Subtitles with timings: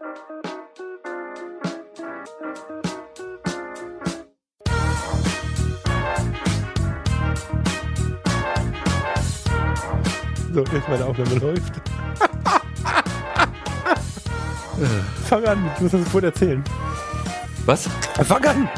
[0.00, 0.06] So,
[10.72, 11.74] jetzt meine Aufnahme läuft.
[15.28, 16.64] Fang an, du musst das sofort erzählen.
[17.66, 17.86] Was?
[18.24, 18.70] Fang an!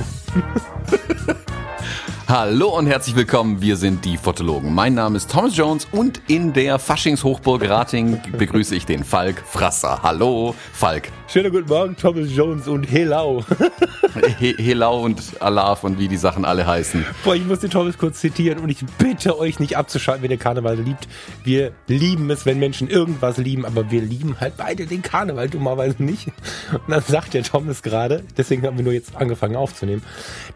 [2.33, 4.75] Hallo und herzlich willkommen, wir sind die Fotologen.
[4.75, 10.01] Mein Name ist Thomas Jones und in der Faschingshochburg Rating begrüße ich den Falk Frasser.
[10.03, 11.11] Hallo, Falk.
[11.33, 13.43] Schönen guten Morgen, Thomas Jones und Helau.
[14.39, 17.07] He Helau und Alaf und wie die Sachen alle heißen.
[17.25, 20.37] Boah, ich muss den Thomas kurz zitieren und ich bitte euch nicht abzuschalten, wenn ihr
[20.37, 21.09] Karneval liebt.
[21.43, 26.03] Wir lieben es, wenn Menschen irgendwas lieben, aber wir lieben halt beide den Karneval dummerweise
[26.03, 26.27] nicht.
[26.71, 30.03] Und dann sagt der Thomas gerade, deswegen haben wir nur jetzt angefangen aufzunehmen.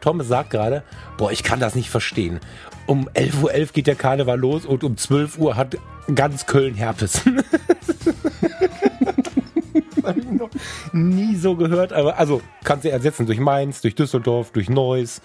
[0.02, 0.82] Thomas sagt gerade,
[1.16, 2.38] boah, ich kann das nicht verstehen.
[2.84, 5.78] Um 11.11 Uhr .11 geht der Karneval los und um 12 Uhr hat
[6.14, 7.22] ganz Köln Herpes.
[10.06, 10.50] habe ich noch
[10.92, 11.92] nie so gehört.
[11.92, 15.20] Aber also kannst du ersetzen durch Mainz, durch Düsseldorf, durch Neuss,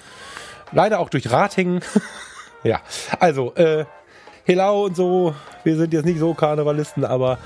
[0.72, 1.82] leider auch durch Ratingen.
[2.64, 2.82] ja,
[3.20, 3.86] also äh,
[4.44, 5.36] Helau und so.
[5.64, 7.38] Wir sind jetzt nicht so Karnevalisten, aber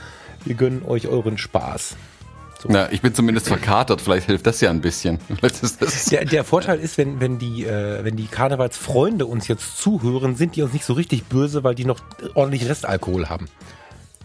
[0.45, 1.95] wir gönnen euch euren Spaß.
[2.61, 2.69] So.
[2.71, 5.19] Na, ich bin zumindest verkatert, vielleicht hilft das ja ein bisschen.
[6.11, 10.55] der, der, Vorteil ist, wenn, wenn, die, äh, wenn die Karnevalsfreunde uns jetzt zuhören, sind
[10.55, 11.99] die uns nicht so richtig böse, weil die noch
[12.33, 13.47] ordentlich Restalkohol haben.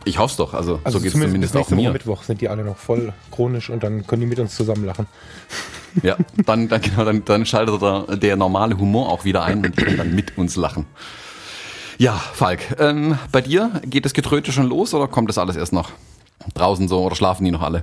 [0.05, 1.93] Ich hoffe es doch, also, also so geht es zumindest, zumindest auch mir.
[1.93, 5.07] Mittwoch sind die alle noch voll chronisch und dann können die mit uns zusammen lachen.
[6.05, 9.77] Ja, dann, dann, genau, dann, dann schaltet der, der normale Humor auch wieder ein und
[9.77, 10.87] die können dann mit uns lachen.
[11.99, 15.73] Ja, Falk, ähm, bei dir geht das Getröte schon los oder kommt das alles erst
[15.73, 15.91] noch?
[16.55, 17.83] Draußen so oder schlafen die noch alle?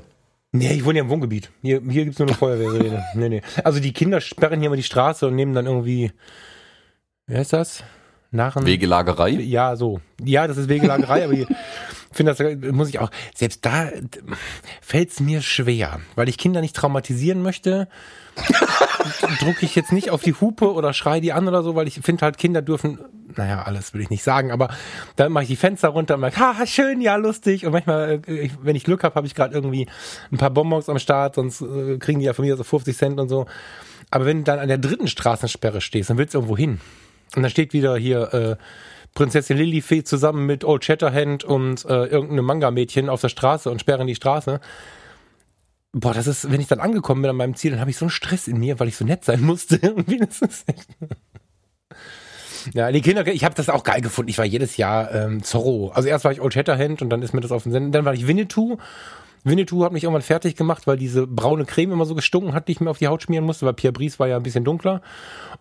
[0.54, 1.52] Nee, ich wohne ja im Wohngebiet.
[1.62, 3.04] Hier, hier gibt es nur eine Feuerwehrrede.
[3.16, 3.42] nee, nee.
[3.64, 6.12] Also die Kinder sperren hier mal die Straße und nehmen dann irgendwie,
[7.28, 7.84] wer ist das?
[8.32, 8.66] Narren.
[8.66, 9.30] Wegelagerei?
[9.30, 10.02] Ja, so.
[10.24, 11.48] Ja, das ist Wegelagerei, aber ich
[12.12, 13.90] finde das, muss ich auch, selbst da
[14.82, 17.88] fällt es mir schwer, weil ich Kinder nicht traumatisieren möchte.
[19.40, 21.96] drucke ich jetzt nicht auf die Hupe oder schreie die an oder so, weil ich
[21.96, 23.00] finde halt, Kinder dürfen,
[23.36, 24.70] naja, alles will ich nicht sagen, aber
[25.16, 27.66] dann mache ich die Fenster runter und merke, ha, schön, ja, lustig.
[27.66, 29.88] Und manchmal, äh, wenn ich Glück habe, habe ich gerade irgendwie
[30.32, 33.20] ein paar Bonbons am Start, sonst äh, kriegen die ja von mir so 50 Cent
[33.20, 33.46] und so.
[34.12, 36.80] Aber wenn du dann an der dritten Straßensperre stehst, dann willst du irgendwo hin.
[37.36, 38.56] Und dann steht wieder hier äh,
[39.14, 44.08] Prinzessin Lilifee zusammen mit Old Shatterhand und äh, irgendeinem Manga-Mädchen auf der Straße und sperren
[44.08, 44.60] die Straße.
[45.94, 48.06] Boah, das ist, wenn ich dann angekommen bin an meinem Ziel, dann habe ich so
[48.06, 49.80] einen Stress in mir, weil ich so nett sein musste.
[50.20, 50.88] Das ist echt.
[52.74, 54.30] Ja, die Kinder, ich habe das auch geil gefunden.
[54.30, 55.90] Ich war jedes Jahr ähm, Zorro.
[55.90, 57.92] Also erst war ich Old Shatterhand und dann ist mir das auf den Senden.
[57.92, 58.78] Dann war ich Winnetou
[59.48, 62.74] Winnetou hat mich irgendwann fertig gemacht, weil diese braune Creme immer so gestunken hat, die
[62.74, 65.02] ich mir auf die Haut schmieren musste, weil Pierre Brice war ja ein bisschen dunkler.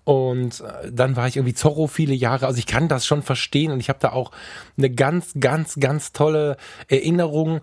[0.05, 2.47] Und äh, dann war ich irgendwie Zorro viele Jahre.
[2.47, 4.31] Also ich kann das schon verstehen und ich habe da auch
[4.77, 6.57] eine ganz, ganz, ganz tolle
[6.89, 7.61] Erinnerung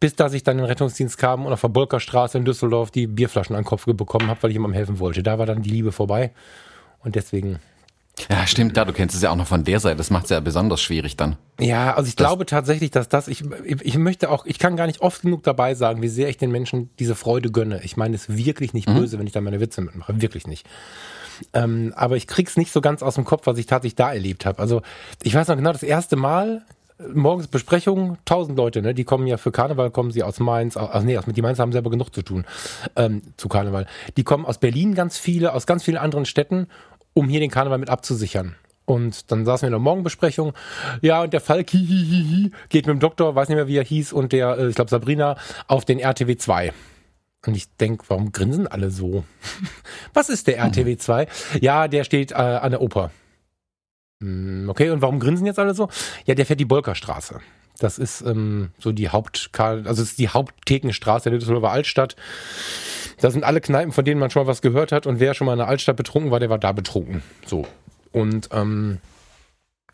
[0.00, 3.06] bis dass ich dann in den Rettungsdienst kam und auf der Bolkerstraße in Düsseldorf die
[3.06, 5.22] Bierflaschen an den Kopf bekommen habe, weil ich jemandem helfen wollte.
[5.22, 6.32] Da war dann die Liebe vorbei.
[7.02, 7.58] Und deswegen
[8.30, 9.96] ja, stimmt, ja, du kennst es ja auch noch von der Seite.
[9.96, 11.36] Das macht es ja besonders schwierig dann.
[11.60, 14.86] Ja, also ich das glaube tatsächlich, dass das, ich, ich möchte auch, ich kann gar
[14.86, 17.82] nicht oft genug dabei sagen, wie sehr ich den Menschen diese Freude gönne.
[17.82, 18.94] Ich meine es wirklich nicht mhm.
[18.94, 20.20] böse, wenn ich da meine Witze mitmache.
[20.20, 20.66] Wirklich nicht.
[21.52, 24.46] Ähm, aber ich krieg's nicht so ganz aus dem Kopf, was ich tatsächlich da erlebt
[24.46, 24.60] habe.
[24.60, 24.82] Also
[25.22, 26.62] ich weiß noch genau, das erste Mal,
[27.12, 28.94] morgens Besprechung, tausend Leute, ne?
[28.94, 31.72] Die kommen ja für Karneval, kommen sie aus Mainz, also nee, aus, die Mainz haben
[31.72, 32.44] selber genug zu tun
[32.96, 33.86] ähm, zu Karneval.
[34.16, 36.68] Die kommen aus Berlin ganz viele, aus ganz vielen anderen Städten
[37.14, 38.56] um hier den Karneval mit abzusichern.
[38.86, 40.52] Und dann saßen wir in der Morgenbesprechung.
[41.00, 44.12] Ja, und der Fall hihihihi, geht mit dem Doktor, weiß nicht mehr, wie er hieß,
[44.12, 45.36] und der, äh, ich glaube, Sabrina,
[45.68, 46.72] auf den RTW 2.
[47.46, 49.24] Und ich denke, warum grinsen alle so?
[50.14, 51.26] Was ist der RTW 2?
[51.60, 53.10] Ja, der steht äh, an der Oper.
[54.20, 55.88] Hm, okay, und warum grinsen jetzt alle so?
[56.26, 57.40] Ja, der fährt die Bolkerstraße.
[57.78, 62.16] Das ist ähm, so die Haupt, also ist die Hauptthekenstraße der Düsseldorfer Altstadt.
[63.24, 65.06] Da sind alle Kneipen, von denen man schon mal was gehört hat.
[65.06, 67.22] Und wer schon mal in der Altstadt betrunken war, der war da betrunken.
[67.46, 67.66] So.
[68.12, 68.98] Und ähm,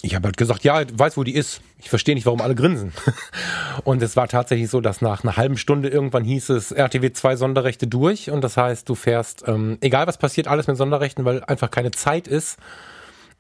[0.03, 1.61] ich habe halt gesagt, ja, weiß, wo die ist.
[1.79, 2.93] Ich verstehe nicht, warum alle grinsen.
[3.85, 7.37] Und es war tatsächlich so, dass nach einer halben Stunde irgendwann hieß es RTW 2
[7.37, 8.33] Sonderrechte durch.
[8.33, 11.93] Und das heißt, du fährst, ähm, egal was passiert, alles mit Sonderrechten, weil einfach keine
[11.93, 12.59] Zeit ist.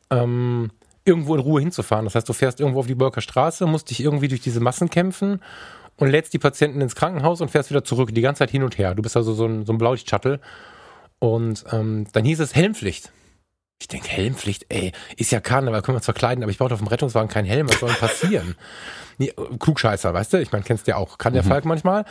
[0.08, 0.70] Ähm,
[1.04, 2.04] irgendwo in Ruhe hinzufahren.
[2.04, 4.88] Das heißt, du fährst irgendwo auf die Bölker Straße, musst dich irgendwie durch diese Massen
[4.88, 5.40] kämpfen
[6.00, 8.78] und lädst die Patienten ins Krankenhaus und fährst wieder zurück, die ganze Zeit hin und
[8.78, 8.94] her.
[8.94, 10.40] Du bist also so ein, so ein Blaulicht-Shuttle.
[11.18, 13.12] Und ähm, dann hieß es Helmpflicht.
[13.82, 16.80] Ich denke, Helmpflicht, ey, ist ja Karneval, können wir uns verkleiden, aber ich brauche auf
[16.80, 18.54] dem Rettungswagen keinen Helm, was soll denn passieren?
[19.18, 20.40] nee, Klugscheißer, weißt du?
[20.40, 21.48] Ich meine, kennst du ja auch, kann der mhm.
[21.48, 22.04] Falk manchmal.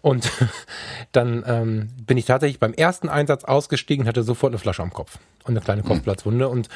[0.00, 0.30] Und
[1.12, 5.18] dann ähm, bin ich tatsächlich beim ersten Einsatz ausgestiegen, hatte sofort eine Flasche am Kopf
[5.44, 5.86] und eine kleine mhm.
[5.86, 6.48] Kopfplatzwunde.
[6.48, 6.68] Und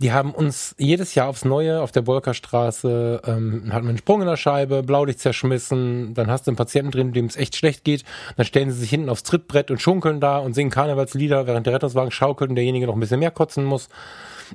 [0.00, 4.20] die haben uns jedes Jahr aufs Neue auf der Bolkerstraße, ähm, hatten wir einen Sprung
[4.22, 7.84] in der Scheibe, Blaulicht zerschmissen, dann hast du einen Patienten drin, dem es echt schlecht
[7.84, 8.04] geht,
[8.36, 11.74] dann stellen sie sich hinten aufs Trittbrett und schunkeln da und singen Karnevalslieder, während der
[11.74, 13.88] Rettungswagen schaukelt und derjenige noch ein bisschen mehr kotzen muss.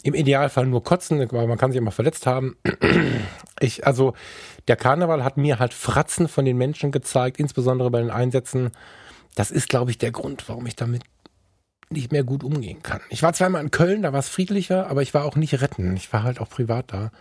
[0.03, 2.57] Im Idealfall nur kotzen, weil man kann sich immer verletzt haben.
[3.61, 4.13] Ich, also,
[4.69, 8.71] der Karneval hat mir halt Fratzen von den Menschen gezeigt, insbesondere bei den Einsätzen.
[9.35, 11.01] Das ist, glaube ich, der Grund, warum ich damit
[11.89, 13.01] nicht mehr gut umgehen kann.
[13.09, 15.95] Ich war zweimal in Köln, da war es friedlicher, aber ich war auch nicht retten.
[15.95, 17.11] Ich war halt auch privat da.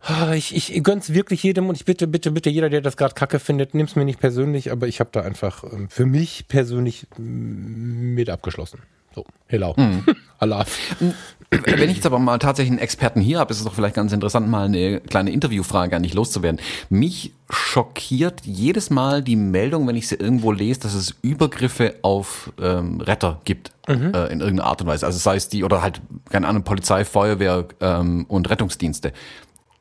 [0.00, 3.14] Ah, ich, ich gönn's wirklich jedem und ich bitte, bitte, bitte, jeder, der das gerade
[3.14, 7.06] kacke findet, nimm's mir nicht persönlich, aber ich habe da einfach ähm, für mich persönlich
[7.16, 8.80] mit abgeschlossen.
[9.14, 9.74] So, hello.
[9.76, 10.04] Mhm.
[10.38, 10.64] Allah.
[11.50, 14.12] Wenn ich jetzt aber mal tatsächlich einen Experten hier habe, ist es doch vielleicht ganz
[14.12, 16.60] interessant, mal eine kleine Interviewfrage an dich loszuwerden.
[16.88, 22.52] Mich schockiert jedes Mal die Meldung, wenn ich sie irgendwo lese, dass es Übergriffe auf
[22.60, 24.12] ähm, Retter gibt mhm.
[24.14, 25.06] äh, in irgendeiner Art und Weise.
[25.06, 26.00] Also sei es die oder halt,
[26.30, 29.12] keine Ahnung, Polizei, Feuerwehr ähm, und Rettungsdienste.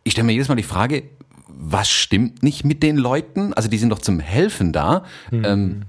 [0.04, 1.04] Ich stelle mir jedes Mal die Frage,
[1.48, 3.54] was stimmt nicht mit den Leuten?
[3.54, 5.06] Also die sind doch zum Helfen da.
[5.32, 5.46] Mhm.
[5.46, 5.82] Ähm,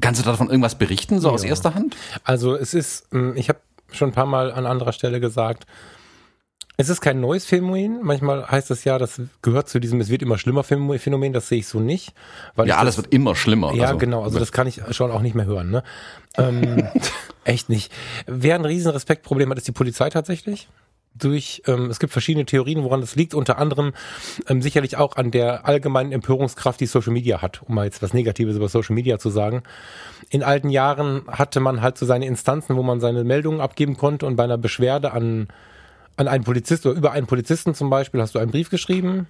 [0.00, 1.34] Kannst du davon irgendwas berichten, so ja.
[1.34, 1.96] aus erster Hand?
[2.24, 3.58] Also es ist, hm, ich habe
[3.90, 5.66] schon ein paar Mal an anderer Stelle gesagt,
[6.80, 8.00] es ist kein neues Phänomen.
[8.02, 11.58] Manchmal heißt es ja, das gehört zu diesem, es wird immer schlimmer Phänomen, das sehe
[11.58, 12.14] ich so nicht.
[12.64, 13.74] ja, alles das, wird immer schlimmer.
[13.74, 15.70] Ja, also, genau, also das kann ich schon auch nicht mehr hören.
[15.70, 15.82] Ne?
[16.36, 16.88] ähm,
[17.44, 17.92] echt nicht.
[18.26, 20.68] Wer ein riesen Respektproblem hat, ist die Polizei tatsächlich
[21.18, 23.92] durch, ähm, es gibt verschiedene Theorien, woran das liegt, unter anderem
[24.48, 28.14] ähm, sicherlich auch an der allgemeinen Empörungskraft, die Social Media hat, um mal jetzt was
[28.14, 29.62] Negatives über Social Media zu sagen.
[30.30, 34.26] In alten Jahren hatte man halt so seine Instanzen, wo man seine Meldungen abgeben konnte
[34.26, 35.48] und bei einer Beschwerde an,
[36.16, 39.26] an einen Polizist oder über einen Polizisten zum Beispiel hast du einen Brief geschrieben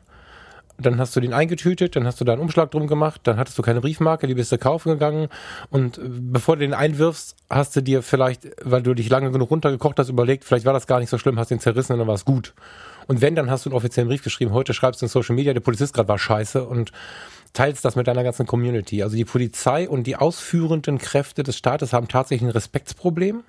[0.81, 3.59] dann hast du den eingetütet, dann hast du da einen Umschlag drum gemacht, dann hattest
[3.59, 5.29] du keine Briefmarke, die bist du kaufen gegangen
[5.71, 9.51] und äh, bevor du den einwirfst, hast du dir vielleicht, weil du dich lange genug
[9.51, 12.09] runtergekocht hast, überlegt, vielleicht war das gar nicht so schlimm, hast den zerrissen und dann
[12.09, 12.55] war es gut.
[13.07, 15.53] Und wenn, dann hast du einen offiziellen Brief geschrieben, heute schreibst du in Social Media,
[15.55, 16.93] der Polizist gerade war scheiße und
[17.55, 19.03] teilst das mit deiner ganzen Community.
[19.03, 23.43] Also die Polizei und die ausführenden Kräfte des Staates haben tatsächlich ein Respektsproblem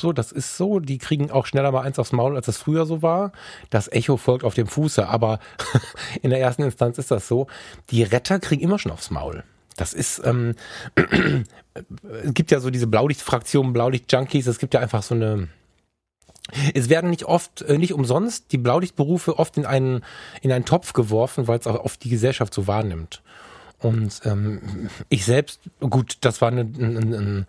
[0.00, 0.80] so, das ist so.
[0.80, 3.32] Die kriegen auch schneller mal eins aufs Maul, als das früher so war.
[3.70, 5.40] Das Echo folgt auf dem Fuße, aber
[6.22, 7.46] in der ersten Instanz ist das so.
[7.90, 9.44] Die Retter kriegen immer schon aufs Maul.
[9.76, 10.54] Das ist, ähm,
[12.24, 15.48] es gibt ja so diese Blaulicht-Fraktion, Blaulicht-Junkies, es gibt ja einfach so eine,
[16.74, 20.02] es werden nicht oft, äh, nicht umsonst die Blaulichtberufe oft in einen,
[20.42, 23.22] in einen Topf geworfen, weil es auch oft die Gesellschaft so wahrnimmt.
[23.80, 27.46] Und ähm, ich selbst, gut, das war eine, ein, ein,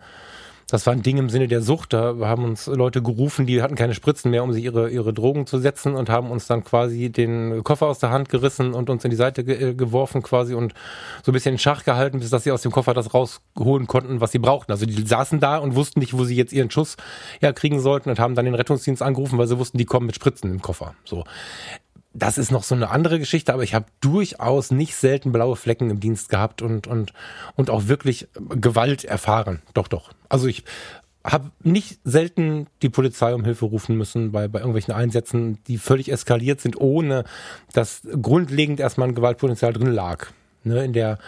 [0.70, 1.92] das war ein Ding im Sinne der Sucht.
[1.92, 5.46] Da haben uns Leute gerufen, die hatten keine Spritzen mehr, um sich ihre, ihre Drogen
[5.46, 9.04] zu setzen und haben uns dann quasi den Koffer aus der Hand gerissen und uns
[9.04, 10.74] in die Seite ge äh, geworfen quasi und
[11.22, 14.20] so ein bisschen in Schach gehalten, bis dass sie aus dem Koffer das rausholen konnten,
[14.20, 14.72] was sie brauchten.
[14.72, 16.96] Also die saßen da und wussten nicht, wo sie jetzt ihren Schuss
[17.40, 20.14] ja, kriegen sollten und haben dann den Rettungsdienst angerufen, weil sie wussten, die kommen mit
[20.14, 20.94] Spritzen im Koffer.
[21.04, 21.24] So
[22.12, 25.90] das ist noch so eine andere Geschichte, aber ich habe durchaus nicht selten blaue Flecken
[25.90, 27.12] im Dienst gehabt und, und,
[27.56, 29.62] und auch wirklich Gewalt erfahren.
[29.74, 30.10] Doch, doch.
[30.28, 30.64] Also ich
[31.22, 36.10] habe nicht selten die Polizei um Hilfe rufen müssen bei, bei irgendwelchen Einsätzen, die völlig
[36.10, 37.24] eskaliert sind, ohne
[37.72, 40.28] dass grundlegend erstmal ein Gewaltpotenzial drin lag.
[40.62, 41.18] Ne, in der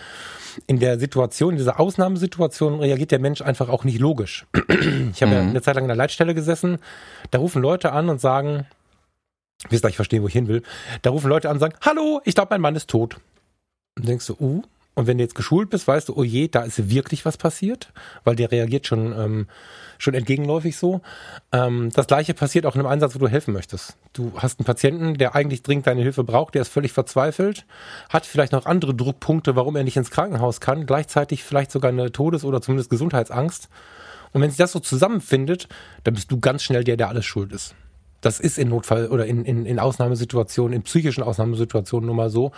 [0.67, 4.46] in der Situation, in dieser Ausnahmesituation reagiert der Mensch einfach auch nicht logisch.
[5.14, 5.38] Ich habe mhm.
[5.38, 6.78] ja eine Zeit lang in der Leitstelle gesessen,
[7.31, 8.67] da rufen Leute an und sagen,
[9.70, 10.62] wirst gleich verstehen, wo ich hin will.
[11.03, 13.17] Da rufen Leute an und sagen, hallo, ich glaube, mein Mann ist tot.
[13.97, 14.62] Und denkst du, uh,
[14.94, 17.93] und wenn du jetzt geschult bist, weißt du, oh je, da ist wirklich was passiert,
[18.25, 19.47] weil der reagiert schon, ähm,
[19.97, 21.00] schon entgegenläufig so.
[21.50, 23.97] Ähm, das gleiche passiert auch in einem Einsatz, wo du helfen möchtest.
[24.12, 27.64] Du hast einen Patienten, der eigentlich dringend deine Hilfe braucht, der ist völlig verzweifelt,
[28.11, 32.12] hat vielleicht noch andere Druckpunkte, warum er nicht ins Krankenhaus kann, gleichzeitig vielleicht sogar eine
[32.12, 33.71] Todes- oder zumindest Gesundheitsangst.
[34.33, 35.69] Und wenn sich das so zusammenfindet,
[36.04, 37.75] dann bist du ganz schnell der, der alles schuld ist.
[38.23, 42.52] Das ist in Notfall oder in, in, in Ausnahmesituationen, in psychischen Ausnahmesituationen nun mal so.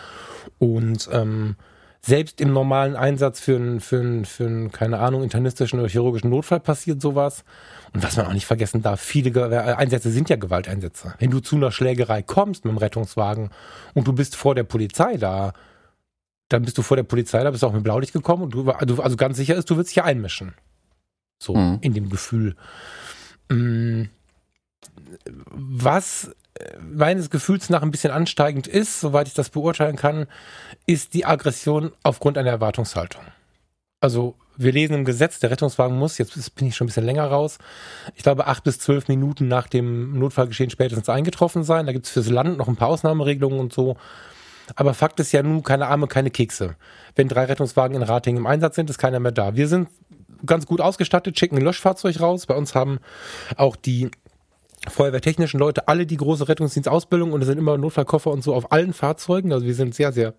[0.59, 1.56] Und ähm,
[2.02, 6.28] selbst im normalen Einsatz für einen, für einen, für einen, keine Ahnung, internistischen oder chirurgischen
[6.28, 7.44] Notfall passiert sowas.
[7.94, 11.14] Und was man auch nicht vergessen darf, viele äh, Einsätze sind ja Gewalteinsätze.
[11.18, 13.49] Wenn du zu einer Schlägerei kommst mit dem Rettungswagen
[13.94, 15.54] und du bist vor der Polizei da,
[16.50, 19.16] dann bist du vor der Polizei da, bist auch mit Blaulicht gekommen und du, also
[19.16, 20.52] ganz sicher ist, du willst dich einmischen.
[21.38, 21.78] So, mhm.
[21.80, 22.54] in dem Gefühl.
[23.49, 24.11] Mhm
[25.50, 30.26] was äh, meines Gefühls nach ein bisschen ansteigend ist, soweit ich das beurteilen kann,
[30.86, 33.22] ist die Aggression aufgrund einer Erwartungshaltung.
[34.00, 37.26] Also wir lesen im Gesetz, der Rettungswagen muss, jetzt bin ich schon ein bisschen länger
[37.26, 37.58] raus,
[38.14, 41.86] ich glaube acht bis zwölf Minuten nach dem Notfallgeschehen spätestens eingetroffen sein.
[41.86, 43.96] Da gibt es fürs Land noch ein paar Ausnahmeregelungen und so.
[44.76, 46.76] Aber Fakt ist ja nun, keine Arme, keine Kekse.
[47.14, 49.56] Wenn drei Rettungswagen in Rating im Einsatz sind, ist keiner mehr da.
[49.56, 49.88] Wir sind
[50.46, 52.46] ganz gut ausgestattet, schicken ein Löschfahrzeug raus.
[52.46, 52.98] Bei uns haben
[53.56, 54.10] auch die
[54.88, 58.92] feuerwehrtechnischen Leute, alle die große Rettungsdienstausbildung und es sind immer Notfallkoffer und so auf allen
[58.92, 59.52] Fahrzeugen.
[59.52, 60.34] Also wir sind sehr, sehr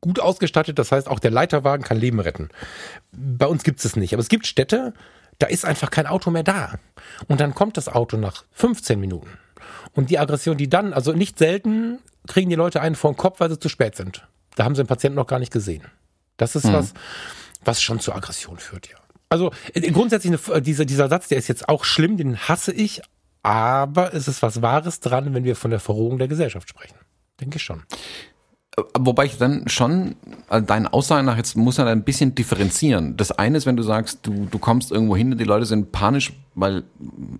[0.00, 0.78] gut ausgestattet.
[0.78, 2.48] Das heißt, auch der Leiterwagen kann Leben retten.
[3.12, 4.12] Bei uns gibt es nicht.
[4.12, 4.94] Aber es gibt Städte,
[5.38, 6.78] da ist einfach kein Auto mehr da.
[7.28, 9.30] Und dann kommt das Auto nach 15 Minuten.
[9.94, 13.40] Und die Aggression, die dann, also nicht selten, kriegen die Leute einen vor den Kopf,
[13.40, 14.26] weil sie zu spät sind.
[14.56, 15.84] Da haben sie den Patienten noch gar nicht gesehen.
[16.36, 16.74] Das ist mhm.
[16.74, 16.94] was,
[17.64, 18.96] was schon zu Aggression führt, ja.
[19.28, 23.00] Also äh, grundsätzlich eine, dieser, dieser Satz, der ist jetzt auch schlimm, den hasse ich,
[23.42, 26.96] aber es ist was Wahres dran, wenn wir von der Verrohung der Gesellschaft sprechen.
[27.40, 27.82] Denke ich schon.
[28.98, 30.14] Wobei ich dann schon,
[30.48, 33.16] also deine Aussagen nach jetzt muss man ein bisschen differenzieren.
[33.16, 35.90] Das eine ist, wenn du sagst, du, du kommst irgendwo hin und die Leute sind
[35.90, 36.84] panisch, weil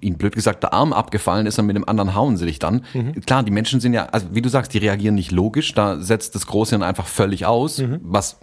[0.00, 2.84] ihnen blöd gesagt der Arm abgefallen ist und mit dem anderen hauen sie dich dann.
[2.94, 3.20] Mhm.
[3.20, 6.34] Klar, die Menschen sind ja, also wie du sagst, die reagieren nicht logisch, da setzt
[6.34, 8.00] das Große dann einfach völlig aus, mhm.
[8.02, 8.38] was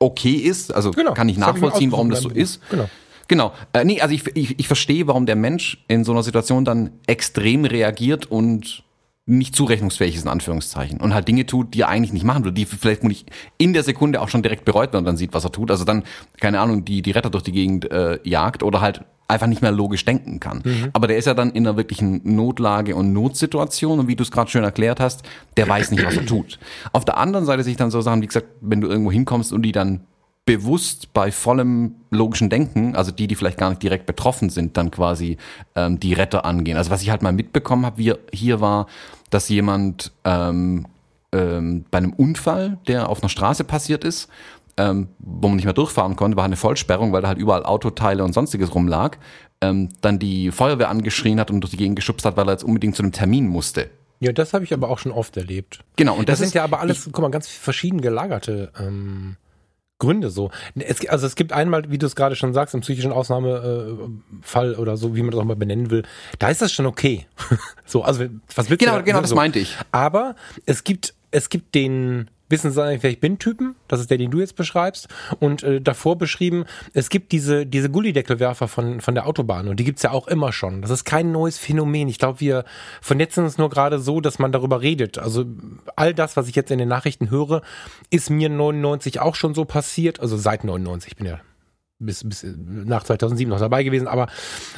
[0.00, 0.74] okay ist.
[0.74, 2.60] Also genau, kann ich nachvollziehen, warum das so ist.
[2.70, 2.88] Genau.
[3.28, 3.52] Genau.
[3.72, 6.92] Äh, nee, also ich, ich, ich verstehe, warum der Mensch in so einer Situation dann
[7.06, 8.84] extrem reagiert und
[9.24, 11.00] nicht zurechnungsfähig ist, in Anführungszeichen.
[11.00, 13.84] Und halt Dinge tut, die er eigentlich nicht machen würde, die vielleicht nicht in der
[13.84, 15.70] Sekunde auch schon direkt bereut, wenn man dann sieht, was er tut.
[15.70, 16.02] Also dann,
[16.40, 19.70] keine Ahnung, die, die Retter durch die Gegend äh, jagt oder halt einfach nicht mehr
[19.72, 20.62] logisch denken kann.
[20.64, 20.90] Mhm.
[20.92, 24.30] Aber der ist ja dann in einer wirklichen Notlage und Notsituation und wie du es
[24.30, 25.22] gerade schön erklärt hast,
[25.56, 26.58] der weiß nicht, was er tut.
[26.92, 29.62] Auf der anderen Seite sich dann so Sachen, wie gesagt, wenn du irgendwo hinkommst und
[29.62, 30.00] die dann
[30.44, 34.90] bewusst bei vollem logischen Denken, also die, die vielleicht gar nicht direkt betroffen sind, dann
[34.90, 35.36] quasi
[35.76, 36.76] ähm, die Retter angehen.
[36.76, 38.86] Also was ich halt mal mitbekommen habe, wie hier war,
[39.30, 40.86] dass jemand ähm,
[41.32, 44.28] ähm, bei einem Unfall, der auf einer Straße passiert ist,
[44.76, 48.24] ähm, wo man nicht mehr durchfahren konnte, war eine Vollsperrung, weil da halt überall Autoteile
[48.24, 49.18] und sonstiges rumlag,
[49.60, 52.64] ähm, dann die Feuerwehr angeschrien hat und durch die Gegend geschubst hat, weil er jetzt
[52.64, 53.90] unbedingt zu einem Termin musste.
[54.18, 55.84] Ja, das habe ich aber auch schon oft erlebt.
[55.96, 59.36] Genau, und das, das sind ja aber alles, ich, guck mal, ganz verschieden gelagerte ähm,
[59.98, 60.50] Gründe so.
[60.74, 64.96] Es, also es gibt einmal, wie du es gerade schon sagst, im psychischen Ausnahmefall oder
[64.96, 66.02] so, wie man das auch mal benennen will,
[66.38, 67.26] da ist das schon okay.
[67.86, 69.04] so, also was willst genau, du?
[69.04, 69.36] Genau, das so.
[69.36, 69.76] meinte ich.
[69.92, 70.34] Aber
[70.66, 73.76] es gibt, es gibt den Wissen Sie eigentlich, wer ich bin Typen?
[73.88, 75.08] Das ist der, den du jetzt beschreibst.
[75.40, 79.84] Und äh, davor beschrieben, es gibt diese, diese Gullideckelwerfer von, von der Autobahn und die
[79.84, 80.82] gibt's ja auch immer schon.
[80.82, 82.08] Das ist kein neues Phänomen.
[82.08, 82.66] Ich glaube, wir
[83.00, 85.16] vernetzen uns nur gerade so, dass man darüber redet.
[85.16, 85.46] Also
[85.96, 87.62] all das, was ich jetzt in den Nachrichten höre,
[88.10, 90.20] ist mir 99 auch schon so passiert.
[90.20, 91.40] Also seit 99, ich bin ja
[92.04, 94.26] bis, bis nach 2007 noch dabei gewesen, aber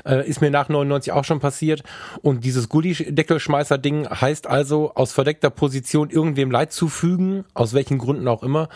[0.05, 1.83] äh, ist mir nach 99 auch schon passiert.
[2.23, 8.43] Und dieses Gulli-Deckelschmeißer-Ding heißt also, aus verdeckter Position irgendwem Leid zufügen, aus welchen Gründen auch
[8.43, 8.69] immer,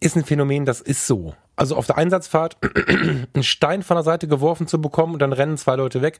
[0.00, 1.34] ist ein Phänomen, das ist so.
[1.56, 2.56] Also auf der Einsatzfahrt
[3.34, 6.18] einen Stein von der Seite geworfen zu bekommen und dann rennen zwei Leute weg,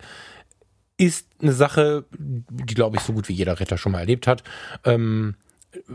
[0.99, 4.43] ist eine Sache, die glaube ich so gut wie jeder Retter schon mal erlebt hat.
[4.85, 5.37] Ähm,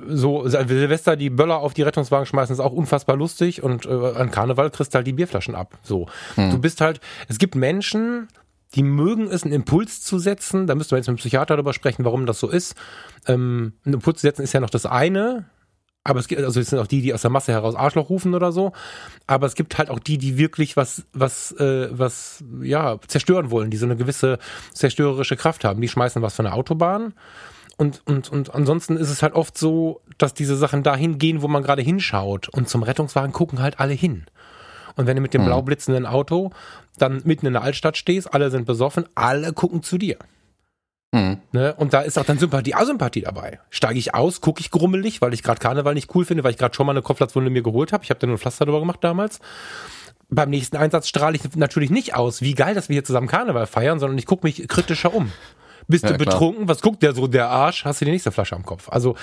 [0.08, 4.32] so Silvester die Böller auf die Rettungswagen schmeißen ist auch unfassbar lustig und äh, an
[4.32, 5.78] Karneval kriegst du halt die Bierflaschen ab.
[5.84, 6.52] So, hm.
[6.52, 7.00] du bist halt.
[7.28, 8.28] Es gibt Menschen,
[8.76, 10.68] die mögen es, einen Impuls zu setzen.
[10.68, 12.76] Da müsste man jetzt mit einem Psychiater darüber sprechen, warum das so ist.
[13.28, 15.46] Ähm, einen Impuls zu setzen ist ja noch das eine.
[16.04, 18.34] Aber es gibt, also es sind auch die, die aus der Masse heraus Arschloch rufen
[18.34, 18.72] oder so.
[19.28, 23.72] Aber es gibt halt auch die, die wirklich was, was, äh, was, ja, zerstören wollen,
[23.72, 24.40] die so eine gewisse
[24.74, 25.82] zerstörerische Kraft haben.
[25.82, 27.14] Die schmeißen was von der Autobahn
[27.78, 31.48] und, und, und ansonsten ist es halt oft so, dass diese Sachen dahin gehen, wo
[31.48, 32.50] man gerade hinschaut.
[32.50, 34.26] Und zum Rettungswagen gucken halt alle hin.
[34.96, 35.46] Und wenn du mit dem mhm.
[35.46, 36.52] blau blitzenden Auto
[36.98, 40.18] dann mitten in der Altstadt stehst, alle sind besoffen, alle gucken zu dir.
[41.12, 41.38] Mhm.
[41.52, 41.76] Ne?
[41.76, 43.60] Und da ist auch dann Sympathie, Asympathie dabei.
[43.70, 46.58] Steige ich aus, gucke ich grummelig, weil ich gerade Karneval nicht cool finde, weil ich
[46.58, 48.04] gerade schon mal eine Kopfplatzwunde mir geholt habe.
[48.04, 49.40] Ich habe da nur ein Pflaster drüber gemacht damals.
[50.30, 53.68] Beim nächsten Einsatz strahle ich natürlich nicht aus, wie geil, dass wir hier zusammen Karneval
[53.68, 55.32] feiern, sondern ich gucke mich kritischer um.
[55.88, 56.66] Bist ja, du betrunken?
[56.66, 56.76] Klar.
[56.76, 57.86] Was guckt der so, der Arsch?
[57.86, 58.90] Hast du die nächste Flasche am Kopf?
[58.90, 59.16] Also,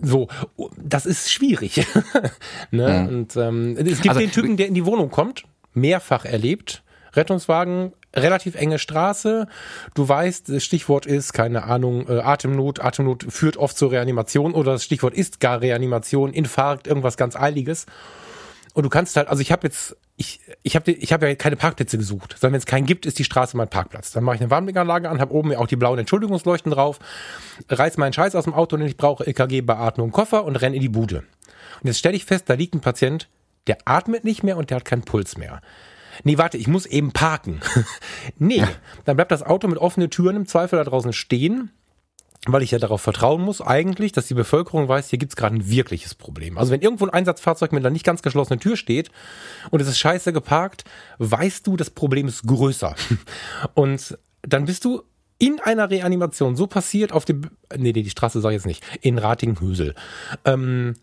[0.00, 0.28] so,
[0.76, 1.86] das ist schwierig.
[2.70, 3.06] ne?
[3.08, 3.08] Mhm.
[3.08, 6.82] Und ähm, es gibt also, den Typen, der in die Wohnung kommt, mehrfach erlebt.
[7.14, 9.46] Rettungswagen, relativ enge Straße.
[9.94, 12.80] Du weißt, das Stichwort ist, keine Ahnung, äh, Atemnot.
[12.80, 17.86] Atemnot führt oft zur Reanimation oder das Stichwort ist gar Reanimation, Infarkt, irgendwas ganz Eiliges.
[18.74, 21.56] Und du kannst halt, also ich habe jetzt ich, ich habe ich hab ja keine
[21.56, 24.12] Parkplätze gesucht, sondern wenn es keinen gibt, ist die Straße mein Parkplatz.
[24.12, 26.98] Dann mache ich eine Warnblinkanlage an, habe oben auch die blauen Entschuldigungsleuchten drauf,
[27.68, 30.80] reiß meinen Scheiß aus dem Auto, den ich brauche, EKG, Beatmung, Koffer und renn in
[30.80, 31.18] die Bude.
[31.82, 33.28] Und jetzt stelle ich fest, da liegt ein Patient,
[33.66, 35.60] der atmet nicht mehr und der hat keinen Puls mehr.
[36.24, 37.60] Nee, warte, ich muss eben parken.
[38.38, 38.64] nee,
[39.04, 41.70] dann bleibt das Auto mit offenen Türen im Zweifel da draußen stehen
[42.52, 45.68] weil ich ja darauf vertrauen muss, eigentlich, dass die Bevölkerung weiß, hier gibt's gerade ein
[45.68, 46.58] wirkliches Problem.
[46.58, 49.10] Also wenn irgendwo ein Einsatzfahrzeug mit einer nicht ganz geschlossenen Tür steht
[49.70, 50.84] und es ist scheiße geparkt,
[51.18, 52.94] weißt du, das Problem ist größer.
[53.74, 55.02] Und dann bist du
[55.38, 58.84] in einer Reanimation so passiert auf dem, nee, nee, die Straße sag ich jetzt nicht,
[59.02, 59.94] in Ratinghösel.
[60.44, 60.94] Ähm,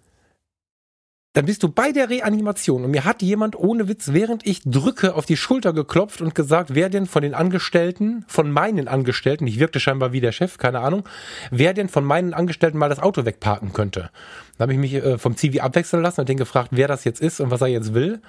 [1.33, 5.15] dann bist du bei der Reanimation und mir hat jemand ohne Witz, während ich drücke,
[5.15, 9.59] auf die Schulter geklopft und gesagt, wer denn von den Angestellten, von meinen Angestellten, ich
[9.59, 11.09] wirkte scheinbar wie der Chef, keine Ahnung,
[11.49, 14.11] wer denn von meinen Angestellten mal das Auto wegparken könnte.
[14.57, 17.19] Dann habe ich mich äh, vom Zivi abwechseln lassen und den gefragt, wer das jetzt
[17.19, 18.21] ist und was er jetzt will.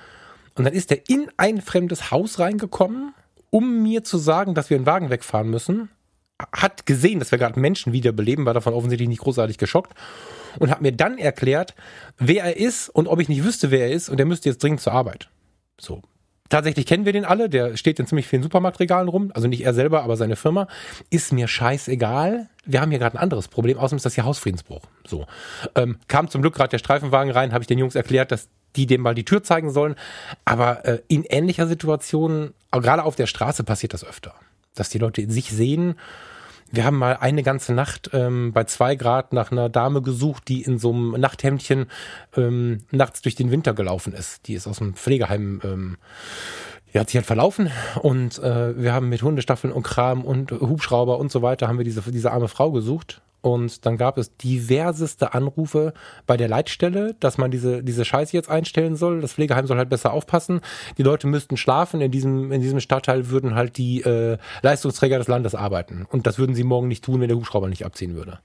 [0.56, 3.12] Und dann ist er in ein fremdes Haus reingekommen,
[3.50, 5.90] um mir zu sagen, dass wir einen Wagen wegfahren müssen.
[6.52, 9.94] Hat gesehen, dass wir gerade Menschen wiederbeleben, war davon offensichtlich nicht großartig geschockt
[10.58, 11.74] und hat mir dann erklärt,
[12.18, 14.62] wer er ist und ob ich nicht wüsste, wer er ist und er müsste jetzt
[14.62, 15.28] dringend zur Arbeit.
[15.78, 16.02] So.
[16.50, 19.72] Tatsächlich kennen wir den alle, der steht in ziemlich vielen Supermarktregalen rum, also nicht er
[19.72, 20.68] selber, aber seine Firma.
[21.08, 22.48] Ist mir scheißegal.
[22.66, 24.82] Wir haben hier gerade ein anderes Problem, außerdem ist das hier Hausfriedensbruch.
[25.06, 25.26] So.
[25.74, 28.86] Ähm, kam zum Glück gerade der Streifenwagen rein, habe ich den Jungs erklärt, dass die
[28.86, 29.94] dem mal die Tür zeigen sollen.
[30.44, 34.34] Aber äh, in ähnlicher Situation, gerade auf der Straße passiert das öfter.
[34.74, 35.94] Dass die Leute sich sehen
[36.74, 40.62] wir haben mal eine ganze Nacht ähm, bei zwei Grad nach einer Dame gesucht, die
[40.62, 41.86] in so einem Nachthemdchen
[42.36, 44.46] ähm, nachts durch den Winter gelaufen ist.
[44.48, 45.96] Die ist aus dem Pflegeheim, ähm,
[46.92, 47.70] die hat sich halt verlaufen
[48.02, 51.84] und äh, wir haben mit Hundestaffeln und Kram und Hubschrauber und so weiter haben wir
[51.84, 55.92] diese, diese arme Frau gesucht und dann gab es diverseste Anrufe
[56.26, 59.20] bei der Leitstelle, dass man diese, diese Scheiße jetzt einstellen soll.
[59.20, 60.62] Das Pflegeheim soll halt besser aufpassen.
[60.96, 62.00] Die Leute müssten schlafen.
[62.00, 66.06] In diesem, in diesem Stadtteil würden halt die äh, Leistungsträger des Landes arbeiten.
[66.10, 68.38] Und das würden sie morgen nicht tun, wenn der Hubschrauber nicht abziehen würde.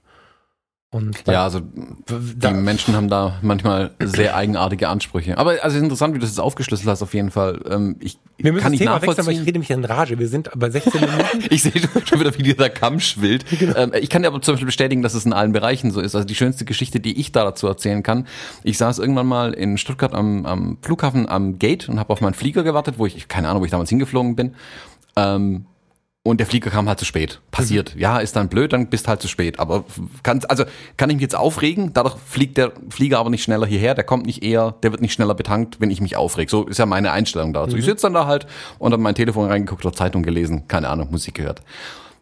[0.92, 5.38] Und ja, also die Menschen haben da manchmal sehr eigenartige Ansprüche.
[5.38, 7.60] Aber also interessant, wie du das jetzt aufgeschlüsselt hast, auf jeden Fall.
[7.70, 10.18] Ähm, ich Wir müssen kann das Thema wechseln, aber ich rede mich in Rage.
[10.18, 11.44] Wir sind bei 16 Minuten.
[11.50, 13.44] ich sehe schon wieder, wie dieser Kamm schwillt.
[13.60, 13.76] Genau.
[13.76, 16.14] Ähm, ich kann dir aber zum Beispiel bestätigen, dass es in allen Bereichen so ist.
[16.14, 18.26] Also die schönste Geschichte, die ich da dazu erzählen kann.
[18.64, 22.32] Ich saß irgendwann mal in Stuttgart am, am Flughafen am Gate und habe auf meinen
[22.32, 24.54] Flieger gewartet, wo ich, keine Ahnung, wo ich damals hingeflogen bin.
[25.14, 25.66] Ähm,
[26.22, 27.40] und der Flieger kam halt zu spät.
[27.50, 27.94] Passiert.
[27.94, 28.00] Mhm.
[28.00, 29.58] Ja, ist dann blöd, dann bist halt zu spät.
[29.58, 29.84] Aber
[30.22, 30.64] kann, also
[30.98, 31.94] kann ich mich jetzt aufregen?
[31.94, 33.94] Dadurch fliegt der Flieger aber nicht schneller hierher.
[33.94, 36.50] Der kommt nicht eher, der wird nicht schneller betankt, wenn ich mich aufreg.
[36.50, 37.72] So ist ja meine Einstellung dazu.
[37.72, 37.78] Mhm.
[37.78, 38.46] Ich sitze dann da halt
[38.78, 41.62] und habe mein Telefon reingeguckt oder Zeitung gelesen, keine Ahnung, Musik gehört.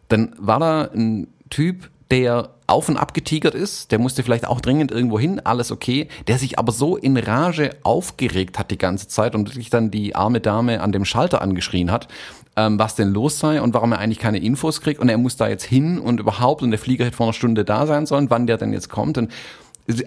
[0.07, 4.61] Dann war da ein Typ, der auf und ab getigert ist, der musste vielleicht auch
[4.61, 9.07] dringend irgendwo hin, alles okay, der sich aber so in Rage aufgeregt hat die ganze
[9.07, 12.07] Zeit und wirklich dann die arme Dame an dem Schalter angeschrien hat,
[12.55, 15.37] ähm, was denn los sei und warum er eigentlich keine Infos kriegt und er muss
[15.37, 18.29] da jetzt hin und überhaupt und der Flieger hätte vor einer Stunde da sein sollen,
[18.29, 19.17] wann der denn jetzt kommt.
[19.17, 19.31] Und,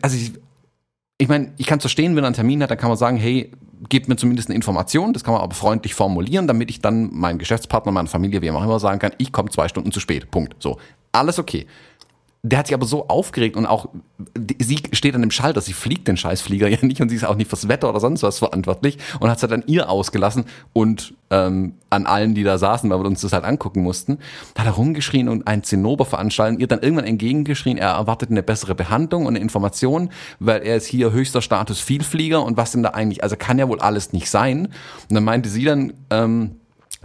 [0.01, 0.33] also ich,
[1.19, 3.17] ich meine, ich kann es verstehen, wenn er einen Termin hat, dann kann man sagen,
[3.17, 3.51] hey,
[3.89, 7.39] gebt mir zumindest eine Information, das kann man aber freundlich formulieren, damit ich dann meinen
[7.39, 10.31] Geschäftspartner, meiner Familie, wie auch immer sagen kann, ich komme zwei Stunden zu spät.
[10.31, 10.55] Punkt.
[10.61, 10.79] So.
[11.13, 11.67] Alles okay.
[12.45, 13.89] Der hat sich aber so aufgeregt und auch,
[14.61, 17.37] sie steht an dem Schalter, sie fliegt den Scheißflieger ja nicht und sie ist auch
[17.37, 21.15] nicht fürs Wetter oder sonst was verantwortlich und hat es halt an ihr ausgelassen und
[21.31, 24.19] ähm, an allen, die da saßen, weil wir uns das halt angucken mussten,
[24.59, 28.75] hat er rumgeschrien und ein Zinnober veranstalten, ihr dann irgendwann entgegengeschrien, er erwartet eine bessere
[28.75, 32.91] Behandlung und eine Information, weil er ist hier höchster Status Vielflieger und was denn da
[32.91, 34.67] eigentlich, also kann ja wohl alles nicht sein.
[35.09, 36.57] Und dann meinte sie dann, ähm,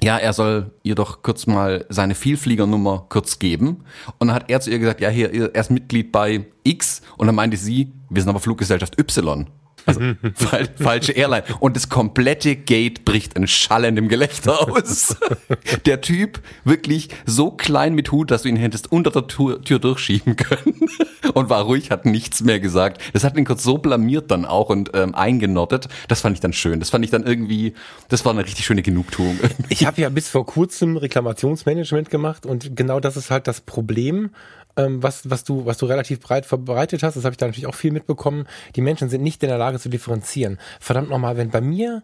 [0.03, 3.83] ja, er soll ihr doch kurz mal seine Vielfliegernummer kurz geben.
[4.19, 7.01] Und dann hat er zu ihr gesagt, ja, hier, er ist Mitglied bei X.
[7.17, 9.47] Und dann meinte sie, wir sind aber Fluggesellschaft Y.
[9.87, 10.01] Also
[10.35, 11.43] fal falsche Airline.
[11.59, 15.15] Und das komplette Gate bricht in schallendem Gelächter aus.
[15.85, 19.79] der Typ wirklich so klein mit Hut, dass du ihn hättest unter der Tür, Tür
[19.79, 20.89] durchschieben können.
[21.33, 23.01] und war ruhig, hat nichts mehr gesagt.
[23.13, 25.87] Das hat ihn kurz so blamiert dann auch und ähm, eingenordet.
[26.07, 26.79] Das fand ich dann schön.
[26.79, 27.73] Das fand ich dann irgendwie,
[28.09, 29.39] das war eine richtig schöne Genugtuung.
[29.69, 34.31] Ich habe ja bis vor kurzem Reklamationsmanagement gemacht und genau das ist halt das Problem
[34.77, 37.67] ähm, was, was, du, was du relativ breit verbreitet hast, das habe ich da natürlich
[37.67, 40.59] auch viel mitbekommen, die Menschen sind nicht in der Lage zu differenzieren.
[40.79, 42.03] Verdammt nochmal, wenn bei mir,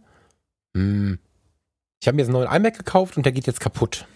[0.73, 1.19] mh, hm,
[2.01, 4.07] ich habe mir jetzt einen neuen iMac gekauft und der geht jetzt kaputt.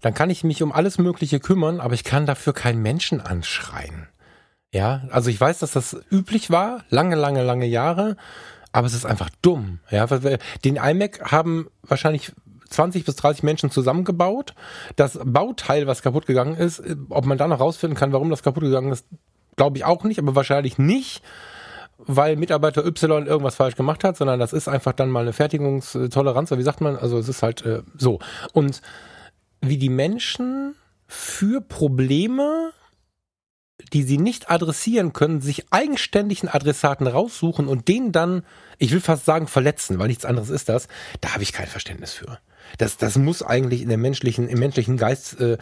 [0.00, 4.08] Dann kann ich mich um alles Mögliche kümmern, aber ich kann dafür keinen Menschen anschreien.
[4.72, 8.16] Ja, also ich weiß, dass das üblich war, lange, lange, lange Jahre,
[8.72, 9.80] aber es ist einfach dumm.
[9.90, 12.32] Ja, den iMac haben wahrscheinlich
[12.70, 14.54] 20 bis 30 Menschen zusammengebaut.
[14.96, 18.42] Das Bauteil, was kaputt gegangen ist, äh, ob man da noch rausfinden kann, warum das
[18.42, 19.06] kaputt gegangen ist,
[19.56, 21.22] glaube ich auch nicht, aber wahrscheinlich nicht,
[21.98, 26.50] weil Mitarbeiter Y irgendwas falsch gemacht hat, sondern das ist einfach dann mal eine Fertigungstoleranz,
[26.52, 26.96] wie sagt man?
[26.96, 28.20] Also es ist halt äh, so.
[28.52, 28.80] Und
[29.60, 30.74] wie die Menschen
[31.06, 32.72] für Probleme
[33.92, 38.44] die sie nicht adressieren können, sich eigenständig einen Adressaten raussuchen und den dann,
[38.78, 40.88] ich will fast sagen, verletzen, weil nichts anderes ist das,
[41.20, 42.38] da habe ich kein Verständnis für.
[42.78, 45.58] Das, das muss eigentlich in der menschlichen, im menschlichen Geist äh,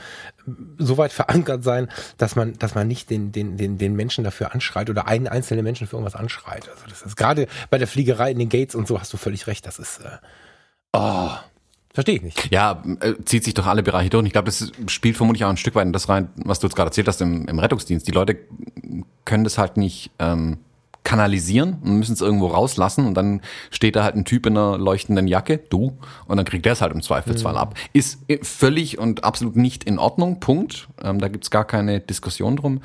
[0.79, 4.55] so weit verankert sein, dass man, dass man nicht den, den, den, den Menschen dafür
[4.55, 6.69] anschreit oder einen einzelnen Menschen für irgendwas anschreit.
[6.69, 9.47] Also das ist gerade bei der Fliegerei in den Gates und so hast du völlig
[9.47, 9.67] recht.
[9.67, 10.19] Das ist äh,
[10.93, 11.31] oh,
[11.99, 12.53] Verstehe ich nicht.
[12.53, 14.25] Ja, äh, zieht sich doch alle Bereiche durch.
[14.25, 16.77] Ich glaube, das spielt vermutlich auch ein Stück weit in das rein, was du jetzt
[16.77, 18.07] gerade erzählt hast im, im Rettungsdienst.
[18.07, 18.37] Die Leute
[19.25, 20.59] können das halt nicht ähm,
[21.05, 24.77] kanalisieren und müssen es irgendwo rauslassen und dann steht da halt ein Typ in einer
[24.77, 27.59] leuchtenden Jacke, du, und dann kriegt der es halt im Zweifelsfall mhm.
[27.59, 27.75] ab.
[27.93, 30.89] Ist völlig und absolut nicht in Ordnung, Punkt.
[31.03, 32.83] Ähm, da gibt's gar keine Diskussion drum.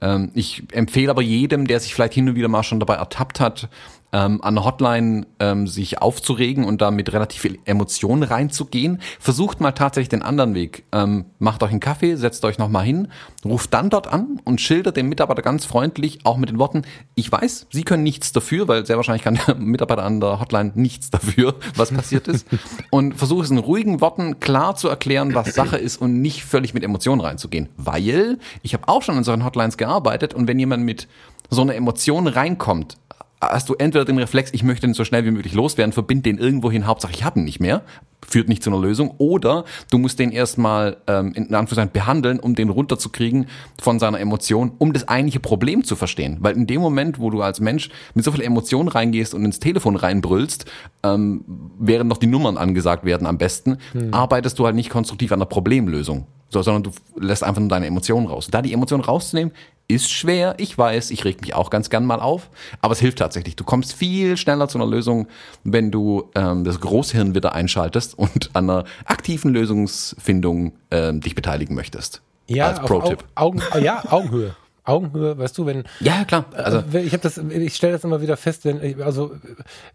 [0.00, 3.40] Ähm, ich empfehle aber jedem, der sich vielleicht hin und wieder mal schon dabei ertappt
[3.40, 3.68] hat,
[4.16, 9.02] ähm, an der Hotline ähm, sich aufzuregen und da mit relativ viel Emotionen reinzugehen.
[9.20, 10.84] Versucht mal tatsächlich den anderen Weg.
[10.92, 13.08] Ähm, macht euch einen Kaffee, setzt euch nochmal hin,
[13.44, 16.82] ruft dann dort an und schildert dem Mitarbeiter ganz freundlich, auch mit den Worten,
[17.14, 20.72] ich weiß, Sie können nichts dafür, weil sehr wahrscheinlich kann der Mitarbeiter an der Hotline
[20.74, 22.46] nichts dafür, was passiert ist.
[22.90, 26.74] Und versuche es in ruhigen Worten klar zu erklären, was Sache ist und nicht völlig
[26.74, 27.68] mit Emotionen reinzugehen.
[27.76, 31.08] Weil ich habe auch schon in solchen Hotlines gearbeitet und wenn jemand mit
[31.50, 32.96] so einer Emotion reinkommt,
[33.40, 36.38] hast du entweder den Reflex, ich möchte ihn so schnell wie möglich loswerden, verbind den
[36.38, 37.82] irgendwo hin, Hauptsache ich habe ihn nicht mehr,
[38.26, 42.54] führt nicht zu einer Lösung, oder du musst den erstmal ähm, in Anführungszeichen behandeln, um
[42.54, 43.46] den runterzukriegen
[43.80, 46.38] von seiner Emotion, um das eigentliche Problem zu verstehen.
[46.40, 49.60] Weil in dem Moment, wo du als Mensch mit so viel Emotion reingehst und ins
[49.60, 50.64] Telefon reinbrüllst,
[51.02, 51.44] ähm,
[51.78, 54.12] während noch die Nummern angesagt werden am besten, hm.
[54.12, 56.26] arbeitest du halt nicht konstruktiv an der Problemlösung.
[56.48, 58.48] So, sondern du lässt einfach nur deine Emotionen raus.
[58.50, 59.52] Da die Emotionen rauszunehmen,
[59.88, 63.18] ist schwer, ich weiß, ich reg mich auch ganz gern mal auf, aber es hilft
[63.18, 63.56] tatsächlich.
[63.56, 65.28] Du kommst viel schneller zu einer Lösung,
[65.64, 71.74] wenn du ähm, das Großhirn wieder einschaltest und an einer aktiven Lösungsfindung ähm, dich beteiligen
[71.74, 72.22] möchtest.
[72.48, 73.24] Ja, als Pro-Tipp.
[73.34, 74.54] Augen, ja, Augenhöhe.
[74.86, 78.20] Augenhöhe, weißt du, wenn ja klar, also äh, ich habe das, ich stelle das immer
[78.20, 79.36] wieder fest, wenn also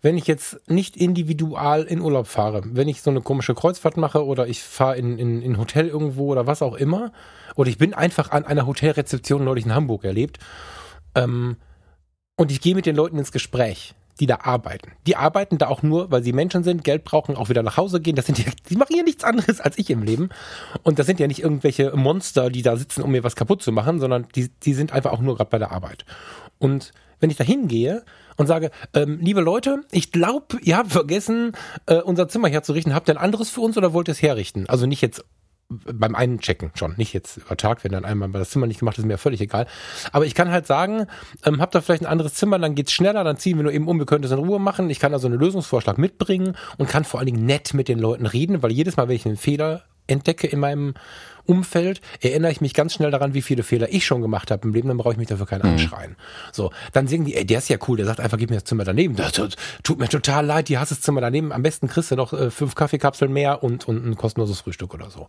[0.01, 4.25] wenn ich jetzt nicht individual in Urlaub fahre, wenn ich so eine komische Kreuzfahrt mache
[4.25, 7.12] oder ich fahre in in in Hotel irgendwo oder was auch immer
[7.56, 10.39] oder ich bin einfach an einer Hotelrezeption neulich in Hamburg erlebt
[11.15, 11.58] ähm,
[12.38, 14.91] und ich gehe mit den Leuten ins Gespräch die da arbeiten.
[15.08, 18.02] Die arbeiten da auch nur, weil sie Menschen sind, Geld brauchen, auch wieder nach Hause
[18.02, 18.15] gehen.
[18.15, 20.30] Das sind die, die machen ja nichts anderes als ich im Leben.
[20.84, 23.71] Und das sind ja nicht irgendwelche Monster, die da sitzen, um mir was kaputt zu
[23.71, 26.06] machen, sondern die, die sind einfach auch nur gerade bei der Arbeit.
[26.60, 28.04] Und wenn ich da hingehe
[28.36, 31.54] und sage, ähm, liebe Leute, ich glaube, ihr habt vergessen,
[31.86, 32.93] äh, unser Zimmer herzurichten.
[32.93, 34.67] Habt ihr ein anderes für uns oder wollt ihr es herrichten?
[34.67, 35.24] Also nicht jetzt
[35.94, 39.06] beim Einchecken schon, nicht jetzt über Tag, wenn dann einmal das Zimmer nicht gemacht ist,
[39.06, 39.68] mir völlig egal.
[40.12, 41.08] Aber ich kann halt sagen,
[41.46, 43.88] ähm, habt ihr vielleicht ein anderes Zimmer, dann geht's schneller, dann ziehen wir nur eben
[43.88, 44.90] um, wir können das in Ruhe machen.
[44.90, 48.26] Ich kann also einen Lösungsvorschlag mitbringen und kann vor allen Dingen nett mit den Leuten
[48.26, 50.94] reden, weil jedes Mal, wenn ich einen Fehler entdecke in meinem
[51.52, 54.74] Umfeld, erinnere ich mich ganz schnell daran, wie viele Fehler ich schon gemacht habe im
[54.74, 55.74] Leben, dann brauche ich mich dafür keinen mhm.
[55.74, 56.16] anschreien.
[56.54, 58.64] So, dann singen die, ey, der ist ja cool, der sagt einfach, gib mir das
[58.64, 59.18] Zimmer daneben.
[59.18, 61.52] Das tut mir total leid, die hast das Zimmer daneben.
[61.52, 65.10] Am besten kriegst du noch äh, fünf Kaffeekapseln mehr und, und ein kostenloses Frühstück oder
[65.10, 65.28] so.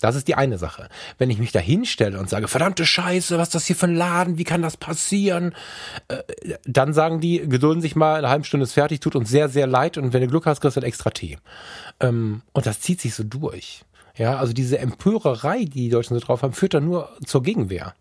[0.00, 0.88] Das ist die eine Sache.
[1.18, 3.96] Wenn ich mich da hinstelle und sage, verdammte Scheiße, was ist das hier für ein
[3.96, 5.54] Laden, wie kann das passieren?
[6.08, 6.22] Äh,
[6.64, 9.66] dann sagen die, gedulden sich mal, eine halbe Stunde ist fertig, tut uns sehr, sehr
[9.66, 11.38] leid und wenn du Glück hast, kriegst du ein extra Tee.
[12.00, 13.82] Ähm, und das zieht sich so durch.
[14.18, 17.94] Ja, also diese Empörerei, die die Deutschen so drauf haben, führt dann nur zur Gegenwehr.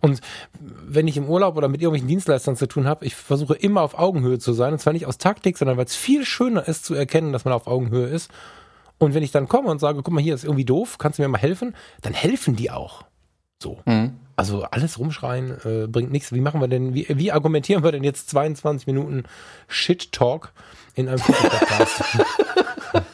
[0.00, 0.20] Und
[0.60, 3.98] wenn ich im Urlaub oder mit irgendwelchen Dienstleistern zu tun habe, ich versuche immer auf
[3.98, 4.72] Augenhöhe zu sein.
[4.72, 7.54] Und zwar nicht aus Taktik, sondern weil es viel schöner ist zu erkennen, dass man
[7.54, 8.30] auf Augenhöhe ist.
[8.98, 11.22] Und wenn ich dann komme und sage, guck mal, hier ist irgendwie doof, kannst du
[11.22, 13.04] mir mal helfen, dann helfen die auch.
[13.60, 13.80] So.
[13.84, 14.14] Mhm.
[14.36, 16.32] Also alles rumschreien äh, bringt nichts.
[16.32, 19.24] Wie machen wir denn, wie, wie argumentieren wir denn jetzt 22 Minuten
[19.68, 20.52] Shit-Talk
[20.94, 22.02] in einem Podcast?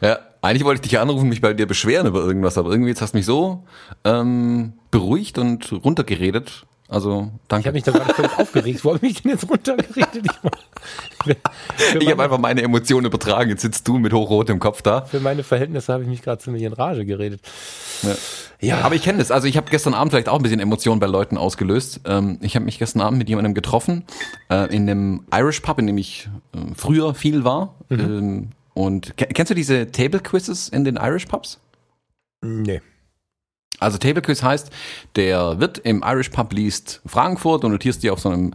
[0.00, 3.00] ja, eigentlich wollte ich dich anrufen, mich bei dir beschweren über irgendwas, aber irgendwie jetzt
[3.00, 3.64] hast du mich so
[4.04, 6.66] ähm, beruhigt und runtergeredet.
[6.88, 7.62] Also, danke.
[7.62, 8.84] Ich habe mich da gerade völlig aufgeregt.
[8.84, 10.26] Wo habe ich mich denn jetzt runtergeredet?
[11.24, 11.36] Ich,
[12.02, 13.48] ich habe einfach meine Emotionen übertragen.
[13.48, 15.06] Jetzt sitzt du mit hochrotem Kopf da.
[15.06, 17.40] Für meine Verhältnisse habe ich mich gerade ziemlich in Rage geredet.
[18.02, 18.16] Ja.
[18.60, 18.80] ja.
[18.82, 19.30] Aber ich kenne das.
[19.30, 22.00] Also ich habe gestern Abend vielleicht auch ein bisschen Emotionen bei Leuten ausgelöst.
[22.04, 24.04] Ähm, ich habe mich gestern Abend mit jemandem getroffen
[24.50, 27.76] äh, in dem Irish Pub, in dem ich äh, früher viel war.
[27.88, 28.50] Mhm.
[28.74, 31.60] Und kennst du diese Table Quizzes in den Irish Pubs?
[32.42, 32.80] Nee.
[33.78, 34.70] Also Table Quiz heißt,
[35.16, 38.54] der Wirt im Irish Pub liest Fragen vor, du notierst die auf so einem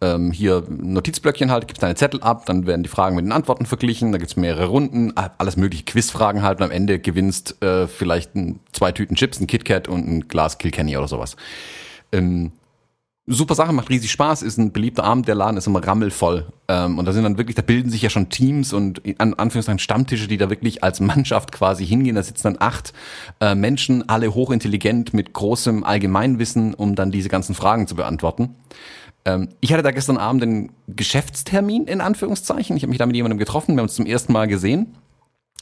[0.00, 3.66] ähm, hier Notizblöckchen halt, gibst deine Zettel ab, dann werden die Fragen mit den Antworten
[3.66, 8.36] verglichen, da gibt's mehrere Runden, alles mögliche Quizfragen halt und am Ende gewinnst äh, vielleicht
[8.36, 11.36] ein, zwei Tüten Chips, ein KitKat und ein Glas Kilkenny oder sowas.
[12.12, 12.52] Ähm,
[13.28, 16.46] super Sache, macht riesig Spaß, ist ein beliebter Abend, der Laden ist immer rammelvoll.
[16.68, 19.78] Ähm, und da sind dann wirklich, da bilden sich ja schon Teams und an Anführungszeichen
[19.78, 22.16] Stammtische, die da wirklich als Mannschaft quasi hingehen.
[22.16, 22.92] Da sitzen dann acht
[23.40, 28.56] äh, Menschen, alle hochintelligent mit großem Allgemeinwissen, um dann diese ganzen Fragen zu beantworten.
[29.24, 32.76] Ähm, ich hatte da gestern Abend einen Geschäftstermin in Anführungszeichen.
[32.76, 34.94] Ich habe mich da mit jemandem getroffen, wir haben uns zum ersten Mal gesehen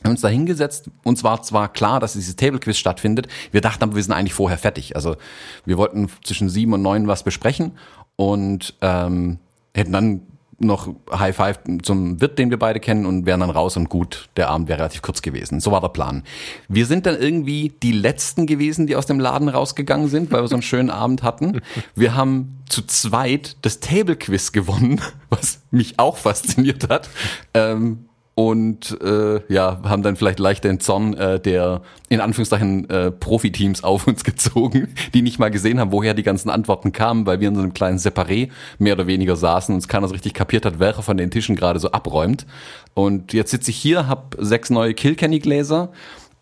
[0.06, 0.90] haben uns da hingesetzt.
[1.04, 3.28] Uns war zwar klar, dass dieses Table Quiz stattfindet.
[3.52, 4.96] Wir dachten aber, wir sind eigentlich vorher fertig.
[4.96, 5.16] Also
[5.64, 7.72] wir wollten zwischen sieben und neun was besprechen
[8.16, 9.38] und ähm,
[9.74, 10.22] hätten dann
[10.58, 14.28] noch High Five zum Wirt, den wir beide kennen und wären dann raus und gut,
[14.36, 15.60] der Abend wäre relativ kurz gewesen.
[15.60, 16.22] So war der Plan.
[16.68, 20.48] Wir sind dann irgendwie die Letzten gewesen, die aus dem Laden rausgegangen sind, weil wir
[20.48, 21.60] so einen schönen Abend hatten.
[21.94, 27.10] Wir haben zu zweit das Table Quiz gewonnen, was mich auch fasziniert hat.
[27.52, 28.05] Ähm,
[28.38, 33.82] und äh, ja, haben dann vielleicht leicht den Zorn äh, der in Anführungszeichen äh, Profiteams
[33.82, 37.48] auf uns gezogen, die nicht mal gesehen haben, woher die ganzen Antworten kamen, weil wir
[37.48, 40.66] in so einem kleinen Separé mehr oder weniger saßen und es keiner so richtig kapiert
[40.66, 42.44] hat, welcher von den Tischen gerade so abräumt.
[42.92, 45.90] Und jetzt sitze ich hier, hab sechs neue Kilkenny-Gläser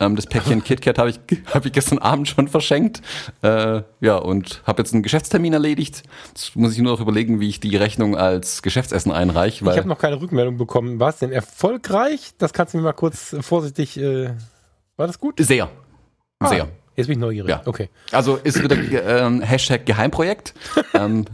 [0.00, 1.20] ähm, das Päckchen KitKat habe ich,
[1.54, 3.02] hab ich gestern Abend schon verschenkt.
[3.42, 6.02] Äh, ja, und habe jetzt einen Geschäftstermin erledigt.
[6.28, 9.64] Jetzt muss ich nur noch überlegen, wie ich die Rechnung als Geschäftsessen einreiche.
[9.64, 11.00] ich habe noch keine Rückmeldung bekommen.
[11.00, 12.32] War es denn erfolgreich?
[12.38, 13.98] Das kannst du mir mal kurz vorsichtig.
[13.98, 14.30] Äh,
[14.96, 15.34] war das gut?
[15.38, 15.70] Sehr.
[16.38, 16.68] Ah, Sehr.
[16.96, 17.50] Jetzt bin ich neugierig.
[17.50, 17.62] Ja.
[17.64, 17.88] Okay.
[18.12, 20.54] Also ist wieder ähm, Hashtag Geheimprojekt.
[20.94, 21.24] ähm,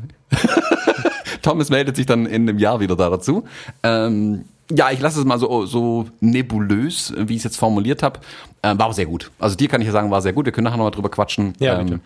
[1.42, 3.44] Thomas meldet sich dann in einem Jahr wieder da dazu.
[3.82, 8.20] Ähm, ja, ich lasse es mal so, so nebulös, wie ich es jetzt formuliert habe.
[8.62, 9.30] Ähm, war sehr gut.
[9.38, 10.44] Also dir kann ich ja sagen, war sehr gut.
[10.46, 11.54] Wir können nachher nochmal drüber quatschen.
[11.58, 11.94] Ja, bitte.
[11.94, 12.00] Ähm,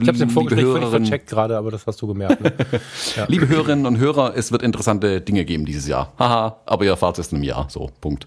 [0.00, 2.40] Ich habe es im Vorgespräch völlig vercheckt gerade, aber das hast du gemerkt.
[2.42, 2.52] Ne?
[3.16, 3.26] Ja.
[3.28, 6.12] Liebe Hörerinnen und Hörer, es wird interessante Dinge geben dieses Jahr.
[6.18, 7.66] Haha, aber ihr erfahrt es in einem Jahr.
[7.70, 8.26] So, Punkt.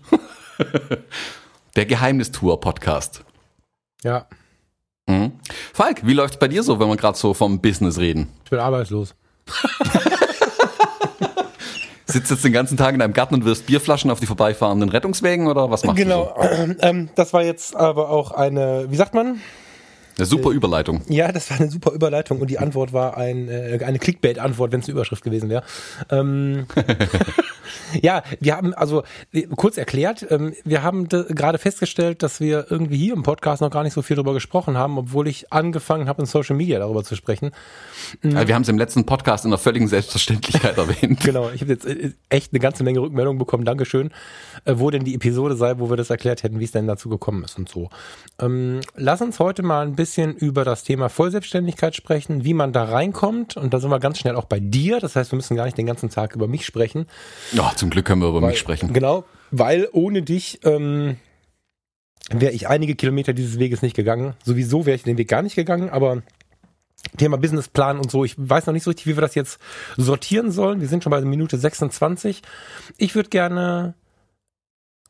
[1.76, 3.24] Der Geheimnistour-Podcast.
[4.04, 4.26] ja,
[5.08, 5.34] Mhm.
[5.71, 8.28] Falk, wie läuft's bei dir so, wenn wir gerade so vom Business reden?
[8.43, 9.13] ich bin arbeitslos.
[12.15, 15.47] Sitzt jetzt den ganzen Tag in deinem Garten und wirst Bierflaschen auf die vorbeifahrenden Rettungswägen
[15.47, 16.34] oder was machst Genau.
[16.80, 19.41] Ähm, das war jetzt aber auch eine, wie sagt man?
[20.17, 21.01] Eine super Überleitung.
[21.10, 24.80] Ja, das war eine super Überleitung und die Antwort war ein, äh, eine Clickbait-Antwort, wenn
[24.80, 25.63] es eine Überschrift gewesen wäre.
[26.10, 26.67] Ähm,
[28.01, 32.67] ja, wir haben, also äh, kurz erklärt, ähm, wir haben de- gerade festgestellt, dass wir
[32.69, 36.08] irgendwie hier im Podcast noch gar nicht so viel darüber gesprochen haben, obwohl ich angefangen
[36.08, 37.51] habe, in Social Media darüber zu sprechen.
[38.23, 41.19] Also wir haben es im letzten Podcast in der völligen Selbstverständlichkeit erwähnt.
[41.21, 44.12] Genau, ich habe jetzt äh, echt eine ganze Menge Rückmeldungen bekommen, Dankeschön,
[44.63, 47.10] äh, wo denn die Episode sei, wo wir das erklärt hätten, wie es denn dazu
[47.10, 47.89] gekommen ist und so.
[48.39, 52.83] Ähm, lass uns heute mal ein bisschen über das Thema Vollselbstständigkeit sprechen, wie man da
[52.83, 55.65] reinkommt und da sind wir ganz schnell auch bei dir, das heißt, wir müssen gar
[55.65, 57.07] nicht den ganzen Tag über mich sprechen.
[57.51, 58.93] Ja, zum Glück können wir über Weil, mich sprechen.
[58.93, 61.17] Genau, weil ohne dich ähm,
[62.29, 64.33] wäre ich einige Kilometer dieses Weges nicht gegangen.
[64.43, 66.21] Sowieso wäre ich den Weg gar nicht gegangen, aber
[67.17, 69.59] Thema Businessplan und so, ich weiß noch nicht so richtig, wie wir das jetzt
[69.97, 70.81] sortieren sollen.
[70.81, 72.41] Wir sind schon bei Minute 26.
[72.97, 73.95] Ich würde gerne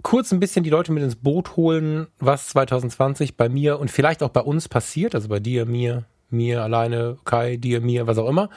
[0.01, 4.23] kurz ein bisschen die Leute mit ins Boot holen, was 2020 bei mir und vielleicht
[4.23, 8.29] auch bei uns passiert, also bei dir, mir, mir alleine, Kai, dir, mir, was auch
[8.29, 8.49] immer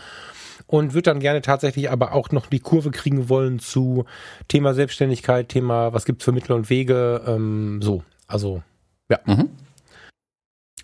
[0.68, 4.04] und würde dann gerne tatsächlich aber auch noch die Kurve kriegen wollen zu
[4.48, 8.04] Thema Selbstständigkeit, Thema, was gibt's für Mittel und Wege, ähm, so.
[8.26, 8.62] Also,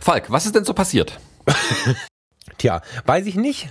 [0.00, 1.20] Falk, was ist denn so passiert?
[2.58, 3.68] tja, weiß ich nicht.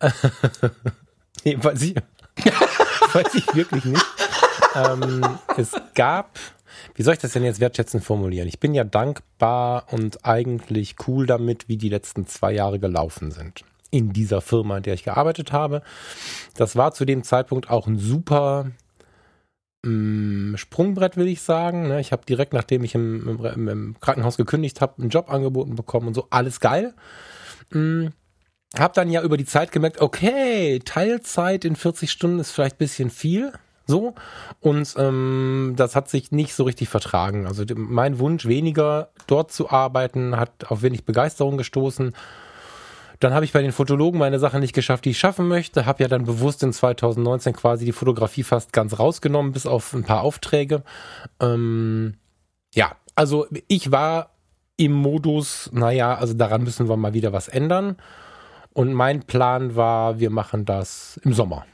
[1.44, 1.94] nee, weiß ich,
[3.12, 4.04] weiß ich wirklich nicht.
[4.76, 5.24] Ähm,
[5.56, 6.38] es gab,
[6.94, 8.48] wie soll ich das denn jetzt wertschätzend formulieren?
[8.48, 13.64] Ich bin ja dankbar und eigentlich cool damit, wie die letzten zwei Jahre gelaufen sind.
[13.90, 15.82] In dieser Firma, in der ich gearbeitet habe.
[16.56, 18.66] Das war zu dem Zeitpunkt auch ein super
[19.82, 21.88] mm, Sprungbrett, will ich sagen.
[21.88, 22.00] ne?
[22.00, 26.08] Ich habe direkt, nachdem ich im, im, im Krankenhaus gekündigt habe, einen Job angeboten bekommen
[26.08, 26.26] und so.
[26.30, 26.94] Alles geil.
[27.70, 28.08] Mm,
[28.76, 32.78] Hab dann ja über die Zeit gemerkt, okay, Teilzeit in 40 Stunden ist vielleicht ein
[32.78, 33.52] bisschen viel.
[33.86, 34.14] So.
[34.60, 37.46] Und ähm, das hat sich nicht so richtig vertragen.
[37.46, 42.14] Also mein Wunsch, weniger dort zu arbeiten, hat auf wenig Begeisterung gestoßen.
[43.20, 45.86] Dann habe ich bei den Fotologen meine Sache nicht geschafft, die ich schaffen möchte.
[45.86, 50.04] Habe ja dann bewusst in 2019 quasi die Fotografie fast ganz rausgenommen, bis auf ein
[50.04, 50.82] paar Aufträge.
[51.40, 52.14] Ähm,
[52.74, 54.30] ja, also ich war
[54.76, 57.96] im Modus, naja, also daran müssen wir mal wieder was ändern.
[58.74, 61.64] Und mein Plan war, wir machen das im Sommer.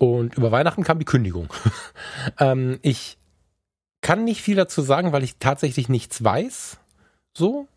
[0.00, 1.52] Und über Weihnachten kam die Kündigung.
[2.38, 3.18] ähm, ich
[4.00, 6.78] kann nicht viel dazu sagen, weil ich tatsächlich nichts weiß.
[7.34, 7.68] So.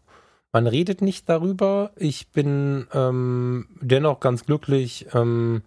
[0.53, 1.91] Man redet nicht darüber.
[1.97, 5.63] Ich bin ähm, dennoch ganz glücklich, ähm,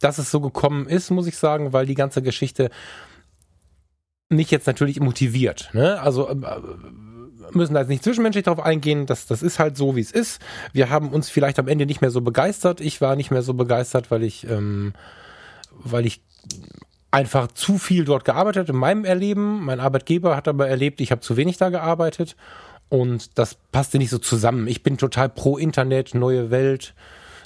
[0.00, 2.70] dass es so gekommen ist, muss ich sagen, weil die ganze Geschichte
[4.28, 5.70] mich jetzt natürlich motiviert.
[5.72, 6.00] Ne?
[6.00, 6.34] Also äh,
[7.52, 10.42] müssen da jetzt nicht zwischenmenschlich darauf eingehen, das, das ist halt so, wie es ist.
[10.72, 12.80] Wir haben uns vielleicht am Ende nicht mehr so begeistert.
[12.80, 14.92] Ich war nicht mehr so begeistert, weil ich, ähm,
[15.84, 16.22] weil ich
[17.10, 19.64] einfach zu viel dort gearbeitet habe in meinem Erleben.
[19.64, 22.36] Mein Arbeitgeber hat aber erlebt, ich habe zu wenig da gearbeitet
[22.88, 24.66] und das passte nicht so zusammen.
[24.68, 26.94] Ich bin total pro Internet, neue Welt.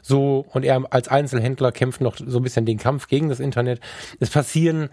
[0.03, 3.81] So, und er als Einzelhändler kämpft noch so ein bisschen den Kampf gegen das Internet.
[4.19, 4.89] Es passieren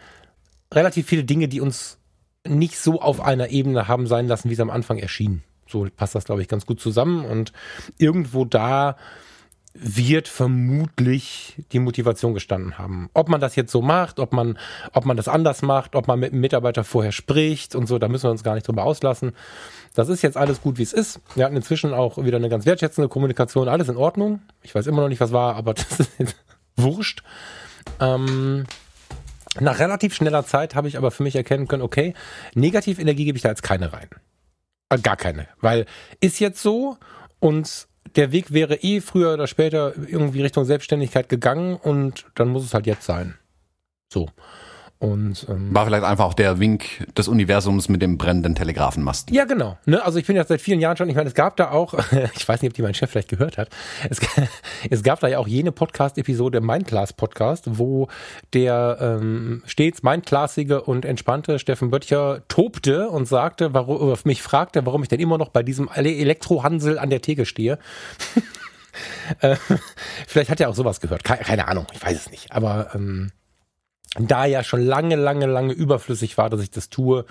[0.73, 1.97] relativ viele Dinge, die uns
[2.45, 5.43] nicht so auf einer Ebene haben sein lassen, wie es am Anfang erschien.
[5.67, 7.25] So passt das, glaube ich, ganz gut zusammen.
[7.25, 7.51] Und
[7.97, 8.95] irgendwo da
[9.79, 13.09] wird vermutlich die Motivation gestanden haben.
[13.13, 14.57] Ob man das jetzt so macht, ob man,
[14.93, 18.07] ob man das anders macht, ob man mit einem Mitarbeiter vorher spricht und so, da
[18.07, 19.33] müssen wir uns gar nicht drüber auslassen.
[19.93, 21.19] Das ist jetzt alles gut, wie es ist.
[21.35, 24.41] Wir hatten inzwischen auch wieder eine ganz wertschätzende Kommunikation, alles in Ordnung.
[24.63, 26.35] Ich weiß immer noch nicht, was war, aber das ist jetzt
[26.75, 27.23] wurscht.
[27.99, 28.65] Ähm,
[29.59, 32.13] nach relativ schneller Zeit habe ich aber für mich erkennen können, okay,
[32.53, 34.09] Negativenergie gebe ich da jetzt keine rein.
[34.89, 35.47] Äh, gar keine.
[35.61, 35.85] Weil
[36.19, 36.97] ist jetzt so
[37.39, 37.87] und
[38.17, 42.73] der Weg wäre eh früher oder später irgendwie Richtung Selbstständigkeit gegangen und dann muss es
[42.73, 43.35] halt jetzt sein.
[44.11, 44.27] So.
[44.99, 49.29] Und, ähm, War vielleicht einfach auch der Wink des Universums mit dem brennenden Telegrafenmast.
[49.29, 49.77] Ja, genau.
[49.85, 50.03] Ne?
[50.03, 51.93] Also ich bin ja seit vielen Jahren schon, ich meine, es gab da auch,
[52.35, 53.69] ich weiß nicht, ob die mein Chef vielleicht gehört hat,
[54.09, 54.19] es,
[54.89, 58.07] es gab da ja auch jene Podcast-Episode, Mindclass Podcast, wo
[58.53, 65.03] der ähm, stets mindclassige und entspannte Steffen Böttcher tobte und sagte, warum, mich fragte, warum
[65.03, 67.77] ich denn immer noch bei diesem Elektrohansel an der Theke stehe.
[69.41, 69.57] äh,
[70.25, 71.23] vielleicht hat er auch sowas gehört.
[71.23, 72.51] Keine, keine Ahnung, ich weiß es nicht.
[72.51, 73.31] Aber ähm,
[74.19, 77.25] da ja schon lange, lange, lange überflüssig war, dass ich das tue,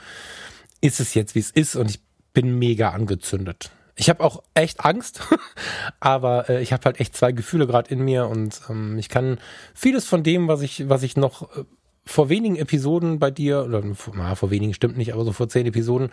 [0.81, 2.01] ist es jetzt, wie es ist und ich
[2.33, 3.70] bin mega angezündet.
[3.99, 5.20] Ich habe auch echt Angst,
[6.01, 9.38] aber äh, ich habe halt echt zwei Gefühle gerade in mir und ähm, ich kann
[9.75, 11.64] vieles von dem, was ich, was ich noch äh,
[12.05, 13.83] vor wenigen Episoden bei dir, oder
[14.14, 16.11] na, vor wenigen stimmt nicht, aber so vor zehn Episoden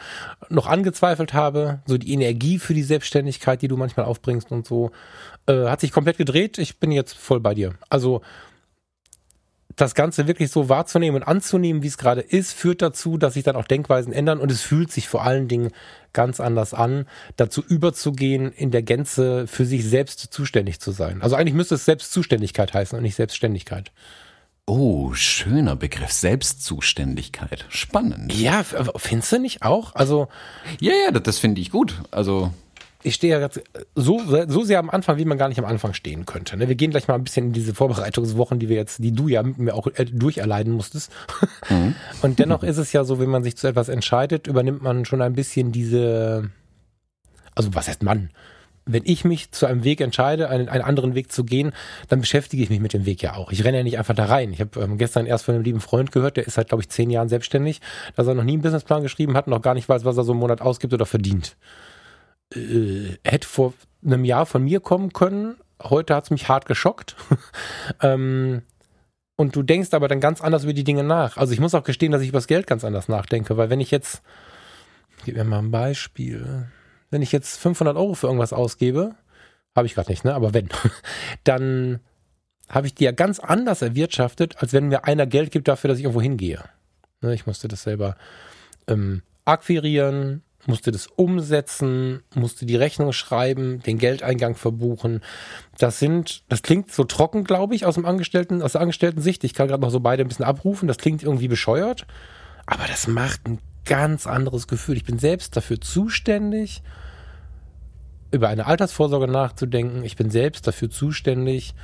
[0.49, 4.91] noch angezweifelt habe, so die Energie für die Selbstständigkeit, die du manchmal aufbringst und so,
[5.45, 6.57] äh, hat sich komplett gedreht.
[6.57, 7.75] Ich bin jetzt voll bei dir.
[7.89, 8.21] Also
[9.75, 13.43] das Ganze wirklich so wahrzunehmen und anzunehmen, wie es gerade ist, führt dazu, dass sich
[13.43, 15.71] dann auch Denkweisen ändern und es fühlt sich vor allen Dingen
[16.13, 17.07] ganz anders an,
[17.37, 21.21] dazu überzugehen, in der Gänze für sich selbst zuständig zu sein.
[21.21, 23.91] Also eigentlich müsste es Selbstzuständigkeit heißen und nicht Selbstständigkeit.
[24.65, 27.65] Oh, schöner Begriff, Selbstzuständigkeit.
[27.67, 28.33] Spannend.
[28.33, 29.93] Ja, findest du nicht auch?
[29.95, 30.29] Also.
[30.79, 32.01] Ja, ja, das, das finde ich gut.
[32.11, 32.53] Also
[33.03, 33.49] ich stehe ja
[33.95, 36.57] so, so sehr am Anfang, wie man gar nicht am Anfang stehen könnte.
[36.57, 36.67] Ne?
[36.67, 39.43] Wir gehen gleich mal ein bisschen in diese Vorbereitungswochen, die wir jetzt, die du ja
[39.43, 41.11] mit mir auch äh, durcherleiden musstest.
[41.69, 41.95] Mhm.
[42.21, 45.21] Und dennoch ist es ja so, wenn man sich zu etwas entscheidet, übernimmt man schon
[45.21, 46.49] ein bisschen diese,
[47.55, 48.31] also was heißt Mann?
[48.85, 51.71] Wenn ich mich zu einem Weg entscheide, einen, einen anderen Weg zu gehen,
[52.09, 53.51] dann beschäftige ich mich mit dem Weg ja auch.
[53.51, 54.51] Ich renne ja nicht einfach da rein.
[54.51, 56.89] Ich habe ähm, gestern erst von einem lieben Freund gehört, der ist halt, glaube ich,
[56.89, 57.79] zehn Jahren selbstständig,
[58.15, 60.23] dass er noch nie einen Businessplan geschrieben hat und noch gar nicht weiß, was er
[60.23, 61.55] so einen Monat ausgibt oder verdient
[62.55, 63.73] äh, hätte vor
[64.05, 65.57] einem Jahr von mir kommen können.
[65.81, 67.15] Heute hat es mich hart geschockt.
[68.01, 68.63] ähm,
[69.35, 71.37] und du denkst aber dann ganz anders über die Dinge nach.
[71.37, 73.79] Also ich muss auch gestehen, dass ich über das Geld ganz anders nachdenke, weil wenn
[73.79, 74.21] ich jetzt,
[75.25, 76.67] gib mir mal ein Beispiel,
[77.09, 79.15] wenn ich jetzt 500 Euro für irgendwas ausgebe,
[79.75, 80.35] habe ich gerade nicht, ne?
[80.35, 80.69] Aber wenn,
[81.43, 81.99] dann
[82.69, 85.97] habe ich die ja ganz anders erwirtschaftet, als wenn mir einer Geld gibt dafür, dass
[85.97, 86.63] ich irgendwo hingehe.
[87.21, 87.33] Ne?
[87.33, 88.15] Ich musste das selber
[88.87, 95.21] ähm, akquirieren, musste das umsetzen, musste die Rechnung schreiben, den Geldeingang verbuchen.
[95.77, 99.43] Das sind, das klingt so trocken, glaube ich, aus dem Angestellten, aus der Angestellten-Sicht.
[99.43, 100.87] Ich kann gerade noch so beide ein bisschen abrufen.
[100.87, 102.05] Das klingt irgendwie bescheuert,
[102.65, 104.95] aber das macht ein ganz anderes Gefühl.
[104.95, 106.83] Ich bin selbst dafür zuständig,
[108.31, 110.03] über eine Altersvorsorge nachzudenken.
[110.03, 111.75] Ich bin selbst dafür zuständig,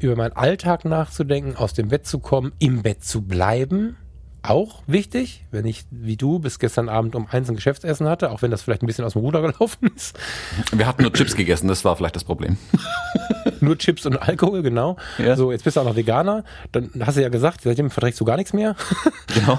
[0.00, 3.96] über meinen Alltag nachzudenken, aus dem Bett zu kommen, im Bett zu bleiben
[4.44, 8.42] auch wichtig, wenn ich wie du bis gestern Abend um eins ein Geschäftsessen hatte, auch
[8.42, 10.18] wenn das vielleicht ein bisschen aus dem Ruder gelaufen ist.
[10.72, 12.56] Wir hatten nur Chips gegessen, das war vielleicht das Problem.
[13.60, 14.96] nur Chips und Alkohol, genau.
[15.18, 15.36] Ja.
[15.36, 18.24] So, jetzt bist du auch noch Veganer, dann hast du ja gesagt, seitdem verträgst du
[18.24, 18.76] gar nichts mehr.
[19.34, 19.58] Genau.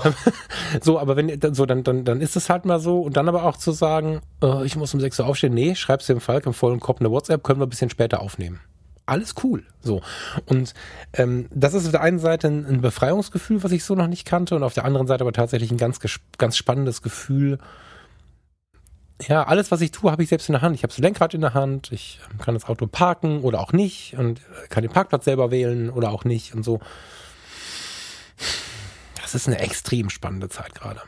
[0.81, 3.43] so, aber wenn so, dann, dann, dann ist es halt mal so und dann aber
[3.43, 6.53] auch zu sagen, äh, ich muss um sechs Uhr aufstehen, nee, schreibst dem Falk im
[6.53, 8.61] vollen Kopf eine WhatsApp, können wir ein bisschen später aufnehmen
[9.05, 9.63] alles cool.
[9.81, 10.01] So.
[10.45, 10.73] Und
[11.13, 14.25] ähm, das ist auf der einen Seite ein, ein, Befreiungsgefühl, was ich so noch nicht
[14.25, 15.99] kannte, und auf der anderen Seite aber tatsächlich ein ganz,
[16.37, 17.59] ganz spannendes Gefühl.
[19.27, 20.75] Ja, alles, was ich tue, habe ich selbst in der Hand.
[20.75, 23.71] Ich habe das Lenkrad in der Hand, ich ähm, kann das Auto parken oder auch
[23.71, 26.79] nicht und äh, kann den Parkplatz selber wählen oder auch nicht und so.
[29.21, 31.01] Das ist eine extrem spannende Zeit gerade.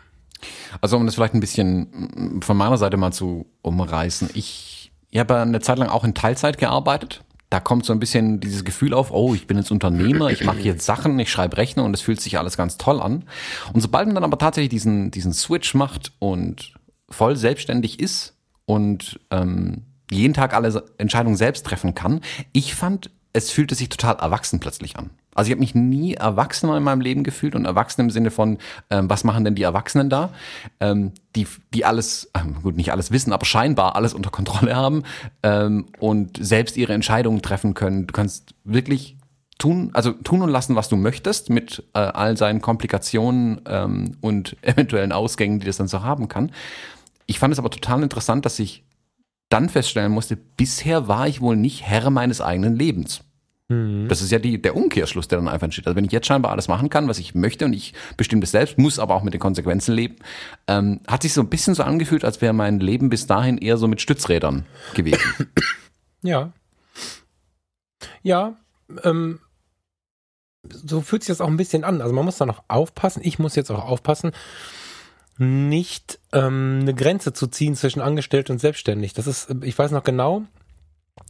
[0.81, 4.29] Also um das vielleicht ein bisschen von meiner Seite mal zu umreißen.
[4.33, 8.39] Ich, ich habe eine Zeit lang auch in Teilzeit gearbeitet da kommt so ein bisschen
[8.39, 11.85] dieses Gefühl auf, oh, ich bin jetzt Unternehmer, ich mache jetzt Sachen, ich schreibe Rechner
[11.85, 13.23] und es fühlt sich alles ganz toll an.
[13.71, 16.73] Und sobald man dann aber tatsächlich diesen, diesen Switch macht und
[17.09, 23.51] voll selbstständig ist und ähm, jeden Tag alle Entscheidungen selbst treffen kann, ich fand, es
[23.51, 25.09] fühlte sich total erwachsen plötzlich an.
[25.35, 28.57] Also ich habe mich nie erwachsen in meinem Leben gefühlt und erwachsen im Sinne von,
[28.89, 30.31] ähm, was machen denn die Erwachsenen da,
[30.79, 35.03] ähm, die, die alles, ähm, gut, nicht alles wissen, aber scheinbar alles unter Kontrolle haben
[35.43, 38.07] ähm, und selbst ihre Entscheidungen treffen können.
[38.07, 39.17] Du kannst wirklich
[39.59, 44.57] tun, also tun und lassen, was du möchtest, mit äh, all seinen Komplikationen ähm, und
[44.63, 46.51] eventuellen Ausgängen, die das dann so haben kann.
[47.27, 48.83] Ich fand es aber total interessant, dass ich
[49.49, 53.21] dann feststellen musste, bisher war ich wohl nicht Herr meines eigenen Lebens.
[53.69, 54.07] Mhm.
[54.07, 55.87] Das ist ja die, der Umkehrschluss, der dann einfach entsteht.
[55.87, 58.51] Also wenn ich jetzt scheinbar alles machen kann, was ich möchte und ich bestimme das
[58.51, 60.15] selbst, muss aber auch mit den Konsequenzen leben,
[60.67, 63.77] ähm, hat sich so ein bisschen so angefühlt, als wäre mein Leben bis dahin eher
[63.77, 65.21] so mit Stützrädern gewesen.
[66.23, 66.51] Ja.
[68.23, 68.57] Ja,
[69.03, 69.39] ähm,
[70.67, 72.01] so fühlt sich das auch ein bisschen an.
[72.01, 73.21] Also man muss da noch aufpassen.
[73.23, 74.31] Ich muss jetzt auch aufpassen,
[75.37, 79.13] nicht ähm, eine Grenze zu ziehen zwischen Angestellt und Selbstständig.
[79.13, 80.43] Das ist, ich weiß noch genau,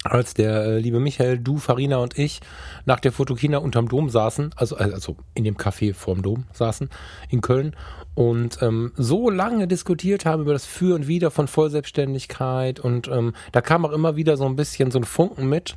[0.04, 2.40] als der äh, liebe Michael, du, Farina und ich
[2.86, 6.90] nach der Fotokina unterm Dom saßen, also, äh, also in dem Café vorm Dom saßen
[7.30, 7.76] in Köln
[8.16, 13.34] und ähm, so lange diskutiert haben über das Für und Wider von Vollselbstständigkeit und ähm,
[13.52, 15.76] da kam auch immer wieder so ein bisschen so ein Funken mit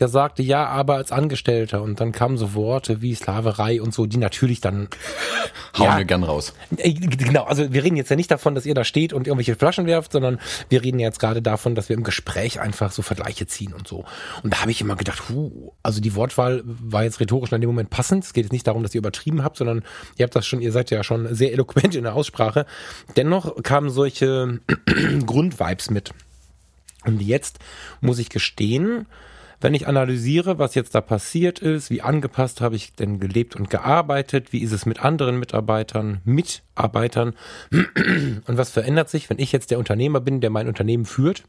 [0.00, 1.82] der sagte, ja, aber als Angestellter.
[1.82, 4.88] Und dann kamen so Worte wie Sklaverei und so, die natürlich dann.
[5.78, 6.54] Hauen ja, wir gern raus.
[6.70, 9.86] Genau, also wir reden jetzt ja nicht davon, dass ihr da steht und irgendwelche Flaschen
[9.86, 10.38] werft, sondern
[10.68, 14.04] wir reden jetzt gerade davon, dass wir im Gespräch einfach so Vergleiche ziehen und so.
[14.42, 17.70] Und da habe ich immer gedacht, huh, also die Wortwahl war jetzt rhetorisch in dem
[17.70, 18.24] Moment passend.
[18.24, 19.84] Es geht jetzt nicht darum, dass ihr übertrieben habt, sondern
[20.16, 22.66] ihr habt das schon, ihr seid ja schon sehr eloquent in der Aussprache.
[23.16, 24.60] Dennoch kamen solche
[25.26, 26.12] Grundvibes mit.
[27.04, 27.58] Und jetzt
[28.00, 29.06] muss ich gestehen,
[29.60, 33.70] wenn ich analysiere, was jetzt da passiert ist, wie angepasst habe ich denn gelebt und
[33.70, 37.34] gearbeitet, wie ist es mit anderen Mitarbeitern, Mitarbeitern?
[37.72, 41.42] Und was verändert sich, wenn ich jetzt der Unternehmer bin, der mein Unternehmen führt,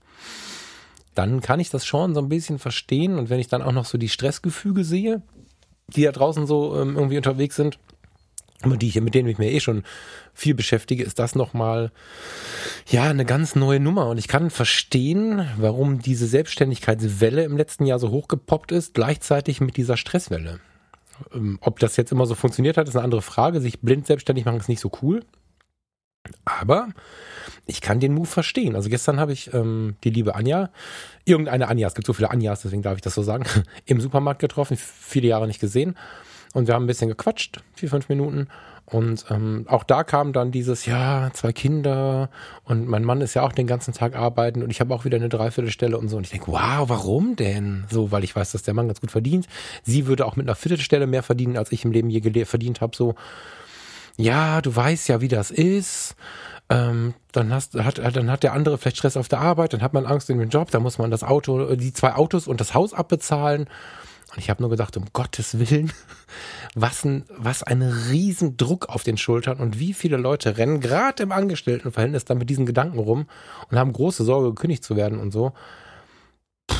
[1.13, 3.19] dann kann ich das schon so ein bisschen verstehen.
[3.19, 5.21] Und wenn ich dann auch noch so die Stressgefüge sehe,
[5.87, 7.77] die da draußen so ähm, irgendwie unterwegs sind,
[8.65, 9.83] die ich, mit denen ich mir eh schon
[10.33, 11.91] viel beschäftige, ist das nochmal,
[12.87, 14.07] ja, eine ganz neue Nummer.
[14.09, 19.77] Und ich kann verstehen, warum diese Selbstständigkeitswelle im letzten Jahr so hochgepoppt ist, gleichzeitig mit
[19.77, 20.59] dieser Stresswelle.
[21.33, 23.61] Ähm, ob das jetzt immer so funktioniert hat, ist eine andere Frage.
[23.61, 25.23] Sich blind selbstständig machen ist nicht so cool.
[26.45, 26.89] Aber
[27.65, 28.75] ich kann den Move verstehen.
[28.75, 30.69] Also gestern habe ich ähm, die liebe Anja,
[31.25, 33.45] irgendeine Anja, es gibt so viele Anjas, deswegen darf ich das so sagen,
[33.85, 35.95] im Supermarkt getroffen, viele Jahre nicht gesehen.
[36.53, 38.47] Und wir haben ein bisschen gequatscht, vier, fünf Minuten.
[38.91, 42.29] Und ähm, auch da kam dann dieses, ja, zwei Kinder
[42.63, 45.17] und mein Mann ist ja auch den ganzen Tag arbeiten und ich habe auch wieder
[45.17, 46.17] eine Dreiviertelstelle und so.
[46.17, 47.85] Und ich denke, wow, warum denn?
[47.91, 49.47] So, weil ich weiß, dass der Mann ganz gut verdient.
[49.83, 52.95] Sie würde auch mit einer Viertelstelle mehr verdienen, als ich im Leben je verdient habe.
[52.95, 53.13] So,
[54.17, 56.15] ja, du weißt ja, wie das ist.
[56.69, 59.93] Ähm, dann, hast, hat, dann hat der andere vielleicht Stress auf der Arbeit, dann hat
[59.93, 62.73] man Angst in dem Job, dann muss man das Auto, die zwei Autos und das
[62.73, 63.67] Haus abbezahlen.
[64.31, 65.91] Und ich habe nur gedacht, um Gottes Willen,
[66.75, 71.31] was ein, was ein Riesendruck auf den Schultern und wie viele Leute rennen gerade im
[71.31, 73.27] Angestelltenverhältnis dann mit diesen Gedanken rum
[73.69, 75.53] und haben große Sorge, gekündigt zu werden und so.
[76.67, 76.75] Puh,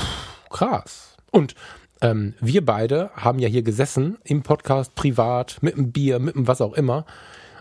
[0.49, 1.17] krass.
[1.31, 1.55] Und
[2.01, 6.47] ähm, wir beide haben ja hier gesessen im Podcast, privat, mit einem Bier, mit einem
[6.47, 7.05] was auch immer.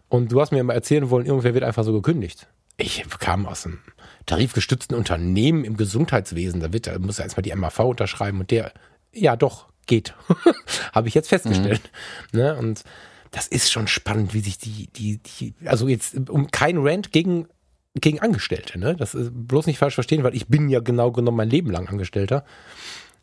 [0.08, 2.46] Und du hast mir mal erzählen wollen, irgendwer wird einfach so gekündigt.
[2.76, 3.80] Ich kam aus einem
[4.26, 6.60] tarifgestützten Unternehmen im Gesundheitswesen.
[6.60, 8.72] Da wird, da muss er erstmal die MAV unterschreiben und der,
[9.12, 10.14] ja doch, geht.
[10.92, 11.90] Habe ich jetzt festgestellt.
[12.32, 12.38] Mhm.
[12.38, 12.56] Ne?
[12.56, 12.84] Und
[13.32, 17.46] das ist schon spannend, wie sich die, die, die, also jetzt um kein Rant gegen,
[17.94, 18.94] gegen Angestellte, ne?
[18.94, 21.88] Das ist bloß nicht falsch verstehen, weil ich bin ja genau genommen mein Leben lang
[21.88, 22.44] Angestellter.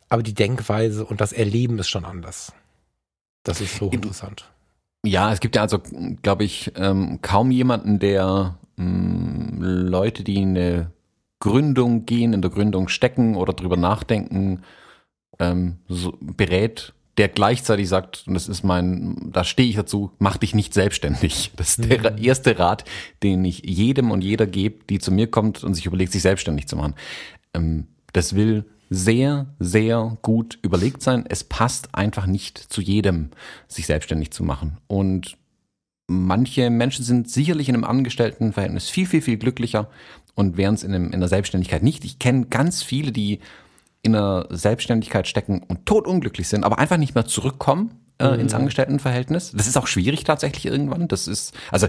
[0.08, 2.52] Aber die Denkweise und das Erleben ist schon anders.
[3.42, 4.48] Das ist so interessant.
[5.04, 5.80] Ja, es gibt ja also,
[6.22, 10.90] glaube ich, ähm, kaum jemanden, der ähm, Leute, die in eine
[11.38, 14.62] Gründung gehen, in der Gründung stecken oder drüber nachdenken,
[15.38, 20.36] ähm, so berät, der gleichzeitig sagt, und das ist mein, da stehe ich dazu, mach
[20.36, 21.52] dich nicht selbstständig.
[21.56, 22.22] Das ist der mhm.
[22.22, 22.84] erste Rat,
[23.22, 26.68] den ich jedem und jeder gebe, die zu mir kommt und sich überlegt, sich selbstständig
[26.68, 26.94] zu machen.
[27.54, 31.24] Ähm, das will sehr, sehr gut überlegt sein.
[31.28, 33.30] Es passt einfach nicht zu jedem,
[33.66, 34.78] sich selbstständig zu machen.
[34.86, 35.36] Und
[36.06, 39.90] manche Menschen sind sicherlich in einem Angestelltenverhältnis viel, viel, viel glücklicher
[40.34, 42.04] und wären es in, in der Selbstständigkeit nicht.
[42.04, 43.40] Ich kenne ganz viele, die
[44.06, 48.40] in einer Selbstständigkeit stecken und totunglücklich sind, aber einfach nicht mehr zurückkommen äh, mhm.
[48.40, 49.52] ins Angestelltenverhältnis.
[49.52, 51.08] Das ist auch schwierig tatsächlich irgendwann.
[51.08, 51.86] Das ist, also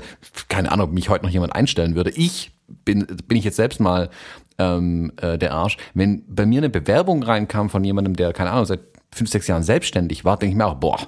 [0.50, 2.10] keine Ahnung, ob mich heute noch jemand einstellen würde.
[2.10, 4.10] Ich bin, bin ich jetzt selbst mal
[4.58, 5.78] ähm, äh, der Arsch.
[5.94, 8.82] Wenn bei mir eine Bewerbung reinkam von jemandem, der, keine Ahnung, seit
[9.14, 11.00] fünf, sechs Jahren selbstständig war, denke ich mir auch, boah,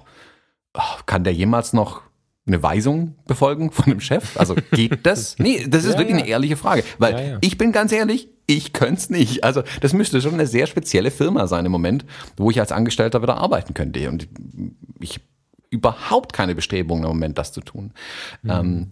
[0.76, 2.02] oh, kann der jemals noch
[2.48, 4.38] eine Weisung befolgen von dem Chef?
[4.38, 5.36] Also geht das?
[5.40, 6.24] Nee, das ist ja, wirklich ja.
[6.24, 6.84] eine ehrliche Frage.
[6.98, 9.44] Weil ja, ich bin ganz ehrlich, ich könnte es nicht.
[9.44, 13.22] Also das müsste schon eine sehr spezielle Firma sein im Moment, wo ich als Angestellter
[13.22, 14.10] wieder arbeiten könnte.
[14.10, 14.28] Und
[15.00, 15.22] ich
[15.70, 17.92] überhaupt keine Bestrebungen im Moment, das zu tun.
[18.42, 18.50] Mhm.
[18.50, 18.88] Ähm,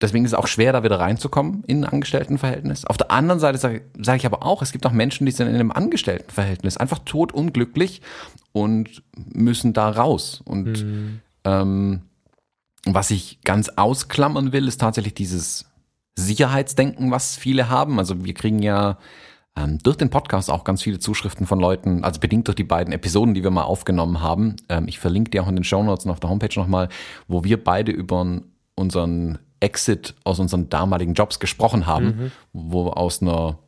[0.00, 2.86] deswegen ist es auch schwer, da wieder reinzukommen in ein Angestelltenverhältnis.
[2.86, 5.48] Auf der anderen Seite sage sag ich aber auch, es gibt auch Menschen, die sind
[5.48, 8.00] in einem Angestelltenverhältnis einfach totunglücklich
[8.52, 10.40] und müssen da raus.
[10.44, 11.20] Und mhm.
[11.44, 12.02] ähm,
[12.86, 15.66] was ich ganz ausklammern will, ist tatsächlich dieses
[16.16, 17.98] Sicherheitsdenken, was viele haben.
[17.98, 18.98] Also wir kriegen ja
[19.56, 22.92] ähm, durch den Podcast auch ganz viele Zuschriften von Leuten, also bedingt durch die beiden
[22.92, 24.56] Episoden, die wir mal aufgenommen haben.
[24.68, 26.88] Ähm, ich verlinke dir auch in den Show Notes und auf der Homepage nochmal,
[27.28, 28.40] wo wir beide über
[28.74, 32.32] unseren Exit aus unseren damaligen Jobs gesprochen haben, mhm.
[32.52, 33.58] wo wir aus einer,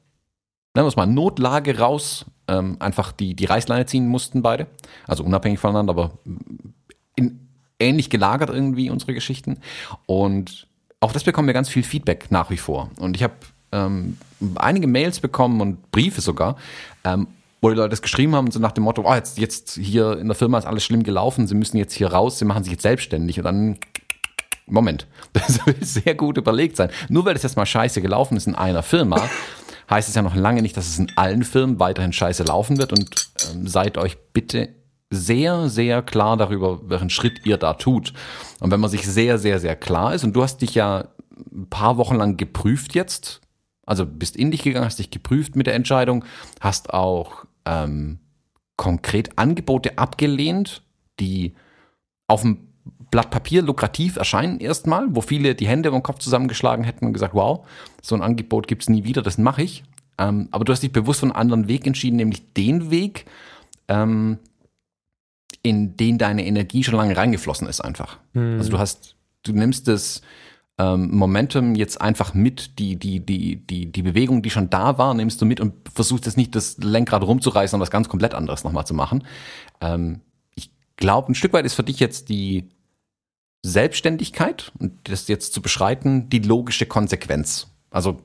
[0.74, 4.66] nennen wir es mal, Notlage raus ähm, einfach die, die Reißleine ziehen mussten beide.
[5.06, 6.18] Also unabhängig voneinander, aber
[7.14, 7.41] in,
[7.82, 9.58] ähnlich gelagert irgendwie unsere Geschichten.
[10.06, 10.66] Und
[11.00, 12.90] auch das bekommen wir ganz viel Feedback nach wie vor.
[12.98, 13.34] Und ich habe
[13.72, 14.16] ähm,
[14.54, 16.56] einige Mails bekommen und Briefe sogar,
[17.04, 17.26] ähm,
[17.60, 20.26] wo die Leute das geschrieben haben, so nach dem Motto, oh, jetzt, jetzt hier in
[20.26, 22.82] der Firma ist alles schlimm gelaufen, sie müssen jetzt hier raus, sie machen sich jetzt
[22.82, 23.78] selbstständig und dann
[24.66, 26.90] Moment, das will sehr gut überlegt sein.
[27.08, 29.28] Nur weil das jetzt mal scheiße gelaufen ist in einer Firma,
[29.90, 32.92] heißt es ja noch lange nicht, dass es in allen Firmen weiterhin scheiße laufen wird
[32.92, 34.70] und ähm, seid euch bitte
[35.12, 38.12] sehr, sehr klar darüber, welchen Schritt ihr da tut.
[38.60, 41.08] Und wenn man sich sehr, sehr, sehr klar ist, und du hast dich ja
[41.52, 43.40] ein paar Wochen lang geprüft jetzt,
[43.84, 46.24] also bist in dich gegangen, hast dich geprüft mit der Entscheidung,
[46.60, 48.18] hast auch ähm,
[48.76, 50.82] konkret Angebote abgelehnt,
[51.20, 51.54] die
[52.26, 52.68] auf dem
[53.10, 57.12] Blatt Papier lukrativ erscheinen erstmal, wo viele die Hände über den Kopf zusammengeschlagen hätten und
[57.12, 57.66] gesagt, wow,
[58.00, 59.84] so ein Angebot gibt's nie wieder, das mache ich.
[60.18, 63.26] Ähm, aber du hast dich bewusst für einen anderen Weg entschieden, nämlich den Weg,
[63.88, 64.38] ähm,
[65.62, 68.18] in den deine Energie schon lange reingeflossen ist einfach.
[68.32, 68.58] Mhm.
[68.58, 70.22] Also du hast, du nimmst das
[70.78, 75.14] ähm, Momentum jetzt einfach mit, die, die, die, die, die Bewegung, die schon da war,
[75.14, 78.64] nimmst du mit und versuchst jetzt nicht das Lenkrad rumzureißen und was ganz komplett anderes
[78.64, 79.24] nochmal zu machen.
[79.80, 80.20] Ähm,
[80.54, 82.70] ich glaube, ein Stück weit ist für dich jetzt die
[83.62, 87.68] Selbstständigkeit und das jetzt zu beschreiten, die logische Konsequenz.
[87.90, 88.18] Also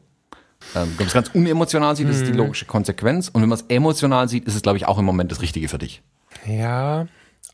[0.75, 2.37] ähm, wenn man es ganz unemotional sieht, ist es die mhm.
[2.37, 3.29] logische Konsequenz.
[3.29, 5.67] Und wenn man es emotional sieht, ist es, glaube ich, auch im Moment das Richtige
[5.67, 6.01] für dich.
[6.47, 7.07] Ja,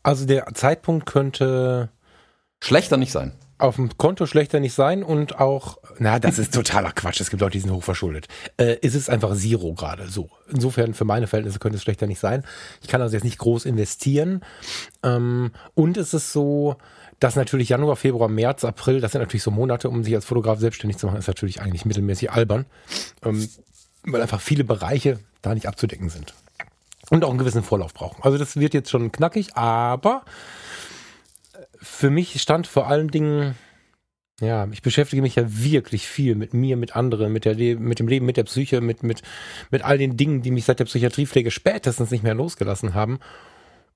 [0.04, 1.88] also der Zeitpunkt könnte
[2.60, 3.32] schlechter nicht sein.
[3.56, 7.20] Auf dem Konto schlechter nicht sein und auch, na, das ist totaler Quatsch.
[7.20, 8.26] Es gibt Leute, die sind hochverschuldet.
[8.58, 10.28] Äh, ist es einfach Zero gerade so.
[10.52, 12.44] Insofern für meine Verhältnisse könnte es schlechter nicht sein.
[12.82, 14.42] Ich kann also jetzt nicht groß investieren.
[15.02, 16.76] Ähm, und es ist so,
[17.20, 20.58] dass natürlich Januar, Februar, März, April, das sind natürlich so Monate, um sich als Fotograf
[20.58, 22.66] selbstständig zu machen, ist natürlich eigentlich mittelmäßig albern.
[23.24, 23.48] Ähm,
[24.02, 26.34] weil einfach viele Bereiche da nicht abzudecken sind
[27.10, 28.22] und auch einen gewissen Vorlauf brauchen.
[28.22, 30.24] Also das wird jetzt schon knackig, aber
[31.80, 33.54] für mich stand vor allen Dingen,
[34.40, 38.08] ja, ich beschäftige mich ja wirklich viel mit mir, mit anderen, mit, der, mit dem
[38.08, 39.22] Leben, mit der Psyche, mit, mit,
[39.70, 43.18] mit all den Dingen, die mich seit der Psychiatriepflege spätestens nicht mehr losgelassen haben.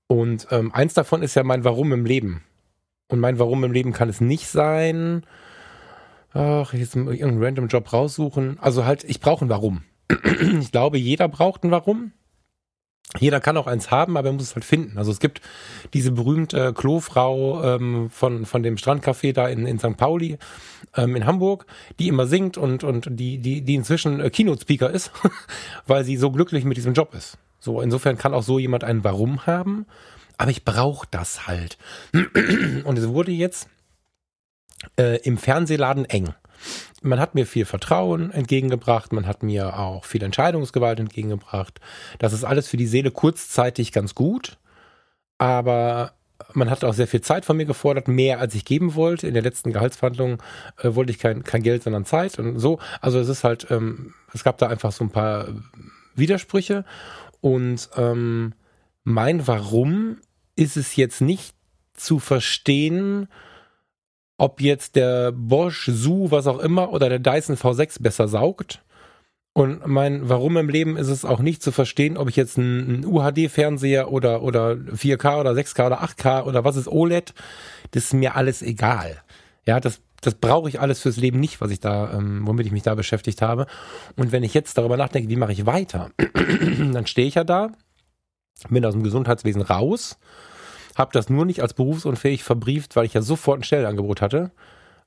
[0.06, 2.44] Und ähm, eins davon ist ja mein Warum im Leben.
[3.08, 5.24] Und mein Warum im Leben kann es nicht sein,
[6.32, 8.58] ach, jetzt irgendeinen random Job raussuchen.
[8.60, 9.82] Also halt, ich brauche ein Warum.
[10.60, 12.12] Ich glaube, jeder braucht ein Warum.
[13.18, 14.98] Jeder kann auch eins haben, aber er muss es halt finden.
[14.98, 15.40] Also es gibt
[15.94, 19.96] diese berühmte äh, Klofrau ähm, von, von dem Strandcafé da in, in St.
[19.96, 20.36] Pauli
[20.94, 21.64] ähm, in Hamburg,
[21.98, 25.10] die immer singt und, und die, die, die inzwischen äh, Keynote-Speaker ist,
[25.86, 27.38] weil sie so glücklich mit diesem Job ist.
[27.60, 29.86] So, insofern kann auch so jemand ein Warum haben,
[30.36, 31.78] aber ich brauche das halt.
[32.12, 33.68] Und es wurde jetzt
[34.98, 36.34] äh, im Fernsehladen eng
[37.02, 41.80] man hat mir viel Vertrauen entgegengebracht, man hat mir auch viel Entscheidungsgewalt entgegengebracht.
[42.18, 44.58] Das ist alles für die Seele kurzzeitig ganz gut,
[45.38, 46.12] aber
[46.52, 49.26] man hat auch sehr viel Zeit von mir gefordert, mehr als ich geben wollte.
[49.26, 50.42] In der letzten Gehaltsverhandlung
[50.78, 52.78] äh, wollte ich kein, kein Geld, sondern Zeit und so.
[53.00, 55.48] Also es ist halt, ähm, es gab da einfach so ein paar
[56.14, 56.84] Widersprüche
[57.40, 58.54] und ähm,
[59.04, 60.18] mein Warum
[60.56, 61.54] ist es jetzt nicht
[61.94, 63.28] zu verstehen,
[64.38, 68.82] ob jetzt der Bosch, Su, was auch immer oder der Dyson V6 besser saugt.
[69.52, 73.04] Und mein Warum im Leben ist es auch nicht zu verstehen, ob ich jetzt einen,
[73.04, 77.34] UHD-Fernseher oder, oder 4K oder 6K oder 8K oder was ist OLED,
[77.90, 79.20] das ist mir alles egal.
[79.66, 82.72] Ja, das, das brauche ich alles fürs Leben nicht, was ich da, ähm, womit ich
[82.72, 83.66] mich da beschäftigt habe.
[84.14, 86.10] Und wenn ich jetzt darüber nachdenke, wie mache ich weiter,
[86.92, 87.72] dann stehe ich ja da,
[88.68, 90.18] bin aus dem Gesundheitswesen raus
[90.98, 94.50] habe das nur nicht als berufsunfähig verbrieft, weil ich ja sofort ein Stellenangebot hatte.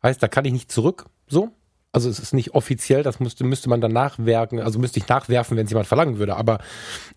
[0.02, 1.50] Heißt, da kann ich nicht zurück, so.
[1.94, 5.58] Also es ist nicht offiziell, das müsste, müsste man dann nachwerken, also müsste ich nachwerfen,
[5.58, 6.60] wenn es jemand verlangen würde, aber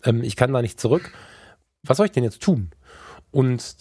[0.03, 1.13] ähm, ich kann da nicht zurück.
[1.83, 2.71] Was soll ich denn jetzt tun?
[3.31, 3.77] Und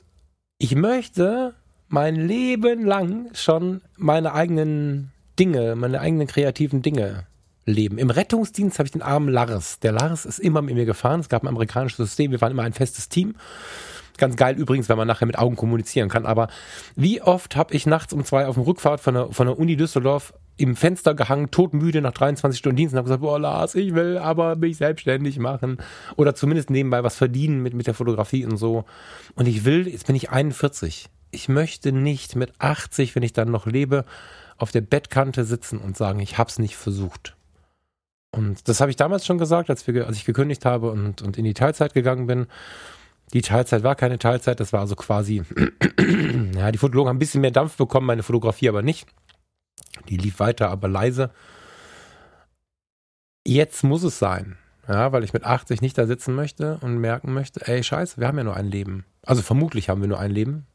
[0.58, 1.54] ich möchte
[1.88, 7.26] mein Leben lang schon meine eigenen Dinge, meine eigenen kreativen Dinge
[7.66, 7.98] leben.
[7.98, 9.80] Im Rettungsdienst habe ich den armen Lars.
[9.80, 11.20] Der Lars ist immer mit mir gefahren.
[11.20, 13.34] Es gab ein amerikanisches System, wir waren immer ein festes Team.
[14.16, 16.26] Ganz geil übrigens, wenn man nachher mit Augen kommunizieren kann.
[16.26, 16.48] Aber
[16.94, 19.76] wie oft habe ich nachts um zwei auf dem Rückfahrt von der, von der Uni
[19.76, 23.94] Düsseldorf im Fenster gehangen, totmüde nach 23 Stunden Dienst und habe gesagt, boah Lars, ich
[23.94, 25.78] will aber mich selbstständig machen
[26.16, 28.84] oder zumindest nebenbei was verdienen mit, mit der Fotografie und so.
[29.34, 31.08] Und ich will, jetzt bin ich 41.
[31.32, 34.04] Ich möchte nicht mit 80, wenn ich dann noch lebe,
[34.56, 37.36] auf der Bettkante sitzen und sagen, ich hab's nicht versucht.
[38.30, 41.38] Und das habe ich damals schon gesagt, als, wir, als ich gekündigt habe und, und
[41.38, 42.46] in die Teilzeit gegangen bin.
[43.32, 45.42] Die Teilzeit war keine Teilzeit, das war also quasi,
[46.54, 49.06] ja, die Fotologen haben ein bisschen mehr Dampf bekommen, meine Fotografie aber nicht.
[50.08, 51.30] Die lief weiter, aber leise.
[53.46, 54.56] Jetzt muss es sein.
[54.86, 58.28] Ja, weil ich mit 80 nicht da sitzen möchte und merken möchte, ey, scheiße, wir
[58.28, 59.06] haben ja nur ein Leben.
[59.22, 60.66] Also vermutlich haben wir nur ein Leben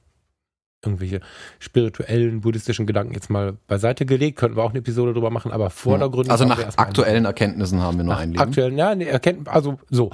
[0.83, 1.19] irgendwelche
[1.59, 4.37] spirituellen, buddhistischen Gedanken jetzt mal beiseite gelegt.
[4.37, 6.31] Könnten wir auch eine Episode drüber machen, aber vordergründig.
[6.31, 8.41] Also nach aktuellen Erkenntnissen haben wir nur ein Leben.
[8.41, 10.11] Aktuellen, ja, nee, erkennt, also so.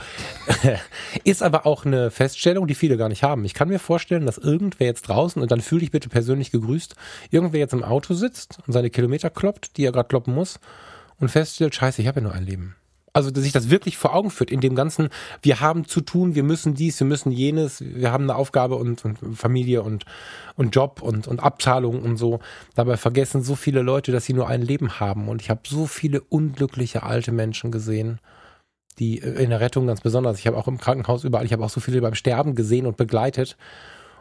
[1.23, 3.45] ist aber auch eine Feststellung, die viele gar nicht haben.
[3.45, 6.95] Ich kann mir vorstellen, dass irgendwer jetzt draußen, und dann fühle ich bitte persönlich gegrüßt,
[7.29, 10.59] irgendwer jetzt im Auto sitzt und seine Kilometer kloppt, die er gerade kloppen muss,
[11.19, 12.75] und feststellt, scheiße, ich habe ja nur ein Leben
[13.15, 15.07] also dass sich das wirklich vor Augen führt in dem ganzen,
[15.41, 19.05] wir haben zu tun, wir müssen dies, wir müssen jenes, wir haben eine Aufgabe und,
[19.05, 20.03] und Familie und,
[20.57, 22.41] und Job und, und Abzahlung und so.
[22.75, 25.29] Dabei vergessen so viele Leute, dass sie nur ein Leben haben.
[25.29, 28.19] Und ich habe so viele unglückliche alte Menschen gesehen,
[28.99, 30.37] die äh, in der Rettung ganz besonders.
[30.37, 32.97] Ich habe auch im Krankenhaus überall, ich habe auch so viele beim Sterben gesehen und
[32.97, 33.55] begleitet.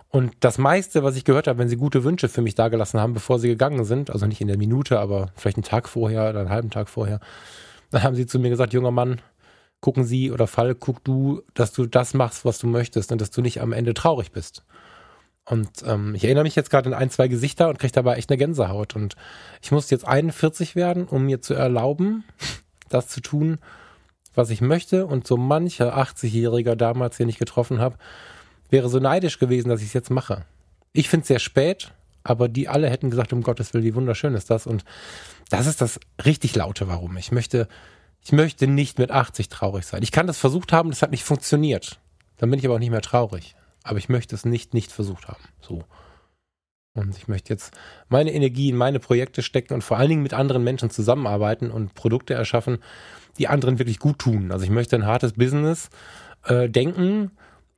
[0.09, 3.15] Und das meiste, was ich gehört habe, wenn sie gute Wünsche für mich dagelassen haben,
[3.15, 6.39] bevor sie gegangen sind, also nicht in der Minute, aber vielleicht einen Tag vorher oder
[6.39, 7.19] einen halben Tag vorher,
[7.95, 9.21] dann haben sie zu mir gesagt, junger Mann,
[9.81, 13.31] gucken Sie oder Fall, guck du, dass du das machst, was du möchtest und dass
[13.31, 14.65] du nicht am Ende traurig bist.
[15.45, 18.31] Und ähm, ich erinnere mich jetzt gerade an ein, zwei Gesichter und kriege dabei echt
[18.31, 18.97] eine Gänsehaut.
[18.97, 19.15] Und
[19.63, 22.25] ich musste jetzt 41 werden, um mir zu erlauben,
[22.89, 23.59] das zu tun,
[24.35, 25.07] was ich möchte.
[25.07, 27.97] Und so mancher 80-Jähriger damals, den ich getroffen habe,
[28.71, 30.47] wäre so neidisch gewesen, dass ich es jetzt mache.
[30.93, 31.93] Ich finde es sehr spät,
[32.25, 34.67] aber die alle hätten gesagt, um Gottes Willen, wie wunderschön ist das.
[34.67, 34.85] Und
[35.57, 37.17] das ist das richtig laute Warum.
[37.17, 37.69] Ich möchte,
[38.21, 40.03] ich möchte nicht mit 80 traurig sein.
[40.03, 42.01] Ich kann das versucht haben, das hat nicht funktioniert.
[42.39, 43.55] Dann bin ich aber auch nicht mehr traurig.
[43.85, 45.45] Aber ich möchte es nicht, nicht versucht haben.
[45.61, 45.85] So.
[46.95, 47.75] Und ich möchte jetzt
[48.09, 51.95] meine Energie in meine Projekte stecken und vor allen Dingen mit anderen Menschen zusammenarbeiten und
[51.95, 52.79] Produkte erschaffen,
[53.39, 54.53] die anderen wirklich gut tun.
[54.53, 55.91] Also ich möchte ein hartes Business
[56.45, 57.33] äh, denken,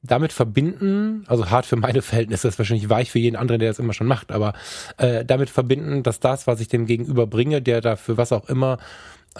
[0.07, 3.79] damit verbinden, also hart für meine Verhältnisse, ist wahrscheinlich weich für jeden anderen, der das
[3.79, 4.55] immer schon macht, aber
[4.99, 8.79] äh, damit verbinden, dass das, was ich dem Gegenüber bringe, der dafür was auch immer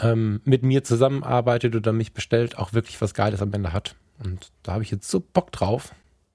[0.01, 3.95] ähm, mit mir zusammenarbeitet oder mich bestellt, auch wirklich was Geiles am Ende hat.
[4.23, 5.95] Und da habe ich jetzt so Bock drauf.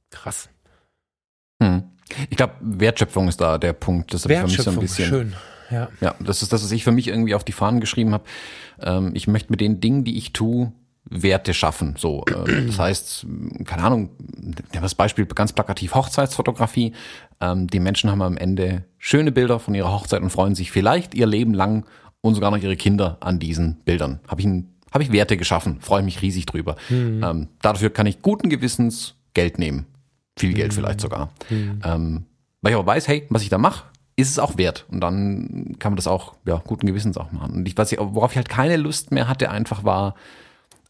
[0.09, 0.49] Krass.
[1.61, 1.83] Hm.
[2.29, 4.13] Ich glaube, Wertschöpfung ist da der Punkt.
[4.13, 5.09] Das habe ich für mich so ein bisschen.
[5.09, 5.33] Schön.
[5.69, 5.89] Ja.
[6.01, 8.25] ja, das ist das, was ich für mich irgendwie auf die Fahnen geschrieben habe.
[8.81, 10.73] Ähm, ich möchte mit den Dingen, die ich tue,
[11.11, 11.95] Werte schaffen.
[11.97, 13.27] So, äh, das heißt,
[13.65, 14.09] keine Ahnung,
[14.71, 16.93] das Beispiel ganz plakativ Hochzeitsfotografie.
[17.41, 21.13] Ähm, die Menschen haben am Ende schöne Bilder von ihrer Hochzeit und freuen sich vielleicht
[21.13, 21.85] ihr Leben lang
[22.21, 24.21] und sogar noch ihre Kinder an diesen Bildern.
[24.27, 24.47] Habe ich,
[24.91, 26.77] hab ich Werte geschaffen, freue mich riesig drüber.
[26.89, 27.23] Mhm.
[27.23, 29.85] Ähm, dafür kann ich guten Gewissens Geld nehmen.
[30.37, 30.75] Viel Geld mhm.
[30.75, 31.31] vielleicht sogar.
[31.49, 31.81] Mhm.
[31.83, 32.25] Ähm,
[32.61, 33.83] weil ich aber weiß, hey, was ich da mache,
[34.15, 34.85] ist es auch wert.
[34.89, 37.55] Und dann kann man das auch, ja, guten Gewissens auch machen.
[37.55, 40.15] Und ich, was ich, worauf ich halt keine Lust mehr hatte, einfach war,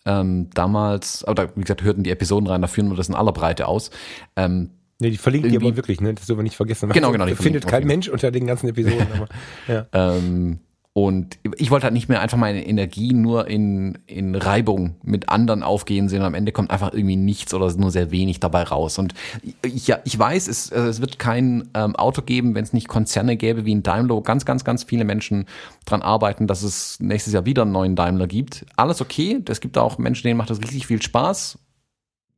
[0.06, 3.32] ähm, damals, oder wie gesagt, hörten die Episoden rein, da führen wir das in aller
[3.32, 3.92] Breite aus.
[4.36, 4.72] Ähm,
[5.02, 6.14] Nee, die verlinken die aber wirklich, ne?
[6.14, 6.90] Das soll man nicht vergessen.
[6.90, 7.26] Genau, genau.
[7.26, 9.08] Die findet kein Mensch unter den ganzen Episoden.
[9.16, 9.28] aber,
[9.68, 9.88] ja.
[9.94, 10.60] ähm,
[10.94, 15.64] und ich wollte halt nicht mehr einfach meine Energie nur in, in Reibung mit anderen
[15.64, 16.20] aufgehen sehen.
[16.20, 19.00] Und am Ende kommt einfach irgendwie nichts oder nur sehr wenig dabei raus.
[19.00, 19.14] Und
[19.62, 23.38] ich, ja, ich weiß, es, es wird kein ähm, Auto geben, wenn es nicht Konzerne
[23.38, 25.46] gäbe wie ein Daimler, wo ganz, ganz, ganz viele Menschen
[25.86, 28.66] dran arbeiten, dass es nächstes Jahr wieder einen neuen Daimler gibt.
[28.76, 29.42] Alles okay.
[29.48, 31.58] Es gibt auch Menschen, denen macht das richtig viel Spaß.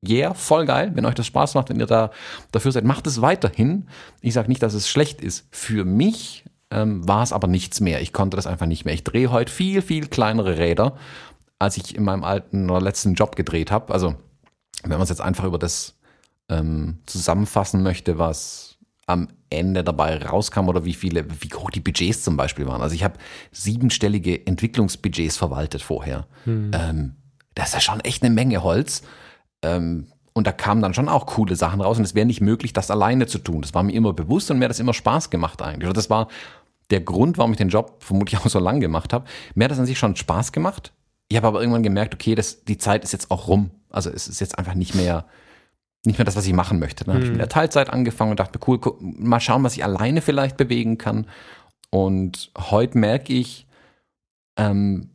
[0.08, 0.92] Yeah, voll geil.
[0.94, 2.12] Wenn euch das Spaß macht, wenn ihr da
[2.52, 3.88] dafür seid, macht es weiterhin.
[4.22, 5.48] Ich sage nicht, dass es schlecht ist.
[5.50, 6.44] Für mich
[6.74, 8.02] ähm, war es aber nichts mehr.
[8.02, 8.94] Ich konnte das einfach nicht mehr.
[8.94, 10.98] Ich drehe heute viel, viel kleinere Räder,
[11.60, 13.94] als ich in meinem alten oder letzten Job gedreht habe.
[13.94, 14.16] Also,
[14.84, 15.96] wenn man es jetzt einfach über das
[16.50, 22.24] ähm, zusammenfassen möchte, was am Ende dabei rauskam oder wie viele, wie hoch die Budgets
[22.24, 22.82] zum Beispiel waren.
[22.82, 23.16] Also ich habe
[23.52, 26.26] siebenstellige Entwicklungsbudgets verwaltet vorher.
[26.46, 26.72] Hm.
[26.74, 27.16] Ähm,
[27.54, 29.04] das ist ja schon echt eine Menge Holz.
[29.62, 32.74] Ähm, und da kamen dann schon auch coole Sachen raus und es wäre nicht möglich,
[32.74, 33.62] das alleine zu tun.
[33.62, 35.94] Das war mir immer bewusst und mir hat das immer Spaß gemacht eigentlich.
[35.94, 36.28] Das war
[36.94, 39.26] der Grund, warum ich den Job vermutlich auch so lang gemacht habe.
[39.56, 40.94] Mir hat das an sich schon Spaß gemacht.
[41.28, 43.72] Ich habe aber irgendwann gemerkt, okay, das, die Zeit ist jetzt auch rum.
[43.90, 45.26] Also es ist jetzt einfach nicht mehr,
[46.06, 47.04] nicht mehr das, was ich machen möchte.
[47.04, 47.50] Dann habe ich mit der.
[47.50, 51.28] Teilzeit angefangen und dachte cool, guck, mal schauen, was ich alleine vielleicht bewegen kann.
[51.90, 53.68] Und heute merke ich,
[54.58, 55.10] ähm,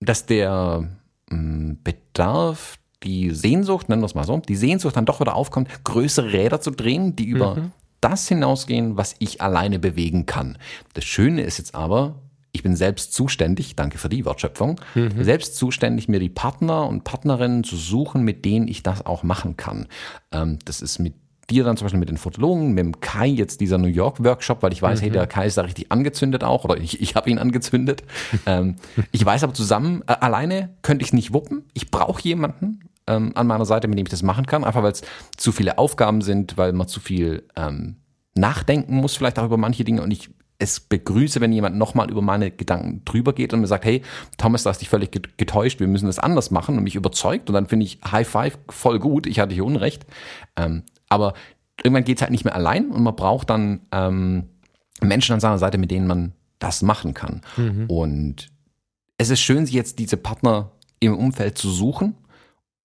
[0.00, 0.88] dass der
[1.30, 5.68] ähm, Bedarf, die Sehnsucht, nennen wir es mal so, die Sehnsucht dann doch wieder aufkommt,
[5.84, 7.72] größere Räder zu drehen, die über mhm
[8.02, 10.58] das hinausgehen, was ich alleine bewegen kann.
[10.92, 12.16] Das Schöne ist jetzt aber,
[12.52, 15.24] ich bin selbst zuständig, danke für die Wortschöpfung, mhm.
[15.24, 19.56] selbst zuständig, mir die Partner und Partnerinnen zu suchen, mit denen ich das auch machen
[19.56, 19.86] kann.
[20.32, 21.14] Ähm, das ist mit
[21.50, 24.62] dir dann zum Beispiel mit den Fotologen, mit dem Kai jetzt dieser New York Workshop,
[24.62, 25.04] weil ich weiß, mhm.
[25.04, 28.02] hey, der Kai ist da richtig angezündet auch oder ich, ich habe ihn angezündet.
[28.46, 28.76] ähm,
[29.12, 31.64] ich weiß aber zusammen, äh, alleine könnte ich es nicht wuppen.
[31.72, 34.92] Ich brauche jemanden ähm, an meiner Seite, mit dem ich das machen kann, einfach weil
[34.92, 35.02] es
[35.36, 37.96] zu viele Aufgaben sind, weil man zu viel ähm,
[38.34, 40.30] nachdenken muss, vielleicht auch über manche Dinge und ich
[40.62, 44.02] es begrüße, wenn jemand nochmal über meine Gedanken drüber geht und mir sagt, hey,
[44.38, 47.54] Thomas, du hast dich völlig getäuscht, wir müssen das anders machen und mich überzeugt und
[47.54, 50.06] dann finde ich High Five voll gut, ich hatte hier Unrecht.
[50.56, 51.34] Ähm, aber
[51.82, 54.44] irgendwann geht es halt nicht mehr allein und man braucht dann ähm,
[55.00, 57.40] Menschen an seiner Seite, mit denen man das machen kann.
[57.56, 57.86] Mhm.
[57.88, 58.48] Und
[59.18, 62.14] es ist schön, sich jetzt diese Partner im Umfeld zu suchen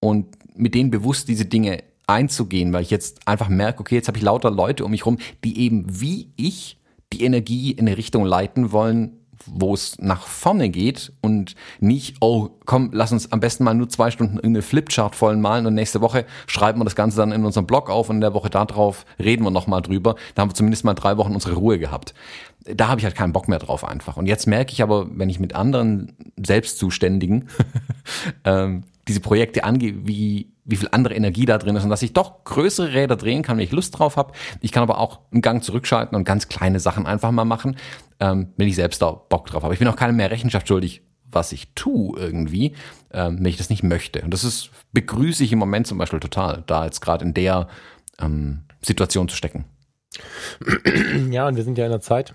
[0.00, 4.18] und mit denen bewusst diese Dinge einzugehen, weil ich jetzt einfach merke, okay, jetzt habe
[4.18, 6.78] ich lauter Leute um mich rum, die eben wie ich
[7.12, 12.50] die Energie in eine Richtung leiten wollen, wo es nach vorne geht und nicht, oh,
[12.66, 16.00] komm, lass uns am besten mal nur zwei Stunden irgendeine Flipchart vollen malen und nächste
[16.00, 19.06] Woche schreiben wir das Ganze dann in unserem Blog auf und in der Woche darauf
[19.18, 20.16] reden wir nochmal drüber.
[20.34, 22.14] Da haben wir zumindest mal drei Wochen unsere Ruhe gehabt.
[22.64, 24.16] Da habe ich halt keinen Bock mehr drauf einfach.
[24.16, 27.48] Und jetzt merke ich aber, wenn ich mit anderen Selbstzuständigen
[28.44, 32.12] ähm, diese Projekte angehe, wie, wie viel andere Energie da drin ist und dass ich
[32.12, 34.32] doch größere Räder drehen kann, wenn ich Lust drauf habe.
[34.60, 37.76] Ich kann aber auch einen Gang zurückschalten und ganz kleine Sachen einfach mal machen,
[38.20, 39.72] ähm, wenn ich selbst da Bock drauf habe.
[39.72, 42.74] Ich bin auch keine mehr Rechenschaft schuldig, was ich tue irgendwie,
[43.12, 44.20] ähm, wenn ich das nicht möchte.
[44.22, 47.68] Und das ist, begrüße ich im Moment zum Beispiel total, da jetzt gerade in der
[48.20, 49.64] ähm, Situation zu stecken.
[51.30, 52.34] Ja, und wir sind ja in einer Zeit,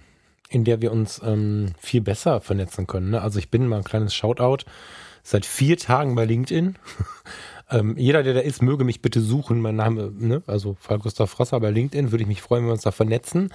[0.50, 3.12] in der wir uns ähm, viel besser vernetzen können.
[3.12, 3.22] Ne?
[3.22, 4.66] Also ich bin mal ein kleines Shoutout
[5.24, 6.76] seit vier Tagen bei LinkedIn.
[7.72, 9.62] ähm, jeder, der da ist, möge mich bitte suchen.
[9.62, 10.44] Mein Name, ne?
[10.46, 13.52] also Fall Gustav Frasser bei LinkedIn, würde ich mich freuen, wenn wir uns da vernetzen.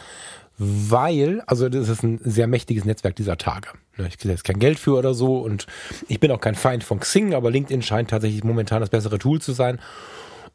[0.57, 3.69] Weil, also das ist ein sehr mächtiges Netzwerk dieser Tage.
[3.97, 5.69] Ne, ich kriege jetzt kein Geld für oder so und
[6.09, 9.41] ich bin auch kein Feind von Xing, aber LinkedIn scheint tatsächlich momentan das bessere Tool
[9.41, 9.79] zu sein.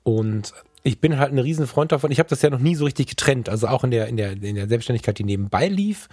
[0.02, 2.12] Und ich bin halt ein riesen Freund davon.
[2.12, 3.48] Ich habe das ja noch nie so richtig getrennt.
[3.48, 6.10] Also auch in der, in der, in der Selbstständigkeit, die nebenbei lief,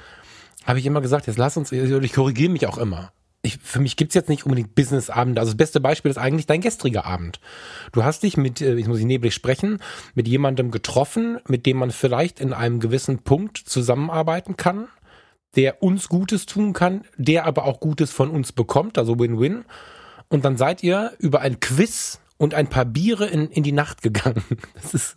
[0.65, 3.11] habe ich immer gesagt, jetzt lass uns, ich korrigiere mich auch immer
[3.43, 5.41] ich, für mich gibt's jetzt nicht unbedingt Businessabende.
[5.41, 7.41] Also das beste Beispiel ist eigentlich dein gestriger Abend.
[7.93, 9.79] Du hast dich mit, äh, ich muss ich neblig sprechen,
[10.15, 14.89] mit jemandem getroffen, mit dem man vielleicht in einem gewissen Punkt zusammenarbeiten kann,
[15.57, 19.65] der uns Gutes tun kann, der aber auch Gutes von uns bekommt, also Win-Win.
[20.29, 24.01] Und dann seid ihr über ein Quiz und ein paar Biere in, in die Nacht
[24.01, 24.43] gegangen.
[24.73, 25.17] Das ist,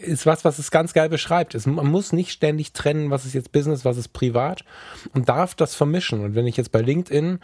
[0.00, 1.54] ist was, was es ganz geil beschreibt.
[1.54, 4.64] Es, man muss nicht ständig trennen, was ist jetzt Business, was ist privat
[5.12, 6.24] und darf das vermischen.
[6.24, 7.38] Und wenn ich jetzt bei LinkedIn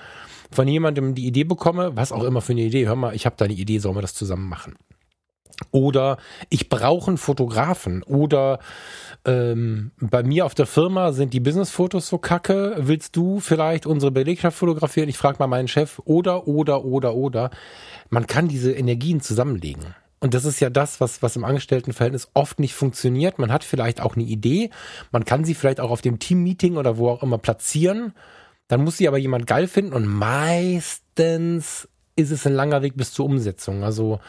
[0.51, 3.37] von jemandem die Idee bekomme, was auch immer für eine Idee, hör mal, ich habe
[3.37, 4.77] da eine Idee, sollen wir das zusammen machen?
[5.71, 8.03] Oder ich brauche einen Fotografen.
[8.03, 8.59] Oder
[9.25, 12.77] ähm, bei mir auf der Firma sind die Businessfotos so kacke.
[12.79, 15.09] Willst du vielleicht unsere Belegschaft fotografieren?
[15.09, 16.01] Ich frage mal meinen Chef.
[16.05, 17.51] Oder, oder, oder, oder
[18.09, 19.95] man kann diese Energien zusammenlegen.
[20.21, 23.39] Und das ist ja das, was, was im Angestelltenverhältnis oft nicht funktioniert.
[23.39, 24.71] Man hat vielleicht auch eine Idee,
[25.13, 28.13] man kann sie vielleicht auch auf dem Teammeeting oder wo auch immer platzieren.
[28.69, 33.13] Dann muss sie aber jemand geil finden und meistens ist es ein langer Weg bis
[33.13, 33.83] zur Umsetzung.
[33.83, 34.21] Also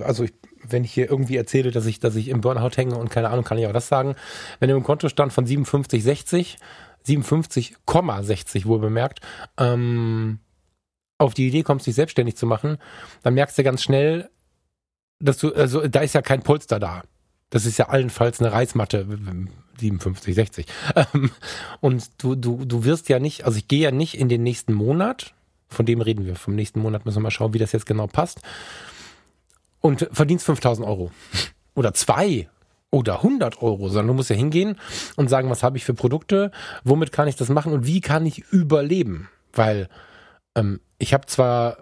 [0.00, 0.32] also ich,
[0.62, 3.44] wenn ich hier irgendwie erzähle, dass ich, dass ich im Burnout hänge und keine Ahnung,
[3.44, 4.14] kann ich auch das sagen.
[4.58, 6.56] Wenn du im Kontostand von 57,60,
[7.06, 9.20] 57,60 wohl bemerkt,
[9.58, 10.38] ähm,
[11.18, 12.78] auf die Idee kommst, dich selbstständig zu machen,
[13.22, 14.28] dann merkst du ganz schnell,
[15.20, 17.02] dass du, also da ist ja kein Polster da.
[17.50, 19.06] Das ist ja allenfalls eine Reißmatte,
[19.78, 20.66] 57, 60.
[20.96, 21.30] Ähm,
[21.80, 24.72] und du, du, du wirst ja nicht, also ich gehe ja nicht in den nächsten
[24.72, 25.34] Monat,
[25.68, 28.06] von dem reden wir, vom nächsten Monat müssen wir mal schauen, wie das jetzt genau
[28.06, 28.40] passt,
[29.80, 31.10] und verdienst 5000 Euro.
[31.74, 32.48] Oder zwei
[32.90, 34.78] oder 100 Euro, sondern du musst ja hingehen
[35.16, 36.52] und sagen, was habe ich für Produkte,
[36.84, 39.28] womit kann ich das machen und wie kann ich überleben?
[39.52, 39.88] Weil
[40.54, 41.76] ähm, ich habe zwar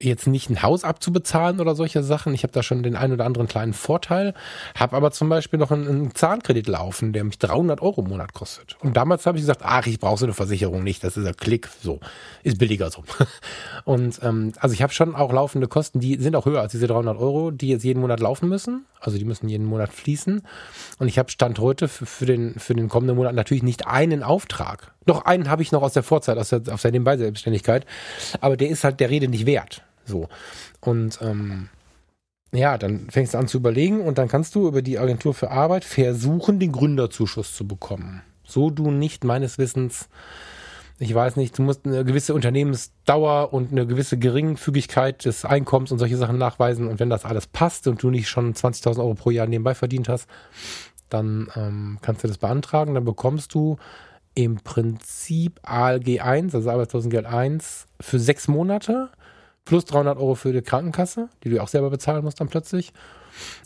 [0.00, 2.34] jetzt nicht ein Haus abzubezahlen oder solche Sachen.
[2.34, 4.34] Ich habe da schon den einen oder anderen kleinen Vorteil,
[4.74, 8.76] habe aber zum Beispiel noch einen, Zahnkredit laufen, der mich 300 Euro im Monat kostet.
[8.80, 11.36] Und damals habe ich gesagt, ach, ich brauche so eine Versicherung nicht, das ist ein
[11.36, 12.00] Klick, so,
[12.42, 13.04] ist billiger so.
[13.84, 16.86] Und ähm, also ich habe schon auch laufende Kosten, die sind auch höher als diese
[16.86, 18.86] 300 Euro, die jetzt jeden Monat laufen müssen.
[19.00, 20.42] Also die müssen jeden Monat fließen.
[20.98, 24.22] Und ich habe Stand heute für, für, den, für den kommenden Monat natürlich nicht einen
[24.22, 24.95] Auftrag.
[25.06, 27.86] Noch einen habe ich noch aus der Vorzeit, aus der, aus der Nebenbei-Selbstständigkeit.
[28.40, 29.82] Aber der ist halt der Rede nicht wert.
[30.04, 30.28] So.
[30.80, 31.68] Und ähm,
[32.52, 35.50] ja, dann fängst du an zu überlegen und dann kannst du über die Agentur für
[35.50, 38.22] Arbeit versuchen, den Gründerzuschuss zu bekommen.
[38.44, 40.08] So du nicht meines Wissens,
[40.98, 45.98] ich weiß nicht, du musst eine gewisse Unternehmensdauer und eine gewisse Geringfügigkeit des Einkommens und
[45.98, 46.88] solche Sachen nachweisen.
[46.88, 50.08] Und wenn das alles passt und du nicht schon 20.000 Euro pro Jahr nebenbei verdient
[50.08, 50.26] hast,
[51.10, 52.94] dann ähm, kannst du das beantragen.
[52.94, 53.76] Dann bekommst du
[54.36, 59.08] im Prinzip ALG 1, also Arbeitslosengeld 1, für sechs Monate
[59.64, 62.92] plus 300 Euro für die Krankenkasse, die du auch selber bezahlen musst dann plötzlich.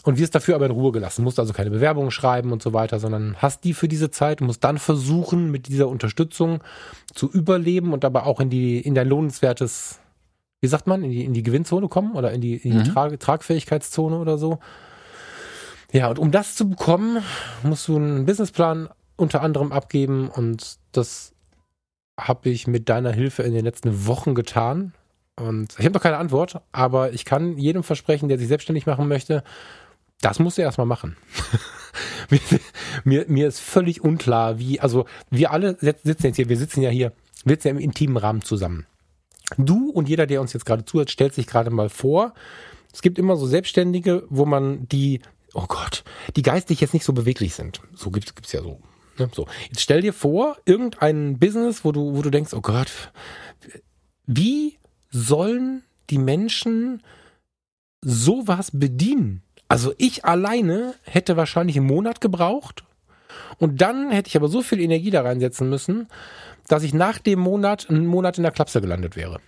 [0.05, 1.23] Und wirst dafür aber in Ruhe gelassen.
[1.23, 4.65] Musst also keine Bewerbungen schreiben und so weiter, sondern hast die für diese Zeit, musst
[4.65, 6.61] dann versuchen, mit dieser Unterstützung
[7.15, 9.99] zu überleben und dabei auch in die, in dein lohnenswertes,
[10.61, 12.93] wie sagt man, in die, in die Gewinnzone kommen oder in die, in die mhm.
[12.93, 14.59] Trag, Tragfähigkeitszone oder so.
[15.93, 17.23] Ja, und um das zu bekommen,
[17.63, 18.89] musst du einen Businessplan
[19.21, 21.35] unter anderem abgeben und das
[22.19, 24.93] habe ich mit deiner Hilfe in den letzten Wochen getan.
[25.37, 29.09] Und ich habe noch keine Antwort, aber ich kann jedem versprechen, der sich selbstständig machen
[29.09, 29.43] möchte,
[30.21, 31.17] das muss er erstmal machen.
[32.31, 32.41] mir,
[33.05, 36.91] mir, mir, ist völlig unklar, wie, also wir alle sitzen jetzt hier, wir sitzen ja
[36.91, 37.13] hier,
[37.45, 38.87] wir sitzen ja im intimen Rahmen zusammen.
[39.57, 42.35] Du und jeder, der uns jetzt gerade zuhört, stellt sich gerade mal vor,
[42.93, 45.21] es gibt immer so Selbstständige, wo man die,
[45.55, 46.05] oh Gott,
[46.37, 47.81] die geistig jetzt nicht so beweglich sind.
[47.95, 48.81] So gibt es ja so.
[49.21, 49.31] Ne?
[49.33, 49.47] so.
[49.69, 53.13] Jetzt stell dir vor, irgendein Business, wo du, wo du denkst, oh Gott,
[54.27, 54.79] wie
[55.11, 57.03] sollen die Menschen
[58.03, 59.43] sowas bedienen?
[59.69, 62.83] Also ich alleine hätte wahrscheinlich einen Monat gebraucht
[63.59, 66.09] und dann hätte ich aber so viel Energie da reinsetzen müssen,
[66.67, 69.41] dass ich nach dem Monat einen Monat in der Klapse gelandet wäre.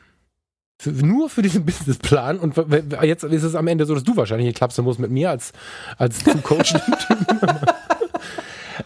[0.81, 2.57] Für, nur für diesen Businessplan und
[3.03, 5.31] jetzt ist es am Ende so, dass du wahrscheinlich in die Klapse musst mit mir
[5.31, 5.53] als,
[5.97, 6.75] als Coach.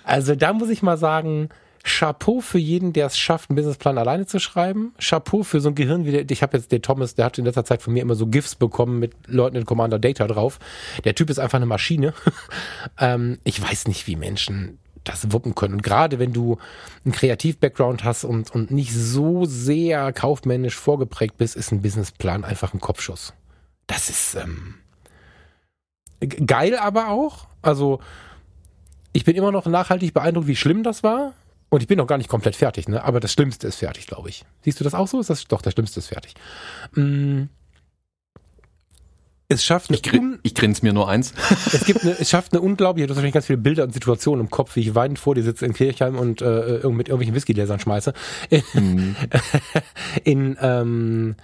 [0.06, 1.48] also da muss ich mal sagen,
[1.82, 4.92] Chapeau für jeden, der es schafft, einen Businessplan alleine zu schreiben.
[4.98, 7.44] Chapeau für so ein Gehirn wie der, ich habe jetzt den Thomas, der hat in
[7.44, 10.58] letzter Zeit von mir immer so GIFs bekommen mit Leuten in Commander Data drauf.
[11.04, 12.14] Der Typ ist einfach eine Maschine.
[13.00, 15.74] ähm, ich weiß nicht, wie Menschen das wuppen können.
[15.74, 16.58] Und gerade wenn du
[17.04, 22.74] einen Kreativ-Background hast und, und nicht so sehr kaufmännisch vorgeprägt bist, ist ein Businessplan einfach
[22.74, 23.32] ein Kopfschuss.
[23.86, 24.74] Das ist ähm,
[26.46, 27.46] geil aber auch.
[27.62, 28.00] Also
[29.16, 31.32] ich bin immer noch nachhaltig beeindruckt, wie schlimm das war.
[31.70, 33.02] Und ich bin noch gar nicht komplett fertig, ne?
[33.02, 34.44] Aber das Schlimmste ist fertig, glaube ich.
[34.62, 35.18] Siehst du das auch so?
[35.18, 36.34] Ist das doch das Schlimmste ist fertig.
[36.92, 37.44] Mm.
[39.48, 41.32] Es schafft eine ich, grin, ich grins mir nur eins.
[41.72, 44.44] es gibt eine, es schafft eine unglaubliche, du hast wahrscheinlich ganz viele Bilder und Situationen
[44.44, 47.80] im Kopf, wie ich weinend vor dir sitze in Kirchheim und äh, mit irgendwelchen Whiskygläsern
[47.80, 48.12] schmeiße.
[48.74, 49.16] Mhm.
[50.24, 51.36] in ähm,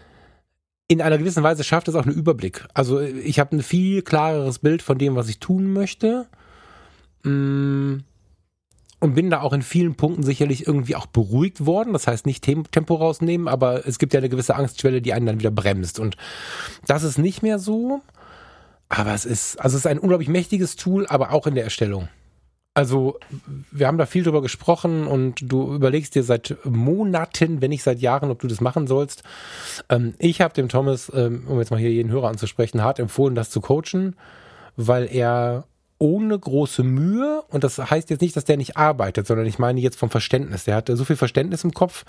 [0.89, 2.67] in einer gewissen Weise schafft es auch einen Überblick.
[2.75, 6.27] Also ich habe ein viel klareres Bild von dem, was ich tun möchte.
[7.25, 8.01] Mm
[9.03, 11.93] und bin da auch in vielen Punkten sicherlich irgendwie auch beruhigt worden.
[11.93, 15.41] Das heißt nicht Tempo rausnehmen, aber es gibt ja eine gewisse Angstschwelle, die einen dann
[15.41, 15.99] wieder bremst.
[15.99, 16.17] Und
[16.87, 18.01] das ist nicht mehr so.
[18.89, 22.09] Aber es ist, also es ist ein unglaublich mächtiges Tool, aber auch in der Erstellung.
[22.75, 23.19] Also,
[23.73, 27.99] wir haben da viel drüber gesprochen und du überlegst dir seit Monaten, wenn nicht seit
[27.99, 29.25] Jahren, ob du das machen sollst.
[29.89, 33.35] Ähm, ich habe dem Thomas, ähm, um jetzt mal hier jeden Hörer anzusprechen, hart empfohlen,
[33.35, 34.15] das zu coachen,
[34.77, 35.65] weil er
[36.03, 37.45] ohne große Mühe.
[37.49, 40.65] Und das heißt jetzt nicht, dass der nicht arbeitet, sondern ich meine jetzt vom Verständnis.
[40.65, 42.05] Der hat so viel Verständnis im Kopf,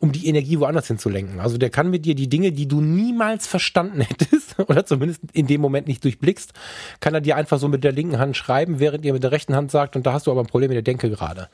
[0.00, 1.40] um die Energie woanders hinzulenken.
[1.40, 5.46] Also der kann mit dir die Dinge, die du niemals verstanden hättest, oder zumindest in
[5.46, 6.52] dem Moment nicht durchblickst,
[7.00, 9.56] kann er dir einfach so mit der linken Hand schreiben, während ihr mit der rechten
[9.56, 11.48] Hand sagt, und da hast du aber ein Problem mit der Denke gerade.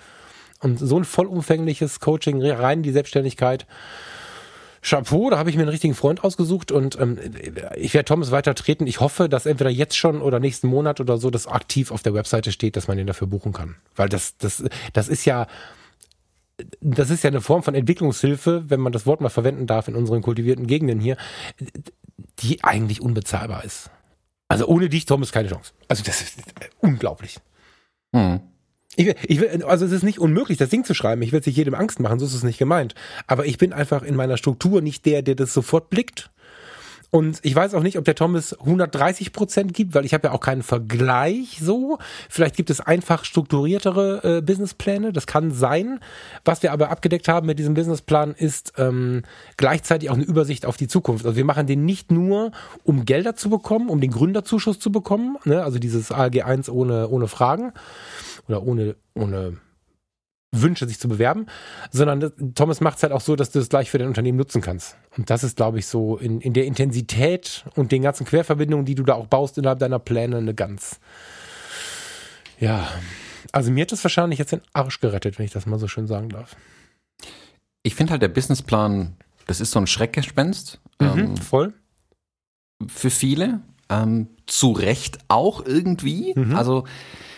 [0.58, 3.66] Und so ein vollumfängliches Coaching rein in die Selbstständigkeit,
[4.84, 7.18] Chapeau, da habe ich mir einen richtigen Freund ausgesucht und ähm,
[7.76, 8.86] ich werde Thomas weiter treten.
[8.86, 12.12] Ich hoffe, dass entweder jetzt schon oder nächsten Monat oder so das aktiv auf der
[12.12, 13.76] Webseite steht, dass man den dafür buchen kann.
[13.96, 14.62] Weil das, das,
[14.92, 15.46] das ist ja,
[16.82, 19.94] das ist ja eine Form von Entwicklungshilfe, wenn man das Wort mal verwenden darf in
[19.94, 21.16] unseren kultivierten Gegenden hier,
[22.40, 23.90] die eigentlich unbezahlbar ist.
[24.48, 25.72] Also ohne dich, Thomas, keine Chance.
[25.88, 26.38] Also das ist
[26.80, 27.38] unglaublich.
[28.14, 28.40] Hm.
[28.96, 31.22] Ich will, ich will, also es ist nicht unmöglich, das Ding zu schreiben.
[31.22, 32.94] Ich will es nicht jedem Angst machen, so ist es nicht gemeint.
[33.26, 36.30] Aber ich bin einfach in meiner Struktur nicht der, der das sofort blickt.
[37.14, 40.34] Und ich weiß auch nicht, ob der Thomas 130 Prozent gibt, weil ich habe ja
[40.34, 41.98] auch keinen Vergleich so.
[42.28, 45.12] Vielleicht gibt es einfach strukturiertere äh, Businesspläne.
[45.12, 46.00] Das kann sein.
[46.44, 49.22] Was wir aber abgedeckt haben mit diesem Businessplan ist ähm,
[49.56, 51.24] gleichzeitig auch eine Übersicht auf die Zukunft.
[51.24, 52.50] Also wir machen den nicht nur,
[52.82, 55.62] um Gelder zu bekommen, um den Gründerzuschuss zu bekommen, ne?
[55.62, 57.72] also dieses ALG 1 ohne, ohne Fragen
[58.48, 59.58] oder ohne, ohne
[60.52, 61.46] Wünsche, sich zu bewerben,
[61.90, 64.38] sondern das, Thomas macht es halt auch so, dass du es gleich für dein Unternehmen
[64.38, 64.96] nutzen kannst.
[65.16, 68.94] Und das ist, glaube ich, so in, in der Intensität und den ganzen Querverbindungen, die
[68.94, 71.00] du da auch baust innerhalb deiner Pläne, eine ganz,
[72.60, 72.88] ja,
[73.52, 76.06] also mir hat das wahrscheinlich jetzt den Arsch gerettet, wenn ich das mal so schön
[76.06, 76.56] sagen darf.
[77.82, 79.16] Ich finde halt der Businessplan,
[79.46, 80.80] das ist so ein Schreckgespenst.
[81.00, 81.74] Mhm, ähm, voll.
[82.86, 83.60] Für viele.
[83.90, 86.32] Ähm, zu Recht auch irgendwie.
[86.34, 86.56] Mhm.
[86.56, 86.84] Also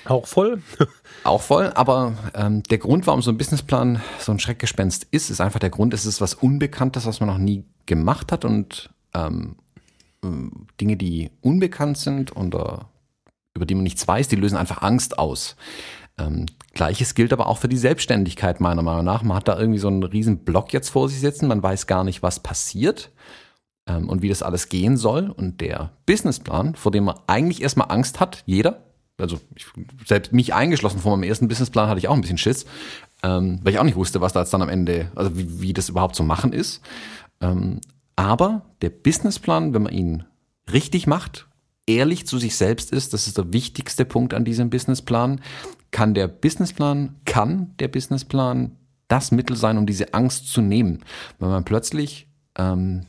[0.08, 0.62] auch voll.
[1.24, 5.40] auch voll, aber ähm, der Grund, warum so ein Businessplan so ein Schreckgespenst ist, ist
[5.40, 9.56] einfach der Grund, es ist was Unbekanntes, was man noch nie gemacht hat und ähm,
[10.22, 10.28] äh,
[10.80, 12.90] Dinge, die unbekannt sind oder
[13.54, 15.56] über die man nichts weiß, die lösen einfach Angst aus.
[16.18, 19.22] Ähm, Gleiches gilt aber auch für die Selbstständigkeit meiner Meinung nach.
[19.22, 22.04] Man hat da irgendwie so einen riesen Block jetzt vor sich sitzen, man weiß gar
[22.04, 23.10] nicht, was passiert
[23.86, 25.30] ähm, und wie das alles gehen soll.
[25.30, 28.85] Und der Businessplan, vor dem man eigentlich erstmal Angst hat, jeder,
[29.18, 29.66] also ich,
[30.04, 32.66] selbst mich eingeschlossen von meinem ersten Businessplan hatte ich auch ein bisschen Schiss,
[33.22, 35.72] ähm, weil ich auch nicht wusste, was da jetzt dann am Ende, also wie, wie
[35.72, 36.82] das überhaupt zu machen ist.
[37.40, 37.80] Ähm,
[38.16, 40.24] aber der Businessplan, wenn man ihn
[40.72, 41.48] richtig macht,
[41.86, 45.40] ehrlich zu sich selbst ist, das ist der wichtigste Punkt an diesem Businessplan,
[45.90, 48.76] kann der Businessplan, kann der Businessplan
[49.08, 51.04] das Mittel sein, um diese Angst zu nehmen.
[51.38, 53.06] Wenn man plötzlich ähm,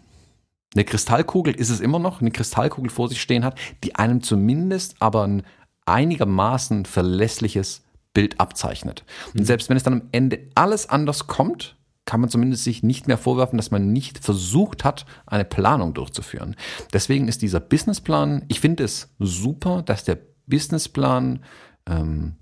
[0.75, 4.95] eine Kristallkugel ist es immer noch, eine Kristallkugel vor sich stehen hat, die einem zumindest
[4.99, 5.43] aber ein
[5.87, 7.83] einigermaßen verlässliches
[8.13, 9.03] Bild abzeichnet.
[9.33, 9.45] Und mhm.
[9.45, 13.17] selbst wenn es dann am Ende alles anders kommt, kann man zumindest sich nicht mehr
[13.17, 16.55] vorwerfen, dass man nicht versucht hat, eine Planung durchzuführen.
[16.93, 20.17] Deswegen ist dieser Businessplan, ich finde es super, dass der
[20.47, 21.43] Businessplan
[21.85, 22.37] ähm,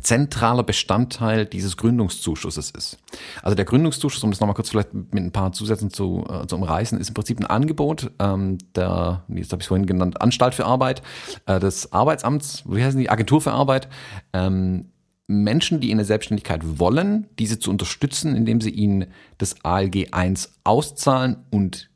[0.00, 2.98] zentraler Bestandteil dieses Gründungszuschusses ist.
[3.42, 6.56] Also der Gründungszuschuss, um das nochmal kurz vielleicht mit ein paar Zusätzen zu, äh, zu
[6.56, 10.64] umreißen, ist im Prinzip ein Angebot ähm, der, jetzt habe ich vorhin genannt, Anstalt für
[10.64, 11.02] Arbeit,
[11.46, 13.88] äh, des Arbeitsamts, wie heißen die, Agentur für Arbeit,
[14.32, 14.90] ähm,
[15.26, 19.06] Menschen, die in der Selbstständigkeit wollen, diese zu unterstützen, indem sie ihnen
[19.38, 21.88] das ALG 1 auszahlen und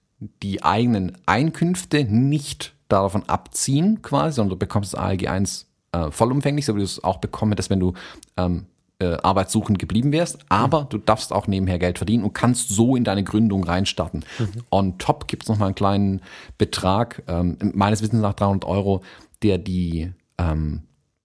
[0.42, 6.66] die eigenen Einkünfte nicht davon abziehen quasi, sondern du bekommst das ALG 1 äh, vollumfänglich,
[6.66, 7.92] so wie du es auch bekommen hättest, wenn du
[8.36, 8.66] ähm,
[8.99, 10.88] äh, arbeitssuchend geblieben wärst, aber mhm.
[10.90, 14.24] du darfst auch nebenher Geld verdienen und kannst so in deine Gründung reinstarten.
[14.38, 14.62] Mhm.
[14.70, 16.20] On top gibt es nochmal einen kleinen
[16.59, 19.03] Betrag, ähm, meines Wissens nach 300 Euro,
[19.42, 20.82] der die ähm,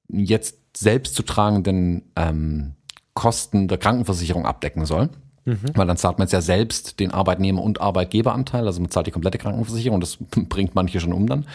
[0.08, 2.74] jetzt selbst zu tragenden ähm,
[3.14, 5.10] Kosten der Krankenversicherung abdecken soll.
[5.46, 5.60] Mhm.
[5.74, 9.12] Weil dann zahlt man jetzt ja selbst den Arbeitnehmer- und Arbeitgeberanteil, also man zahlt die
[9.12, 10.18] komplette Krankenversicherung, das
[10.50, 11.46] bringt manche schon um dann.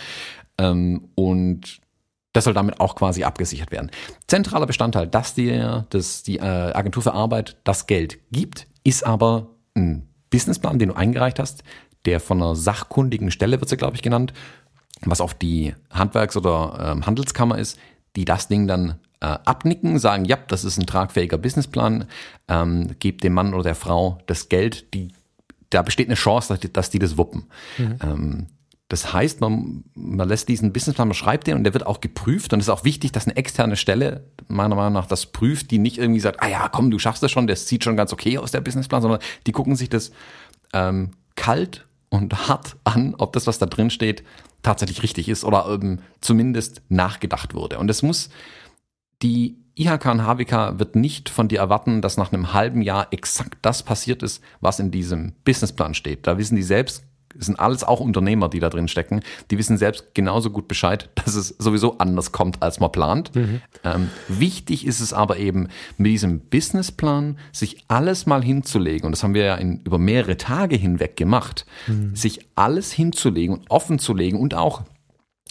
[0.59, 1.81] Ähm, und
[2.35, 3.91] das soll damit auch quasi abgesichert werden.
[4.27, 9.49] Zentraler Bestandteil, dass dir dass die äh, Agentur für Arbeit das Geld gibt, ist aber
[9.75, 11.63] ein Businessplan, den du eingereicht hast,
[12.05, 14.33] der von einer sachkundigen Stelle wird sie, glaube ich, genannt,
[15.03, 17.79] was auf die Handwerks- oder ähm, Handelskammer ist,
[18.17, 22.07] die das Ding dann äh, abnicken, sagen, ja, das ist ein tragfähiger Businessplan,
[22.49, 25.09] ähm, gebt dem Mann oder der Frau das Geld, die,
[25.71, 27.45] da besteht eine Chance, dass die, dass die das wuppen.
[27.79, 27.99] Mhm.
[28.03, 28.47] Ähm,
[28.89, 32.53] das heißt, man, man lässt diesen Businessplan, man schreibt den und der wird auch geprüft.
[32.53, 35.79] Und es ist auch wichtig, dass eine externe Stelle, meiner Meinung nach, das prüft, die
[35.79, 38.37] nicht irgendwie sagt, ah ja, komm, du schaffst das schon, das sieht schon ganz okay
[38.37, 40.13] aus, der Businessplan, sondern die gucken sich das
[40.75, 44.23] ähm, kalt und hart an, ob das, was da drin steht,
[44.63, 47.79] tatsächlich richtig ist oder ähm, zumindest nachgedacht wurde.
[47.79, 48.29] Und es muss,
[49.23, 53.59] die IHK und HWK wird nicht von dir erwarten, dass nach einem halben Jahr exakt
[53.63, 56.27] das passiert ist, was in diesem Businessplan steht.
[56.27, 57.05] Da wissen die selbst
[57.37, 59.21] das sind alles auch Unternehmer, die da drin stecken.
[59.51, 63.35] Die wissen selbst genauso gut Bescheid, dass es sowieso anders kommt, als man plant.
[63.35, 63.61] Mhm.
[63.85, 69.23] Ähm, wichtig ist es aber eben, mit diesem Businessplan sich alles mal hinzulegen, und das
[69.23, 72.15] haben wir ja in, über mehrere Tage hinweg gemacht, mhm.
[72.15, 74.83] sich alles hinzulegen und offen zu legen und auch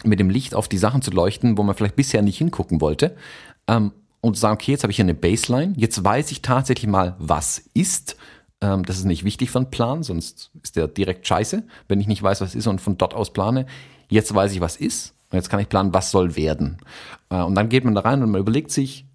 [0.04, 3.16] mit dem Licht auf die Sachen zu leuchten, wo man vielleicht bisher nicht hingucken wollte.
[3.68, 6.90] Ähm, und zu sagen, okay, jetzt habe ich hier eine Baseline, jetzt weiß ich tatsächlich
[6.90, 8.16] mal, was ist
[8.64, 12.08] ähm, das ist nicht wichtig für einen Plan, sonst ist der direkt scheiße, wenn ich
[12.08, 13.66] nicht weiß, was ist und von dort aus plane.
[14.10, 16.78] Jetzt weiß ich, was ist und jetzt kann ich planen, was soll werden.
[17.30, 19.06] Äh, und dann geht man da rein und man überlegt sich,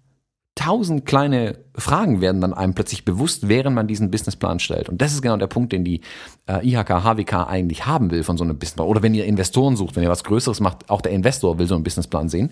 [0.55, 4.89] tausend kleine Fragen werden dann einem plötzlich bewusst, während man diesen Businessplan stellt.
[4.89, 6.01] Und das ist genau der Punkt, den die
[6.47, 8.87] äh, IHK, HWK eigentlich haben will von so einem Businessplan.
[8.87, 11.75] Oder wenn ihr Investoren sucht, wenn ihr was Größeres macht, auch der Investor will so
[11.75, 12.51] einen Businessplan sehen.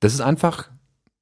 [0.00, 0.68] Das ist einfach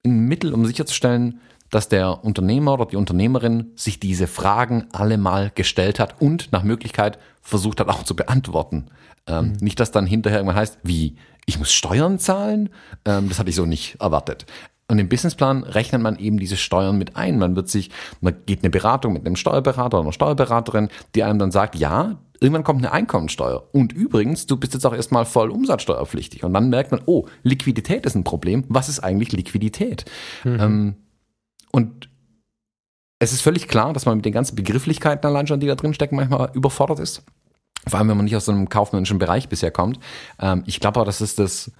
[0.05, 1.41] ein Mittel, um sicherzustellen,
[1.73, 6.63] dass der Unternehmer oder die Unternehmerin sich diese Fragen alle mal gestellt hat und nach
[6.63, 8.87] Möglichkeit versucht hat auch zu beantworten.
[9.27, 9.57] Ähm, mhm.
[9.61, 11.17] Nicht, dass dann hinterher irgendwann heißt, wie,
[11.47, 12.69] ich muss Steuern zahlen?
[13.07, 14.45] Ähm, das hatte ich so nicht erwartet.
[14.89, 17.39] Und im Businessplan rechnet man eben diese Steuern mit ein.
[17.39, 21.39] Man wird sich, man geht eine Beratung mit einem Steuerberater oder einer Steuerberaterin, die einem
[21.39, 23.67] dann sagt, ja, irgendwann kommt eine Einkommensteuer.
[23.73, 26.45] Und übrigens, du bist jetzt auch erstmal voll umsatzsteuerpflichtig.
[26.45, 28.65] Und dann merkt man, oh, Liquidität ist ein Problem.
[28.69, 30.05] Was ist eigentlich Liquidität?
[30.45, 30.61] Mhm.
[30.61, 30.95] Ähm,
[31.73, 32.09] und
[33.19, 35.95] es ist völlig klar, dass man mit den ganzen Begrifflichkeiten allein schon, die da drin
[35.95, 37.23] stecken, manchmal überfordert ist.
[37.87, 39.99] Vor allem, wenn man nicht aus so einem kaufmännischen Bereich bisher kommt.
[40.41, 41.73] Ähm, ich glaube aber, dass es das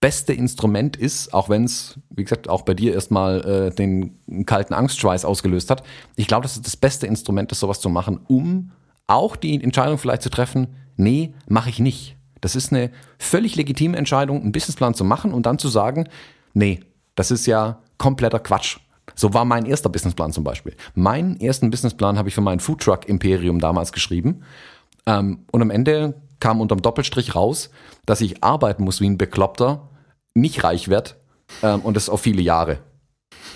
[0.00, 4.74] beste Instrument ist, auch wenn es, wie gesagt, auch bei dir erstmal äh, den kalten
[4.74, 5.82] Angstschweiß ausgelöst hat.
[6.16, 8.72] Ich glaube, dass es das beste Instrument ist, sowas zu machen, um
[9.06, 12.16] auch die Entscheidung vielleicht zu treffen, nee, mache ich nicht.
[12.40, 16.08] Das ist eine völlig legitime Entscheidung, einen Businessplan zu machen und dann zu sagen,
[16.52, 16.80] nee,
[17.14, 18.78] das ist ja kompletter Quatsch.
[19.16, 20.76] So war mein erster Businessplan zum Beispiel.
[20.94, 24.42] Meinen ersten Businessplan habe ich für mein Foodtruck Imperium damals geschrieben.
[25.06, 27.70] Ähm, und am Ende kam unterm Doppelstrich raus,
[28.04, 29.88] dass ich arbeiten muss wie ein Bekloppter,
[30.34, 31.12] nicht reich werde
[31.62, 32.78] ähm, und das auf viele Jahre.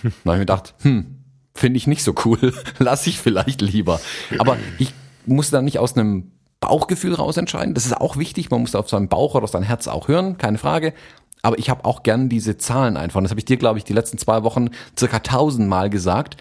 [0.03, 4.01] Dann habe ich mir gedacht, hm, finde ich nicht so cool, lass ich vielleicht lieber.
[4.39, 4.95] Aber ich
[5.27, 7.75] muss da nicht aus einem Bauchgefühl raus entscheiden.
[7.75, 8.51] Das ist auch wichtig.
[8.51, 10.93] Man muss auf seinen Bauch oder auf sein Herz auch hören, keine Frage.
[11.43, 13.21] Aber ich habe auch gern diese Zahlen einfach.
[13.23, 16.37] Das habe ich dir, glaube ich, die letzten zwei Wochen circa tausendmal gesagt.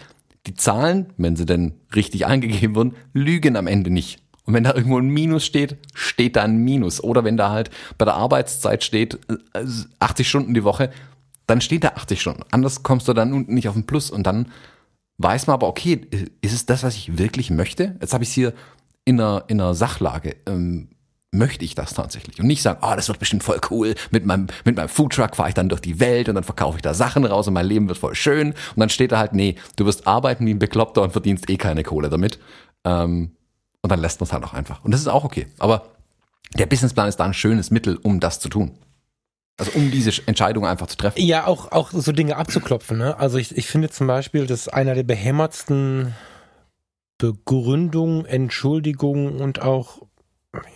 [0.46, 4.22] Die Zahlen, wenn sie denn richtig eingegeben wurden, lügen am Ende nicht.
[4.44, 7.02] Und wenn da irgendwo ein Minus steht, steht da ein Minus.
[7.02, 9.18] Oder wenn da halt bei der Arbeitszeit steht
[10.00, 10.90] 80 äh, Stunden die Woche,
[11.46, 12.42] dann steht da 80 Stunden.
[12.50, 14.10] Anders kommst du dann unten nicht auf den Plus.
[14.10, 14.46] Und dann
[15.18, 16.00] weiß man aber, okay,
[16.40, 17.96] ist es das, was ich wirklich möchte?
[18.00, 18.54] Jetzt habe ich es hier
[19.04, 20.36] in einer, in einer Sachlage.
[20.46, 20.89] Ähm,
[21.32, 22.40] möchte ich das tatsächlich?
[22.40, 23.94] Und nicht sagen, oh, das wird bestimmt voll cool.
[24.10, 26.82] Mit meinem, mit meinem Foodtruck fahre ich dann durch die Welt und dann verkaufe ich
[26.82, 28.48] da Sachen raus und mein Leben wird voll schön.
[28.48, 31.56] Und dann steht da halt, nee, du wirst arbeiten wie ein Bekloppter und verdienst eh
[31.56, 32.38] keine Kohle damit.
[32.84, 33.36] Ähm,
[33.82, 34.84] und dann lässt man es halt auch einfach.
[34.84, 35.46] Und das ist auch okay.
[35.58, 35.86] Aber
[36.54, 38.72] der Businessplan ist da ein schönes Mittel, um das zu tun.
[39.56, 41.20] Also um diese Entscheidung einfach zu treffen.
[41.20, 42.98] Ja, auch, auch so Dinge abzuklopfen.
[42.98, 43.16] Ne?
[43.18, 46.14] Also ich, ich finde zum Beispiel, dass einer der behämmertsten
[47.18, 50.00] Begründungen, Entschuldigungen und auch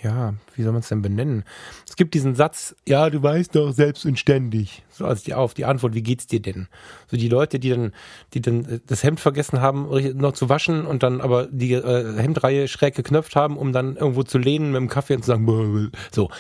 [0.03, 1.45] ja, wie soll man es denn benennen?
[1.89, 4.85] Es gibt diesen Satz, ja, du weißt doch selbst und ständig.
[4.91, 6.69] So als die auf die Antwort, wie geht's dir denn?
[7.09, 7.93] So die Leute, die dann,
[8.35, 12.69] die dann das Hemd vergessen haben, noch zu waschen und dann aber die äh, Hemdreihe
[12.69, 16.31] schräg geknöpft haben, um dann irgendwo zu lehnen mit dem Kaffee und zu sagen, so.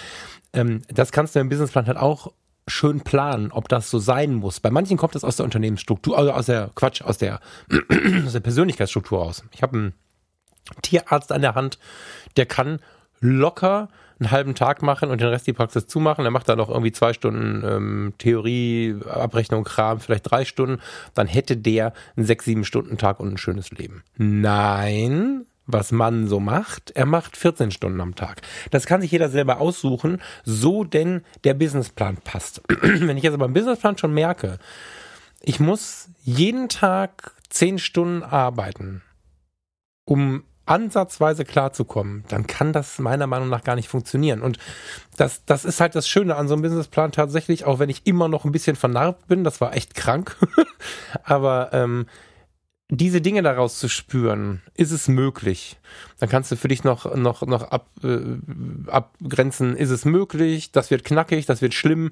[0.53, 2.33] Ähm, das kannst du im Businessplan halt auch
[2.69, 4.61] schön planen, ob das so sein muss.
[4.61, 7.41] Bei manchen kommt das aus der Unternehmensstruktur, also aus der Quatsch, aus der,
[8.25, 9.45] aus der Persönlichkeitsstruktur aus.
[9.53, 9.95] Ich habe einen
[10.83, 11.79] Tierarzt an der Hand,
[12.37, 12.79] der kann
[13.21, 13.89] locker
[14.19, 16.25] einen halben Tag machen und den Rest die Praxis zumachen.
[16.25, 20.81] Er macht dann noch irgendwie zwei Stunden ähm, Theorie, Abrechnung, Kram, vielleicht drei Stunden.
[21.15, 24.03] Dann hätte der einen sechs, sieben Stunden Tag und ein schönes Leben.
[24.17, 28.43] Nein, was man so macht, er macht 14 Stunden am Tag.
[28.71, 32.63] Das kann sich jeder selber aussuchen, so denn der Businessplan passt.
[32.69, 34.59] Wenn ich jetzt aber im Businessplan schon merke,
[35.41, 39.03] ich muss jeden Tag 10 Stunden arbeiten,
[40.05, 44.43] um ansatzweise klarzukommen, dann kann das meiner Meinung nach gar nicht funktionieren.
[44.43, 44.59] Und
[45.17, 48.29] das, das ist halt das Schöne an so einem Businessplan tatsächlich, auch wenn ich immer
[48.29, 50.37] noch ein bisschen vernarbt bin, das war echt krank.
[51.25, 52.07] Aber ähm,
[52.91, 55.79] diese Dinge daraus zu spüren, ist es möglich.
[56.19, 58.19] Dann kannst du für dich noch, noch, noch ab, äh,
[58.89, 62.11] abgrenzen, ist es möglich, das wird knackig, das wird schlimm,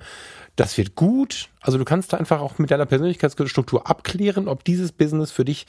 [0.57, 1.51] das wird gut.
[1.61, 5.67] Also du kannst da einfach auch mit deiner Persönlichkeitsstruktur abklären, ob dieses Business für dich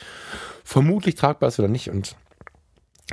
[0.64, 1.90] vermutlich tragbar ist oder nicht.
[1.90, 2.16] Und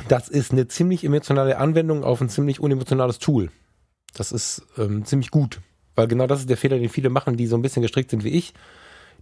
[0.09, 3.51] das ist eine ziemlich emotionale Anwendung auf ein ziemlich unemotionales Tool.
[4.15, 5.61] Das ist ähm, ziemlich gut,
[5.95, 8.25] weil genau das ist der Fehler, den viele machen, die so ein bisschen gestrickt sind
[8.25, 8.55] wie ich.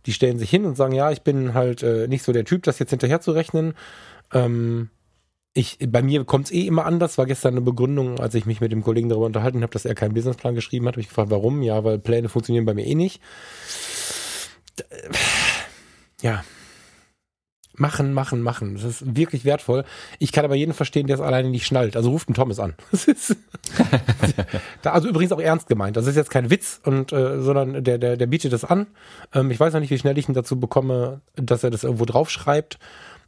[0.07, 2.62] Die stellen sich hin und sagen, ja, ich bin halt äh, nicht so der Typ,
[2.62, 3.75] das jetzt hinterher zu rechnen.
[4.33, 4.91] Ähm,
[5.55, 7.19] ich, bei mir kommt es eh immer anders.
[7.19, 9.95] War gestern eine Begründung, als ich mich mit dem Kollegen darüber unterhalten habe, dass er
[9.95, 10.95] keinen Businessplan geschrieben hat.
[10.95, 11.62] Habe ich gefragt, warum?
[11.62, 13.21] Ja, weil Pläne funktionieren bei mir eh nicht.
[16.23, 16.45] Ja,
[17.79, 18.74] Machen, machen, machen.
[18.74, 19.85] Das ist wirklich wertvoll.
[20.18, 21.97] Ich kann aber jeden verstehen, der es alleine nicht schnallt.
[21.97, 22.74] Also ruft einen Thomas an.
[24.83, 25.97] da, also übrigens auch ernst gemeint.
[25.97, 28.89] Das ist jetzt kein Witz, und, äh, sondern der, der, der bietet das an.
[29.33, 32.05] Ähm, ich weiß noch nicht, wie schnell ich ihn dazu bekomme, dass er das irgendwo
[32.05, 32.79] draufschreibt.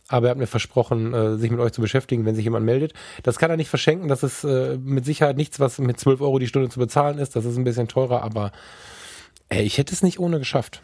[0.09, 2.95] Aber er hat mir versprochen, äh, sich mit euch zu beschäftigen, wenn sich jemand meldet.
[3.23, 4.09] Das kann er nicht verschenken.
[4.09, 7.37] Das ist äh, mit Sicherheit nichts, was mit 12 Euro die Stunde zu bezahlen ist.
[7.37, 8.51] Das ist ein bisschen teurer, aber
[9.49, 10.83] ey, ich hätte es nicht ohne geschafft.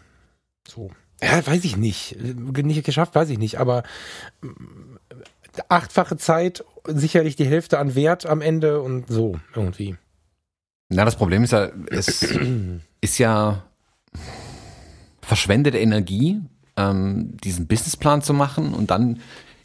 [0.68, 0.90] So.
[1.22, 2.16] Ja, weiß ich nicht.
[2.20, 3.58] Nicht geschafft, weiß ich nicht.
[3.58, 3.82] Aber
[4.42, 4.48] äh,
[5.68, 9.96] achtfache Zeit, sicherlich die Hälfte an Wert am Ende und so irgendwie.
[10.88, 12.22] Na, das Problem ist ja, es
[13.00, 13.64] ist ja
[15.22, 16.41] verschwendete Energie,
[16.76, 19.20] ähm, diesen Businessplan zu machen und dann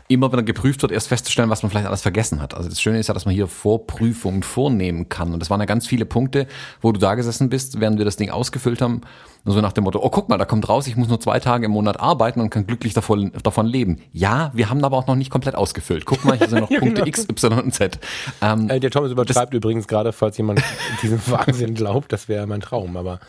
[0.08, 2.54] immer, wenn er geprüft wird, erst festzustellen, was man vielleicht alles vergessen hat.
[2.54, 5.34] Also das Schöne ist ja, dass man hier Vorprüfungen vornehmen kann.
[5.34, 6.48] Und das waren ja ganz viele Punkte,
[6.82, 9.02] wo du da gesessen bist, während wir das Ding ausgefüllt haben.
[9.44, 11.66] So nach dem Motto, oh guck mal, da kommt raus, ich muss nur zwei Tage
[11.66, 14.02] im Monat arbeiten und kann glücklich davon, davon leben.
[14.14, 16.06] Ja, wir haben aber auch noch nicht komplett ausgefüllt.
[16.06, 17.08] Guck mal, hier sind noch ja, Punkte genau.
[17.08, 18.00] X, Y und Z.
[18.42, 20.62] Ähm, äh, der Thomas übertreibt übrigens gerade, falls jemand
[21.02, 23.20] diesem Wahnsinn glaubt, das wäre mein Traum, aber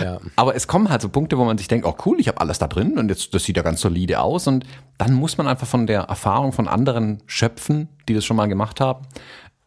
[0.00, 0.20] ja.
[0.36, 2.58] Aber es kommen halt so Punkte, wo man sich denkt, oh cool, ich habe alles
[2.58, 4.66] da drin und jetzt das sieht ja ganz solide aus und
[4.98, 8.80] dann muss man einfach von der Erfahrung von anderen schöpfen, die das schon mal gemacht
[8.80, 9.06] haben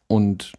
[0.07, 0.53] und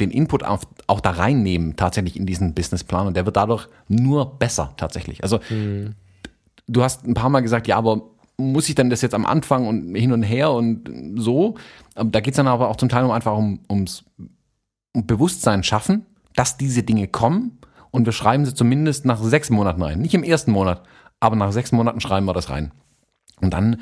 [0.00, 3.06] den Input auch, auch da reinnehmen, tatsächlich in diesen Businessplan.
[3.06, 5.22] Und der wird dadurch nur besser, tatsächlich.
[5.22, 5.94] Also, mhm.
[6.66, 8.02] du hast ein paar Mal gesagt, ja, aber
[8.36, 11.56] muss ich denn das jetzt am Anfang und hin und her und so?
[11.94, 14.04] Da geht es dann aber auch zum Teil um einfach um, ums
[14.94, 17.58] um Bewusstsein schaffen, dass diese Dinge kommen
[17.90, 20.00] und wir schreiben sie zumindest nach sechs Monaten rein.
[20.00, 20.82] Nicht im ersten Monat,
[21.20, 22.70] aber nach sechs Monaten schreiben wir das rein.
[23.40, 23.80] Und dann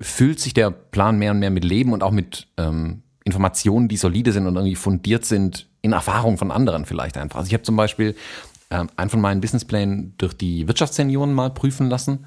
[0.00, 3.96] füllt sich der Plan mehr und mehr mit Leben und auch mit ähm, Informationen, die
[3.96, 7.38] solide sind und irgendwie fundiert sind in Erfahrung von anderen vielleicht einfach.
[7.38, 8.16] Also ich habe zum Beispiel
[8.70, 12.24] ähm, einen von meinen Businessplänen durch die Wirtschaftssenioren mal prüfen lassen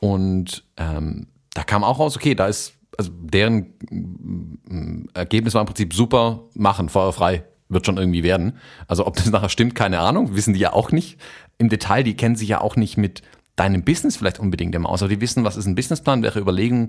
[0.00, 5.66] und ähm, da kam auch raus, okay, da ist, also deren äh, Ergebnis war im
[5.66, 8.54] Prinzip super, machen, feuerfrei, wird schon irgendwie werden.
[8.88, 11.18] Also ob das nachher stimmt, keine Ahnung, wissen die ja auch nicht.
[11.58, 13.22] Im Detail, die kennen sich ja auch nicht mit
[13.60, 16.88] deinem Business vielleicht unbedingt immer aus, aber die wissen, was ist ein Businessplan, welche Überlegungen,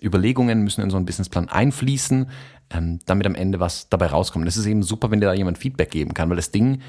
[0.00, 2.30] Überlegungen müssen in so einen Businessplan einfließen,
[2.70, 4.46] ähm, damit am Ende was dabei rauskommt.
[4.46, 6.80] Das ist eben super, wenn dir da jemand Feedback geben kann, weil das Ding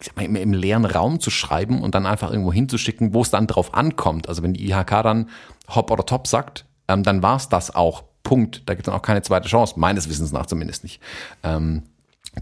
[0.00, 3.20] ich sag mal, im, im leeren Raum zu schreiben und dann einfach irgendwo hinzuschicken, wo
[3.20, 4.30] es dann drauf ankommt.
[4.30, 5.28] Also wenn die IHK dann
[5.68, 8.04] Hop oder Top sagt, ähm, dann war es das auch.
[8.22, 8.62] Punkt.
[8.66, 11.00] Da gibt es dann auch keine zweite Chance, meines Wissens nach zumindest nicht.
[11.42, 11.82] Ähm,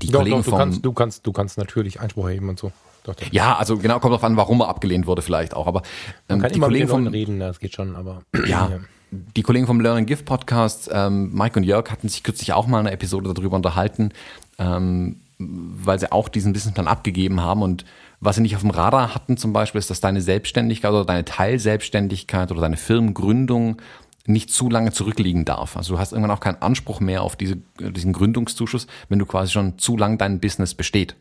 [0.00, 2.58] die doch, Kollegen doch, du, vom, kannst, du, kannst, du kannst natürlich Einspruch erheben und
[2.58, 2.72] so.
[3.08, 3.32] Doch, doch.
[3.32, 5.66] Ja, also genau, kommt drauf an, warum er abgelehnt wurde vielleicht auch.
[5.66, 5.80] Aber
[6.28, 8.68] ähm, Man kann die immer Kollegen von reden, das geht schon, aber ja.
[8.68, 8.80] ja
[9.10, 12.66] die Kollegen vom Learn and Give Podcast, ähm, Mike und Jörg, hatten sich kürzlich auch
[12.66, 14.10] mal eine Episode darüber unterhalten,
[14.58, 17.86] ähm, weil sie auch diesen Businessplan abgegeben haben und
[18.20, 21.24] was sie nicht auf dem Radar hatten zum Beispiel, ist, dass deine Selbstständigkeit oder deine
[21.24, 23.80] Teilselbstständigkeit oder deine Firmengründung
[24.28, 25.76] nicht zu lange zurückliegen darf.
[25.76, 29.52] Also du hast irgendwann auch keinen Anspruch mehr auf diese, diesen Gründungszuschuss, wenn du quasi
[29.52, 31.16] schon zu lang dein Business besteht.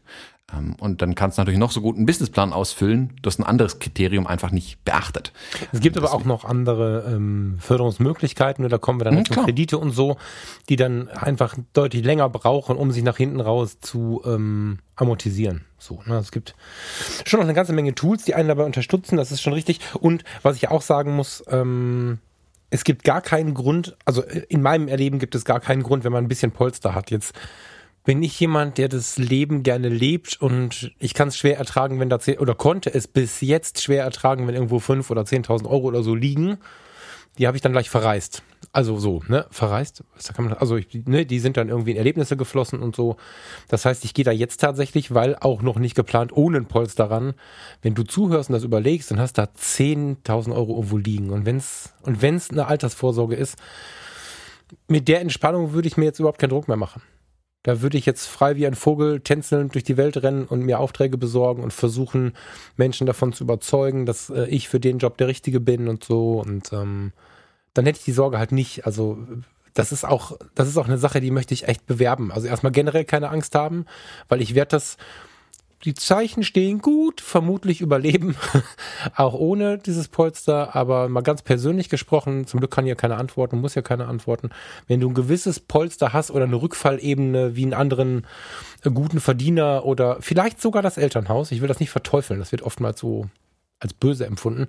[0.53, 3.44] Ähm, und dann kannst du natürlich noch so gut einen Businessplan ausfüllen, du hast ein
[3.44, 5.34] anderes Kriterium einfach nicht beachtet.
[5.74, 9.78] Es gibt aber auch noch andere ähm, Förderungsmöglichkeiten, da kommen wir dann mhm, zu Kredite
[9.78, 10.18] und so,
[10.69, 15.65] die dann einfach deutlich länger brauchen, um sich nach hinten raus zu ähm, amortisieren.
[15.80, 16.18] So, ne?
[16.18, 16.56] Es gibt
[17.26, 19.82] schon noch eine ganze Menge Tools, die einen dabei unterstützen, das ist schon richtig.
[19.99, 22.19] Und was ich auch sagen muss, ähm,
[22.69, 26.03] es gibt gar keinen Grund, also äh, in meinem Erleben gibt es gar keinen Grund,
[26.03, 27.11] wenn man ein bisschen Polster hat.
[27.11, 27.34] Jetzt
[28.08, 32.10] bin ich jemand, der das Leben gerne lebt und ich kann es schwer ertragen, wenn
[32.10, 35.88] da zehn, oder konnte es bis jetzt schwer ertragen, wenn irgendwo fünf oder zehntausend Euro
[35.88, 36.58] oder so liegen.
[37.38, 38.44] Die habe ich dann gleich verreist.
[38.72, 40.06] Also so, ne, verreist.
[40.58, 43.18] Also ich, ne, die sind dann irgendwie in Erlebnisse geflossen und so.
[43.68, 47.12] Das heißt, ich gehe da jetzt tatsächlich, weil auch noch nicht geplant, ohne ein Polster
[47.12, 47.34] ran.
[47.82, 51.32] Wenn du zuhörst und das überlegst, dann hast da 10.000 Euro irgendwo liegen.
[51.32, 53.58] Und wenn's, und wenn's eine Altersvorsorge ist,
[54.88, 57.02] mit der Entspannung würde ich mir jetzt überhaupt keinen Druck mehr machen.
[57.64, 60.80] Da würde ich jetzt frei wie ein Vogel tänzelnd durch die Welt rennen und mir
[60.80, 62.34] Aufträge besorgen und versuchen,
[62.78, 66.40] Menschen davon zu überzeugen, dass äh, ich für den Job der Richtige bin und so.
[66.40, 67.12] Und ähm,
[67.74, 68.86] dann hätte ich die Sorge halt nicht.
[68.86, 69.18] Also
[69.74, 72.32] das ist auch, das ist auch eine Sache, die möchte ich echt bewerben.
[72.32, 73.86] Also erstmal generell keine Angst haben,
[74.28, 74.98] weil ich werde das,
[75.88, 78.35] die Zeichen stehen gut, vermutlich überleben,
[79.15, 83.61] auch ohne dieses Polster, aber mal ganz persönlich gesprochen, zum Glück kann ja keine antworten,
[83.61, 84.49] muss ja keine antworten.
[84.88, 88.27] Wenn du ein gewisses Polster hast oder eine Rückfallebene wie einen anderen
[88.84, 92.99] guten Verdiener oder vielleicht sogar das Elternhaus, ich will das nicht verteufeln, das wird oftmals
[92.99, 93.30] so
[93.80, 94.68] als böse empfunden,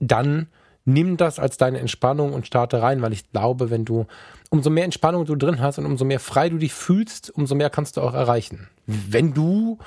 [0.00, 0.48] dann
[0.92, 4.06] nimm das als deine Entspannung und starte rein, weil ich glaube, wenn du,
[4.50, 7.70] umso mehr Entspannung du drin hast und umso mehr frei du dich fühlst, umso mehr
[7.70, 8.68] kannst du auch erreichen.
[8.86, 9.78] Wenn du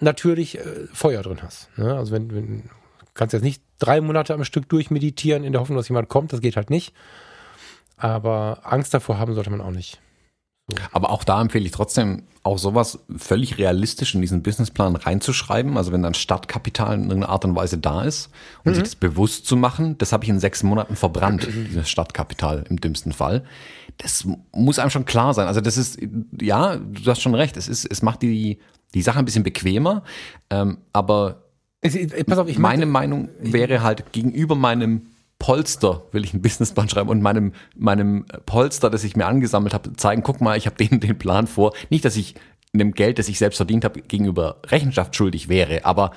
[0.00, 1.68] natürlich äh, Feuer drin hast.
[1.76, 1.94] Ne?
[1.94, 2.70] Also wenn, wenn
[3.14, 6.40] kannst jetzt nicht drei Monate am Stück durchmeditieren in der Hoffnung, dass jemand kommt, das
[6.40, 6.94] geht halt nicht.
[7.96, 10.00] Aber Angst davor haben sollte man auch nicht.
[10.92, 15.76] Aber auch da empfehle ich trotzdem, auch sowas völlig realistisch in diesen Businessplan reinzuschreiben.
[15.76, 18.30] Also wenn dann Startkapital in irgendeiner Art und Weise da ist
[18.64, 18.74] und mhm.
[18.76, 22.80] sich das bewusst zu machen, das habe ich in sechs Monaten verbrannt, dieses Startkapital im
[22.80, 23.44] dümmsten Fall.
[23.98, 25.46] Das muss einem schon klar sein.
[25.46, 25.98] Also das ist,
[26.40, 28.58] ja, du hast schon recht, es ist, es macht die,
[28.94, 30.02] die Sache ein bisschen bequemer,
[30.48, 31.42] ähm, aber
[32.26, 35.06] Pass auf, ich meine Meinung wäre halt gegenüber meinem
[35.40, 39.96] Polster will ich einen Businessplan schreiben und meinem, meinem Polster, das ich mir angesammelt habe,
[39.96, 41.72] zeigen, guck mal, ich habe den, den Plan vor.
[41.88, 42.36] Nicht, dass ich
[42.72, 46.12] einem Geld, das ich selbst verdient habe, gegenüber Rechenschaft schuldig wäre, aber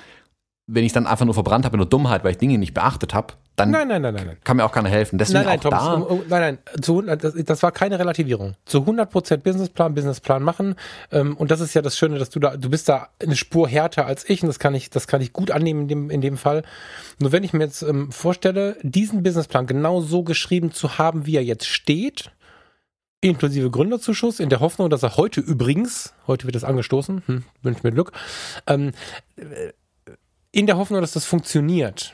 [0.65, 3.13] wenn ich dann einfach nur verbrannt habe in der Dummheit, weil ich Dinge nicht beachtet
[3.13, 5.19] habe, dann Nein, nein, nein, kann mir auch keiner helfen.
[5.19, 5.93] Deswegen Nein, nein, auch Thomas, da.
[5.93, 8.55] um, um, nein, nein, zu, 100 das, das war keine Relativierung.
[8.65, 10.75] Zu 100% Businessplan, Businessplan machen.
[11.11, 13.67] Ähm, und das ist ja das Schöne, dass du da, du bist da eine Spur
[13.67, 16.21] härter als ich und das kann ich, das kann ich gut annehmen in dem, in
[16.21, 16.63] dem Fall.
[17.19, 21.35] Nur wenn ich mir jetzt ähm, vorstelle, diesen Businessplan genau so geschrieben zu haben, wie
[21.35, 22.31] er jetzt steht,
[23.21, 27.81] inklusive Gründerzuschuss, in der Hoffnung, dass er heute übrigens, heute wird das angestoßen, hm, wünsche
[27.83, 28.11] mir Glück,
[28.67, 28.93] ähm,
[30.53, 32.13] in der Hoffnung, dass das funktioniert.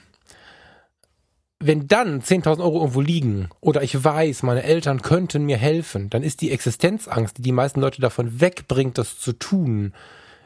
[1.59, 6.23] Wenn dann 10.000 Euro irgendwo liegen oder ich weiß, meine Eltern könnten mir helfen, dann
[6.23, 9.93] ist die Existenzangst, die die meisten Leute davon wegbringt, das zu tun,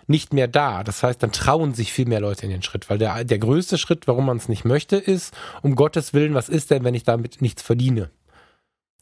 [0.08, 0.84] nicht mehr da.
[0.84, 3.78] Das heißt, dann trauen sich viel mehr Leute in den Schritt, weil der, der größte
[3.78, 7.04] Schritt, warum man es nicht möchte, ist, um Gottes Willen, was ist denn, wenn ich
[7.04, 8.10] damit nichts verdiene?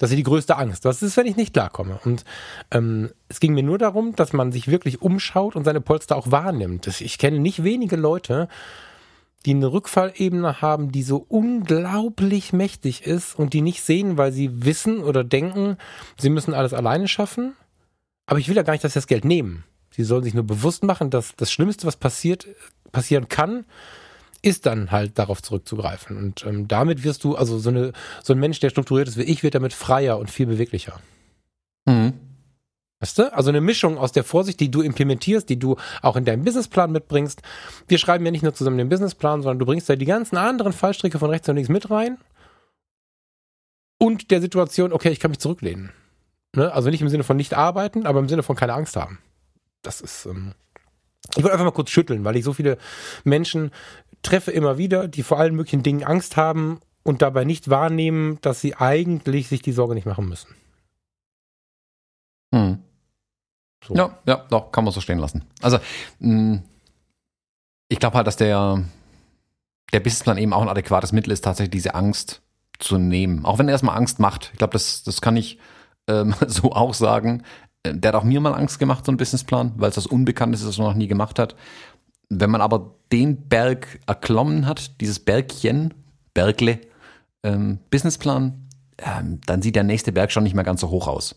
[0.01, 0.83] Das ist die größte Angst.
[0.85, 1.99] Was ist, wenn ich nicht klarkomme?
[2.03, 2.25] Und
[2.71, 6.31] ähm, es ging mir nur darum, dass man sich wirklich umschaut und seine Polster auch
[6.31, 6.87] wahrnimmt.
[6.87, 8.47] Ich kenne nicht wenige Leute,
[9.45, 14.65] die eine Rückfallebene haben, die so unglaublich mächtig ist und die nicht sehen, weil sie
[14.65, 15.77] wissen oder denken,
[16.17, 17.53] sie müssen alles alleine schaffen.
[18.25, 19.65] Aber ich will ja gar nicht, dass sie das Geld nehmen.
[19.91, 22.47] Sie sollen sich nur bewusst machen, dass das Schlimmste, was passiert,
[22.91, 23.65] passieren kann,
[24.41, 26.17] ist dann halt darauf zurückzugreifen.
[26.17, 27.93] Und ähm, damit wirst du, also so, eine,
[28.23, 30.99] so ein Mensch, der strukturiert ist wie ich, wird damit freier und viel beweglicher.
[31.85, 32.13] Mhm.
[32.99, 33.33] Weißt du?
[33.33, 36.91] Also eine Mischung aus der Vorsicht, die du implementierst, die du auch in deinem Businessplan
[36.91, 37.41] mitbringst.
[37.87, 40.71] Wir schreiben ja nicht nur zusammen den Businessplan, sondern du bringst da die ganzen anderen
[40.71, 42.17] Fallstricke von rechts und links mit rein.
[43.97, 45.91] Und der Situation, okay, ich kann mich zurücklehnen.
[46.55, 46.71] Ne?
[46.71, 49.19] Also nicht im Sinne von nicht arbeiten, aber im Sinne von keine Angst haben.
[49.81, 50.25] Das ist.
[50.25, 50.53] Ähm
[51.35, 52.77] ich wollte einfach mal kurz schütteln, weil ich so viele
[53.23, 53.71] Menschen
[54.21, 58.61] treffe immer wieder, die vor allen möglichen Dingen Angst haben und dabei nicht wahrnehmen, dass
[58.61, 60.55] sie eigentlich sich die Sorge nicht machen müssen.
[62.51, 62.79] Mhm.
[63.85, 63.95] So.
[63.95, 65.43] Ja, ja, doch, kann man so stehen lassen.
[65.61, 65.79] Also,
[66.19, 66.61] mh,
[67.89, 68.83] ich glaube halt, dass der,
[69.91, 72.41] der Businessplan eben auch ein adäquates Mittel ist, tatsächlich diese Angst
[72.77, 73.43] zu nehmen.
[73.45, 74.49] Auch wenn er erstmal Angst macht.
[74.53, 75.57] Ich glaube, das, das kann ich
[76.07, 77.43] ähm, so auch sagen.
[77.83, 80.55] Äh, Der hat auch mir mal Angst gemacht, so ein Businessplan, weil es das Unbekannte
[80.55, 81.55] ist, das man noch nie gemacht hat.
[82.33, 85.93] Wenn man aber den Berg erklommen hat, dieses Bergchen,
[86.33, 86.79] Bergle,
[87.43, 91.35] ähm, Businessplan, ähm, dann sieht der nächste Berg schon nicht mehr ganz so hoch aus.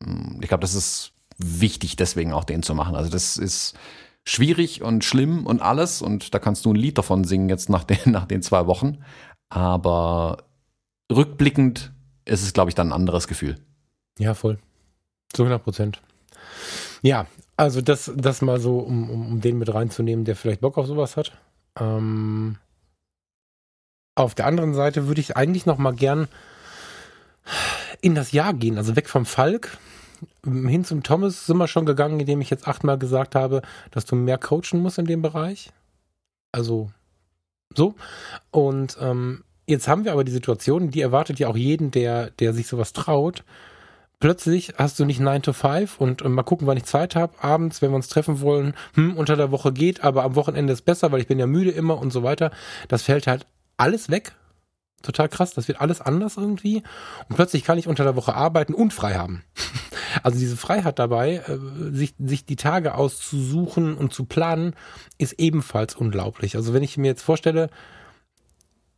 [0.00, 2.96] Mm, Ich glaube, das ist wichtig, deswegen auch den zu machen.
[2.96, 3.74] Also das ist
[4.24, 7.84] schwierig und schlimm und alles und da kannst du ein Lied davon singen jetzt nach
[7.84, 8.98] den, nach den zwei Wochen.
[9.50, 10.38] Aber
[11.12, 11.92] rückblickend
[12.24, 13.56] ist es, glaube ich, dann ein anderes Gefühl.
[14.18, 14.58] Ja, voll.
[15.32, 16.02] Zu 100 Prozent.
[17.02, 17.26] Ja,
[17.56, 20.86] also das, das mal so, um, um, um den mit reinzunehmen, der vielleicht Bock auf
[20.86, 21.32] sowas hat.
[21.78, 22.56] Ähm,
[24.14, 26.28] auf der anderen Seite würde ich eigentlich noch mal gern
[28.00, 29.78] in das Jahr gehen, also weg vom Falk.
[30.44, 34.14] Hin zum Thomas sind wir schon gegangen, indem ich jetzt achtmal gesagt habe, dass du
[34.14, 35.70] mehr coachen musst in dem Bereich.
[36.52, 36.90] Also
[37.74, 37.94] so.
[38.50, 42.52] Und ähm, jetzt haben wir aber die Situation, die erwartet ja auch jeden, der, der
[42.52, 43.44] sich sowas traut.
[44.22, 47.42] Plötzlich hast du nicht 9 to 5 und äh, mal gucken, wann ich Zeit habe.
[47.42, 50.82] Abends, wenn wir uns treffen wollen, hm, unter der Woche geht, aber am Wochenende ist
[50.82, 52.52] besser, weil ich bin ja müde immer und so weiter.
[52.86, 53.46] Das fällt halt
[53.78, 54.36] alles weg.
[55.02, 56.84] Total krass, das wird alles anders irgendwie.
[57.28, 59.42] Und plötzlich kann ich unter der Woche arbeiten und frei haben.
[60.22, 61.58] Also diese Freiheit dabei, äh,
[61.90, 64.74] sich, sich die Tage auszusuchen und zu planen,
[65.16, 66.54] ist ebenfalls unglaublich.
[66.54, 67.70] Also wenn ich mir jetzt vorstelle,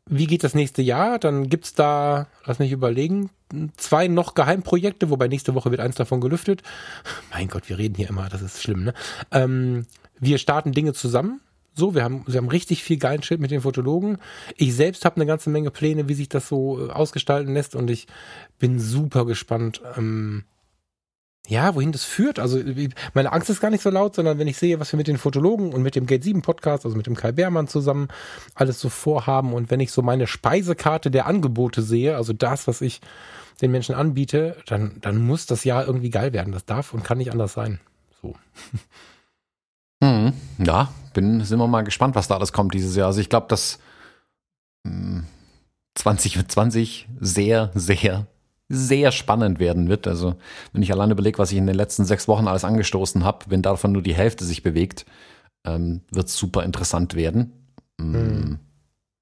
[0.08, 1.18] wie geht das nächste Jahr?
[1.18, 3.30] Dann gibt's da, lass mich überlegen,
[3.76, 6.62] zwei noch Geheimprojekte, wobei nächste Woche wird eins davon gelüftet.
[7.30, 8.94] Mein Gott, wir reden hier immer, das ist schlimm, ne?
[9.30, 9.86] Ähm,
[10.18, 11.40] wir starten Dinge zusammen.
[11.76, 14.18] So, wir haben, wir haben richtig viel geilen Shit mit den Fotologen.
[14.56, 17.90] Ich selbst habe eine ganze Menge Pläne, wie sich das so äh, ausgestalten lässt und
[17.90, 18.06] ich
[18.58, 20.44] bin super gespannt, ähm,
[21.46, 22.38] ja, wohin das führt.
[22.38, 22.58] Also
[23.12, 25.18] meine Angst ist gar nicht so laut, sondern wenn ich sehe, was wir mit den
[25.18, 28.08] Fotologen und mit dem Gate 7 Podcast, also mit dem Kai Beermann zusammen
[28.54, 32.80] alles so vorhaben und wenn ich so meine Speisekarte der Angebote sehe, also das, was
[32.80, 33.00] ich
[33.60, 36.52] den Menschen anbiete, dann, dann muss das Jahr irgendwie geil werden.
[36.52, 37.78] Das darf und kann nicht anders sein.
[38.22, 38.34] So.
[40.00, 40.32] Mhm.
[40.58, 43.06] Ja, bin, sind wir mal gespannt, was da alles kommt dieses Jahr.
[43.06, 43.78] Also ich glaube, dass
[44.84, 45.24] mh,
[45.94, 48.26] 2020 sehr, sehr,
[48.68, 50.06] sehr spannend werden wird.
[50.06, 50.36] Also
[50.72, 53.62] wenn ich allein überlege, was ich in den letzten sechs Wochen alles angestoßen habe, wenn
[53.62, 55.04] davon nur die Hälfte sich bewegt,
[55.66, 57.52] ähm, wird es super interessant werden.
[57.98, 58.58] Mhm.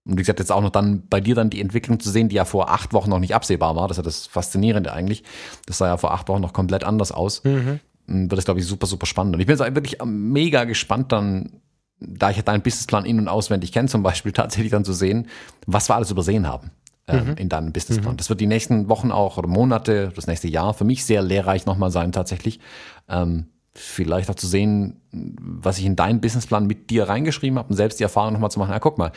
[0.05, 2.36] Und wie gesagt, jetzt auch noch dann bei dir dann die Entwicklung zu sehen, die
[2.36, 3.86] ja vor acht Wochen noch nicht absehbar war.
[3.86, 5.23] Das ist ja das Faszinierende eigentlich.
[5.66, 7.44] Das sah ja vor acht Wochen noch komplett anders aus.
[7.44, 7.81] Mhm.
[8.06, 9.35] Wird das, glaube ich, super, super spannend.
[9.35, 11.60] Und ich bin jetzt wirklich mega gespannt dann,
[12.01, 15.28] da ich deinen Businessplan in- und auswendig kenne, zum Beispiel tatsächlich dann zu sehen,
[15.66, 16.73] was wir alles übersehen haben
[17.08, 17.34] ähm, Mhm.
[17.34, 18.16] in deinem Businessplan.
[18.16, 21.66] Das wird die nächsten Wochen auch oder Monate, das nächste Jahr für mich sehr lehrreich
[21.66, 22.60] nochmal sein tatsächlich.
[23.08, 27.76] Ähm, vielleicht auch zu sehen, was ich in deinen Businessplan mit dir reingeschrieben habe und
[27.76, 29.12] selbst die Erfahrung nochmal zu machen, ja, guck mal,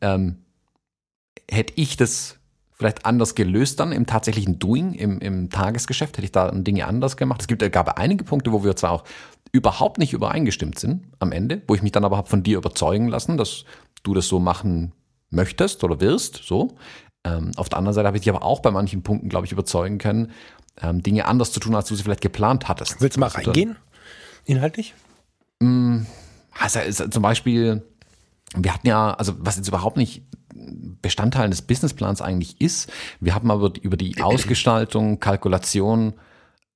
[0.00, 0.36] ähm,
[1.50, 2.38] hätte ich das
[2.72, 7.16] vielleicht anders gelöst dann im tatsächlichen Doing, im, im Tagesgeschäft, hätte ich da Dinge anders
[7.16, 7.40] gemacht.
[7.40, 9.04] Es gibt, es gab einige Punkte, wo wir zwar auch
[9.52, 13.08] überhaupt nicht übereingestimmt sind am Ende, wo ich mich dann aber habe von dir überzeugen
[13.08, 13.64] lassen, dass
[14.02, 14.92] du das so machen
[15.30, 16.76] möchtest oder wirst, so.
[17.26, 19.52] Ähm, auf der anderen Seite habe ich dich aber auch bei manchen Punkten, glaube ich,
[19.52, 20.30] überzeugen können,
[20.80, 23.00] ähm, Dinge anders zu tun, als du sie vielleicht geplant hattest.
[23.00, 23.76] Willst du mal also reingehen?
[24.44, 24.94] Inhaltlich?
[25.58, 26.02] Mm,
[26.58, 27.82] also, also zum Beispiel,
[28.54, 30.22] wir hatten ja, also was jetzt überhaupt nicht
[31.02, 36.14] Bestandteil des Businessplans eigentlich ist, wir haben aber über die Ausgestaltung, Kalkulation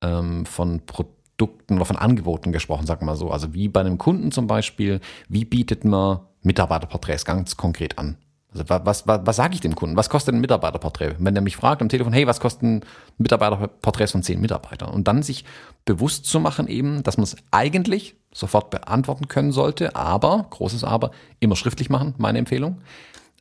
[0.02, 3.30] ähm, von Produkten oder von Angeboten gesprochen, sagen wir mal so.
[3.30, 8.16] Also wie bei einem Kunden zum Beispiel, wie bietet man Mitarbeiterporträts ganz konkret an?
[8.52, 9.96] Also was, was, was sage ich dem Kunden?
[9.96, 11.14] Was kostet ein Mitarbeiterporträt?
[11.18, 12.80] Wenn der mich fragt am Telefon, hey, was kosten
[13.18, 14.90] Mitarbeiterporträts von zehn Mitarbeitern?
[14.90, 15.44] Und dann sich
[15.84, 21.10] bewusst zu machen eben, dass man es eigentlich sofort beantworten können sollte, aber, großes Aber,
[21.38, 22.80] immer schriftlich machen, meine Empfehlung.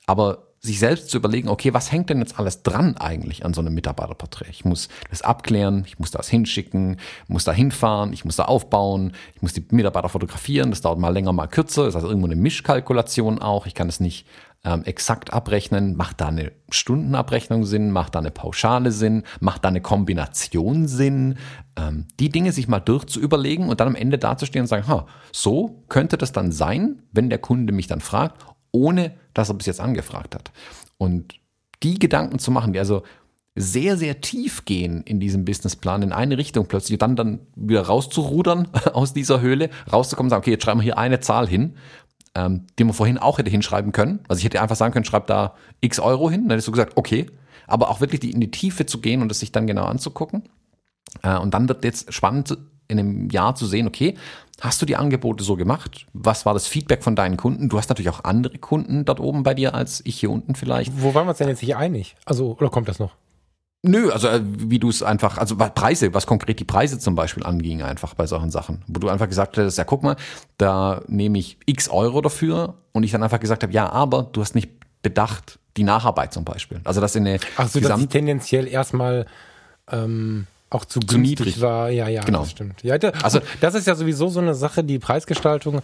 [0.05, 3.61] Aber sich selbst zu überlegen, okay, was hängt denn jetzt alles dran eigentlich an so
[3.61, 4.49] einem Mitarbeiterporträt?
[4.49, 9.13] Ich muss das abklären, ich muss das hinschicken, muss da hinfahren, ich muss da aufbauen,
[9.35, 12.35] ich muss die Mitarbeiter fotografieren, das dauert mal länger, mal kürzer, ist also irgendwo eine
[12.35, 14.25] Mischkalkulation auch, ich kann es nicht
[14.63, 19.69] ähm, exakt abrechnen, macht da eine Stundenabrechnung Sinn, macht da eine Pauschale Sinn, macht da
[19.69, 21.37] eine Kombination Sinn,
[21.77, 25.83] ähm, die Dinge sich mal durchzuüberlegen und dann am Ende dazustehen und sagen, ha, so
[25.87, 29.81] könnte das dann sein, wenn der Kunde mich dann fragt ohne dass er bis jetzt
[29.81, 30.51] angefragt hat.
[30.97, 31.35] Und
[31.83, 33.03] die Gedanken zu machen, die also
[33.55, 38.69] sehr, sehr tief gehen in diesem Businessplan, in eine Richtung plötzlich, dann dann wieder rauszurudern
[38.93, 41.75] aus dieser Höhle, rauszukommen und sagen, okay, jetzt schreiben wir hier eine Zahl hin,
[42.39, 44.19] ähm, die man vorhin auch hätte hinschreiben können.
[44.27, 46.93] Also ich hätte einfach sagen können, schreib da x Euro hin, dann hättest du gesagt,
[46.95, 47.25] okay,
[47.67, 50.43] aber auch wirklich in die Tiefe zu gehen und es sich dann genau anzugucken.
[51.21, 52.57] Äh, und dann wird jetzt spannend
[52.87, 54.15] in einem Jahr zu sehen, okay,
[54.61, 56.07] hast du die Angebote so gemacht?
[56.13, 57.69] Was war das Feedback von deinen Kunden?
[57.69, 60.91] Du hast natürlich auch andere Kunden dort oben bei dir als ich hier unten vielleicht.
[61.01, 62.15] Wo waren wir uns denn jetzt nicht einig?
[62.25, 63.11] Also, oder kommt das noch?
[63.81, 67.45] Nö, also äh, wie du es einfach, also Preise, was konkret die Preise zum Beispiel
[67.45, 68.83] anging, einfach bei solchen Sachen.
[68.87, 70.17] Wo du einfach gesagt hättest, ja guck mal,
[70.57, 74.41] da nehme ich x Euro dafür und ich dann einfach gesagt habe, ja, aber du
[74.41, 74.69] hast nicht
[75.01, 76.81] bedacht, die Nacharbeit zum Beispiel.
[76.83, 79.25] Also das in eine Ach so, dass ich tendenziell erstmal
[79.89, 81.89] ähm, auch zu, zu niedrig war.
[81.89, 82.39] Ja, ja, genau.
[82.39, 82.83] das stimmt.
[82.83, 85.81] Ja, da, also das ist ja sowieso so eine Sache, die Preisgestaltung.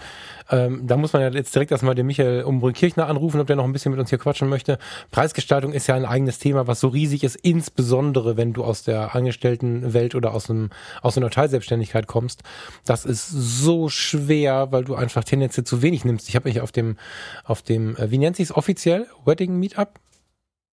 [0.51, 3.63] Ähm, da muss man ja jetzt direkt erstmal den Michael Umbrück-Kirchner anrufen, ob der noch
[3.63, 4.77] ein bisschen mit uns hier quatschen möchte.
[5.09, 9.15] Preisgestaltung ist ja ein eigenes Thema, was so riesig ist, insbesondere wenn du aus der
[9.15, 10.69] Angestelltenwelt oder aus einem
[11.01, 12.43] aus einer Teilselbstständigkeit kommst.
[12.85, 16.29] Das ist so schwer, weil du einfach tendenziell zu wenig nimmst.
[16.29, 16.97] Ich habe mich auf dem
[17.43, 19.99] auf dem äh, wie nennt sich es offiziell Wedding Meetup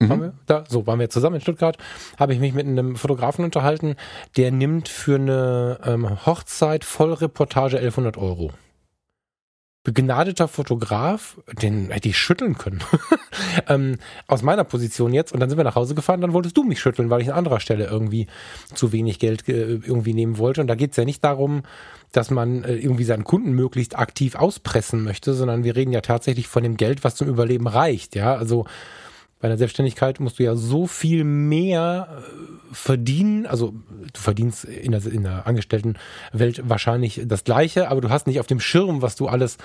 [0.00, 0.32] Mhm.
[0.46, 1.76] Da, so waren wir zusammen in Stuttgart,
[2.18, 3.96] habe ich mich mit einem Fotografen unterhalten,
[4.36, 8.52] der nimmt für eine ähm, Hochzeit Vollreportage 1100 Euro.
[9.82, 12.80] Begnadeter Fotograf, den hätte ich schütteln können.
[13.68, 13.96] ähm,
[14.26, 15.32] aus meiner Position jetzt.
[15.32, 17.38] Und dann sind wir nach Hause gefahren, dann wolltest du mich schütteln, weil ich an
[17.38, 18.26] anderer Stelle irgendwie
[18.74, 20.60] zu wenig Geld äh, irgendwie nehmen wollte.
[20.60, 21.62] Und da geht es ja nicht darum,
[22.12, 26.48] dass man äh, irgendwie seinen Kunden möglichst aktiv auspressen möchte, sondern wir reden ja tatsächlich
[26.48, 28.14] von dem Geld, was zum Überleben reicht.
[28.14, 28.66] Ja, also
[29.40, 33.46] bei einer Selbstständigkeit musst du ja so viel mehr äh, verdienen.
[33.46, 33.74] Also
[34.12, 38.46] du verdienst in der, in der Angestelltenwelt wahrscheinlich das Gleiche, aber du hast nicht auf
[38.46, 39.58] dem Schirm, was du alles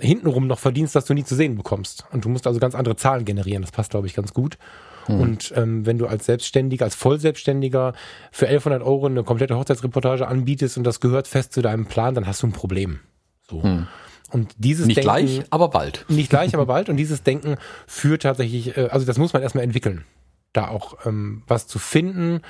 [0.00, 2.04] hintenrum noch verdienst, dass du nie zu sehen bekommst.
[2.10, 3.62] Und du musst also ganz andere Zahlen generieren.
[3.62, 4.58] Das passt, glaube ich, ganz gut.
[5.06, 5.20] Hm.
[5.20, 7.92] Und ähm, wenn du als Selbstständiger, als Vollselbstständiger
[8.32, 12.26] für 1100 Euro eine komplette Hochzeitsreportage anbietest und das gehört fest zu deinem Plan, dann
[12.26, 13.00] hast du ein Problem.
[13.48, 13.62] So.
[13.62, 13.86] Hm.
[14.34, 16.04] Und dieses nicht Denken, gleich, aber bald.
[16.08, 16.88] Nicht gleich, aber bald.
[16.88, 17.54] Und dieses Denken
[17.86, 20.04] führt tatsächlich, äh, also das muss man erstmal entwickeln,
[20.52, 22.40] da auch ähm, was zu finden,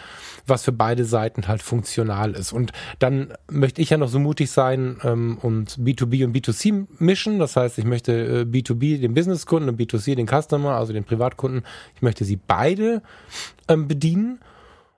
[0.47, 2.55] was für beide Seiten halt funktional ist.
[2.55, 7.39] Und dann möchte ich ja noch so mutig sein ähm, und B2B und B2C mischen.
[7.39, 11.65] Das heißt, ich möchte äh, B2B den Businesskunden und B2C den Customer, also den Privatkunden,
[11.97, 13.03] ich möchte sie beide
[13.69, 14.39] ähm, bedienen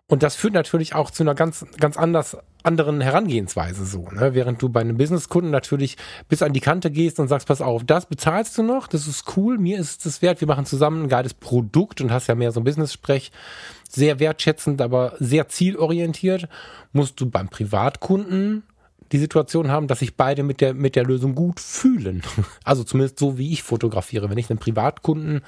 [0.08, 4.08] und das führt natürlich auch zu einer ganz, ganz anders, anderen Herangehensweise so.
[4.10, 4.34] Ne?
[4.34, 5.96] Während du bei einem Businesskunden natürlich
[6.28, 9.36] bis an die Kante gehst und sagst, pass auf, das bezahlst du noch, das ist
[9.36, 12.52] cool, mir ist es wert, wir machen zusammen ein geiles Produkt und hast ja mehr
[12.52, 13.32] so ein Business-Sprech,
[13.88, 16.48] sehr wertschätzend, aber sehr zielorientiert,
[16.92, 18.62] musst du beim Privatkunden
[19.12, 22.22] die Situation haben, dass sich beide mit der, mit der Lösung gut fühlen.
[22.64, 24.28] Also zumindest so, wie ich fotografiere.
[24.28, 25.42] Wenn ich einen Privatkunden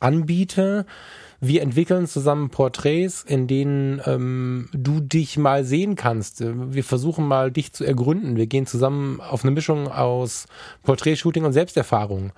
[0.00, 0.84] anbiete,
[1.44, 6.40] wir entwickeln zusammen Porträts, in denen ähm, du dich mal sehen kannst.
[6.40, 8.36] Wir versuchen mal dich zu ergründen.
[8.36, 10.46] Wir gehen zusammen auf eine Mischung aus
[10.84, 12.32] Porträtshooting und Selbsterfahrung.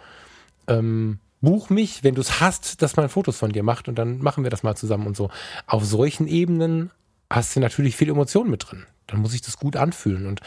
[0.69, 4.21] Ähm, buch mich, wenn du es hast, dass man Fotos von dir macht und dann
[4.21, 5.29] machen wir das mal zusammen und so.
[5.67, 6.91] Auf solchen Ebenen
[7.29, 8.87] hast du natürlich viel Emotion mit drin.
[9.07, 10.41] Dann muss ich das gut anfühlen und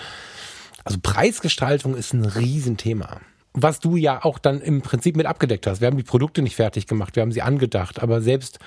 [0.84, 3.22] also Preisgestaltung ist ein Riesenthema
[3.60, 5.82] was du ja auch dann im Prinzip mit abgedeckt hast.
[5.82, 8.60] Wir haben die Produkte nicht fertig gemacht, wir haben sie angedacht, aber selbst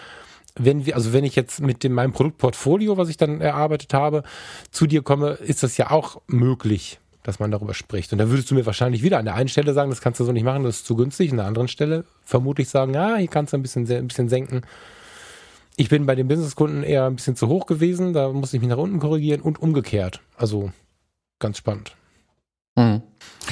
[0.56, 4.24] wenn wir, also wenn ich jetzt mit dem, meinem Produktportfolio, was ich dann erarbeitet habe,
[4.72, 8.12] zu dir komme, ist das ja auch möglich, dass man darüber spricht.
[8.12, 10.24] Und da würdest du mir wahrscheinlich wieder an der einen Stelle sagen, das kannst du
[10.24, 11.30] so nicht machen, das ist zu günstig.
[11.30, 14.62] An der anderen Stelle vermutlich sagen, ja, hier kannst du ein bisschen, ein bisschen senken.
[15.76, 18.68] Ich bin bei den Businesskunden eher ein bisschen zu hoch gewesen, da muss ich mich
[18.68, 20.20] nach unten korrigieren und umgekehrt.
[20.36, 20.72] Also
[21.38, 21.94] ganz spannend.
[22.80, 23.02] Mhm.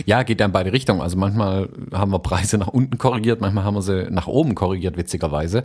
[0.07, 1.01] Ja, geht ja in beide Richtungen.
[1.01, 4.97] Also manchmal haben wir Preise nach unten korrigiert, manchmal haben wir sie nach oben korrigiert,
[4.97, 5.65] witzigerweise.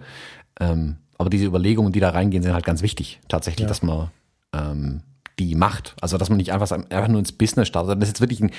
[0.59, 3.19] Ähm, aber diese Überlegungen, die da reingehen, sind halt ganz wichtig.
[3.27, 3.67] Tatsächlich, ja.
[3.67, 4.09] dass man
[4.53, 5.01] ähm,
[5.39, 5.95] die macht.
[6.01, 8.01] Also dass man nicht einfach, einfach nur ins Business startet.
[8.01, 8.51] Das ist jetzt wirklich ein,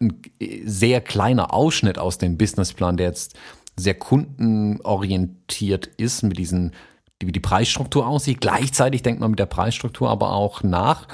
[0.00, 0.20] ein
[0.64, 3.36] sehr kleiner Ausschnitt aus dem Businessplan, der jetzt
[3.76, 6.72] sehr kundenorientiert ist mit diesen,
[7.20, 8.40] wie die Preisstruktur aussieht.
[8.40, 11.08] Gleichzeitig denkt man mit der Preisstruktur aber auch nach,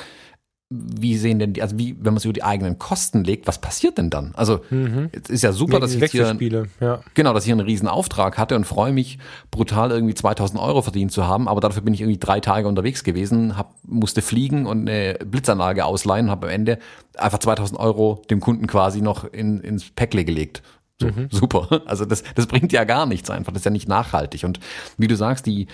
[0.71, 3.59] wie sehen denn die, also wie, wenn man es über die eigenen Kosten legt, was
[3.59, 4.33] passiert denn dann?
[4.35, 5.09] Also mhm.
[5.13, 6.37] es ist ja super, dass ich hier,
[6.81, 7.01] ja.
[7.15, 9.19] genau, dass ich hier einen riesen Auftrag hatte und freue mich
[9.51, 13.03] brutal irgendwie 2000 Euro verdient zu haben, aber dafür bin ich irgendwie drei Tage unterwegs
[13.03, 16.79] gewesen, hab, musste fliegen und eine Blitzanlage ausleihen und habe am Ende
[17.17, 20.63] einfach 2000 Euro dem Kunden quasi noch in, ins Päckle gelegt.
[21.01, 21.29] So, mhm.
[21.31, 21.83] Super.
[21.87, 23.53] Also das, das bringt ja gar nichts einfach.
[23.53, 24.45] Das ist ja nicht nachhaltig.
[24.45, 24.61] Und
[24.99, 25.69] wie du sagst, die,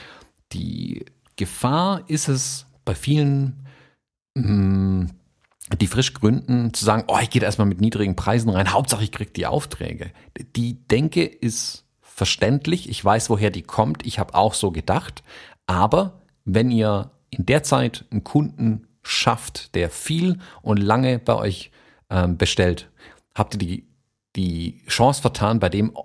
[0.53, 3.64] die Gefahr ist es bei vielen
[4.35, 5.07] Mm,
[5.81, 9.13] die frisch gründen, zu sagen, oh, ich gehe erstmal mit niedrigen Preisen rein, Hauptsache ich
[9.13, 10.11] kriege die Aufträge.
[10.57, 15.23] Die Denke ist verständlich, ich weiß, woher die kommt, ich habe auch so gedacht,
[15.67, 21.71] aber wenn ihr in der Zeit einen Kunden schafft, der viel und lange bei euch
[22.11, 22.91] ähm, bestellt,
[23.35, 23.89] habt ihr die,
[24.37, 25.97] die Chance vertan, bei dem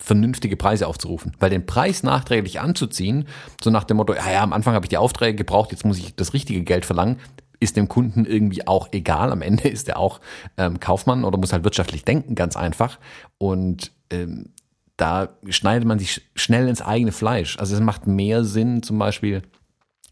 [0.00, 1.32] vernünftige Preise aufzurufen.
[1.38, 3.26] Weil den Preis nachträglich anzuziehen,
[3.62, 5.98] so nach dem Motto, ja, ja, am Anfang habe ich die Aufträge gebraucht, jetzt muss
[5.98, 7.18] ich das richtige Geld verlangen,
[7.60, 9.32] ist dem Kunden irgendwie auch egal.
[9.32, 10.20] Am Ende ist er auch
[10.56, 12.98] ähm, Kaufmann oder muss halt wirtschaftlich denken, ganz einfach.
[13.38, 14.50] Und ähm,
[14.96, 17.58] da schneidet man sich schnell ins eigene Fleisch.
[17.58, 19.42] Also es macht mehr Sinn, zum Beispiel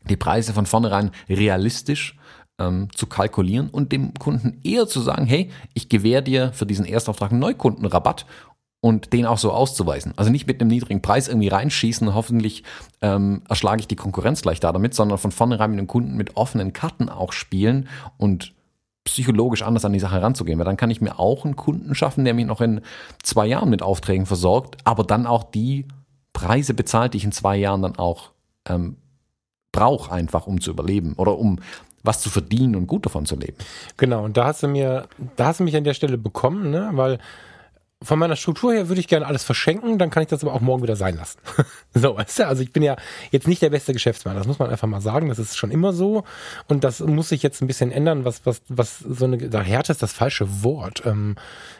[0.08, 2.16] die Preise von vornherein realistisch
[2.58, 6.86] ähm, zu kalkulieren und dem Kunden eher zu sagen, hey, ich gewähre dir für diesen
[6.86, 8.26] Erstauftrag einen Neukundenrabatt
[8.86, 10.14] und den auch so auszuweisen.
[10.14, 12.62] Also nicht mit einem niedrigen Preis irgendwie reinschießen, hoffentlich
[13.02, 16.36] ähm, erschlage ich die Konkurrenz gleich da damit, sondern von vornherein mit dem Kunden mit
[16.36, 18.54] offenen Karten auch spielen und
[19.02, 22.24] psychologisch anders an die Sache ranzugehen, weil dann kann ich mir auch einen Kunden schaffen,
[22.24, 22.80] der mich noch in
[23.24, 25.88] zwei Jahren mit Aufträgen versorgt, aber dann auch die
[26.32, 28.30] Preise bezahlt, die ich in zwei Jahren dann auch
[28.68, 28.98] ähm,
[29.72, 31.58] brauche, einfach um zu überleben oder um
[32.04, 33.56] was zu verdienen und gut davon zu leben.
[33.96, 36.90] Genau, und da hast du mir, da hast du mich an der Stelle bekommen, ne?
[36.92, 37.18] weil
[38.02, 40.60] von meiner Struktur her würde ich gerne alles verschenken, dann kann ich das aber auch
[40.60, 41.38] morgen wieder sein lassen.
[41.94, 42.96] so, weißt du, also ich bin ja
[43.30, 45.94] jetzt nicht der beste Geschäftsmann, das muss man einfach mal sagen, das ist schon immer
[45.94, 46.24] so
[46.68, 49.92] und das muss sich jetzt ein bisschen ändern, was, was, was so eine, da Härte
[49.92, 51.36] ist das falsche Wort, ähm,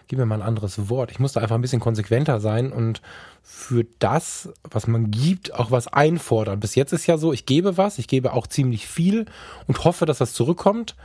[0.09, 3.02] gib mir mal ein anderes Wort, ich muss da einfach ein bisschen konsequenter sein und
[3.43, 6.59] für das, was man gibt, auch was einfordern.
[6.59, 9.26] Bis jetzt ist ja so, ich gebe was, ich gebe auch ziemlich viel
[9.68, 10.97] und hoffe, dass was zurückkommt.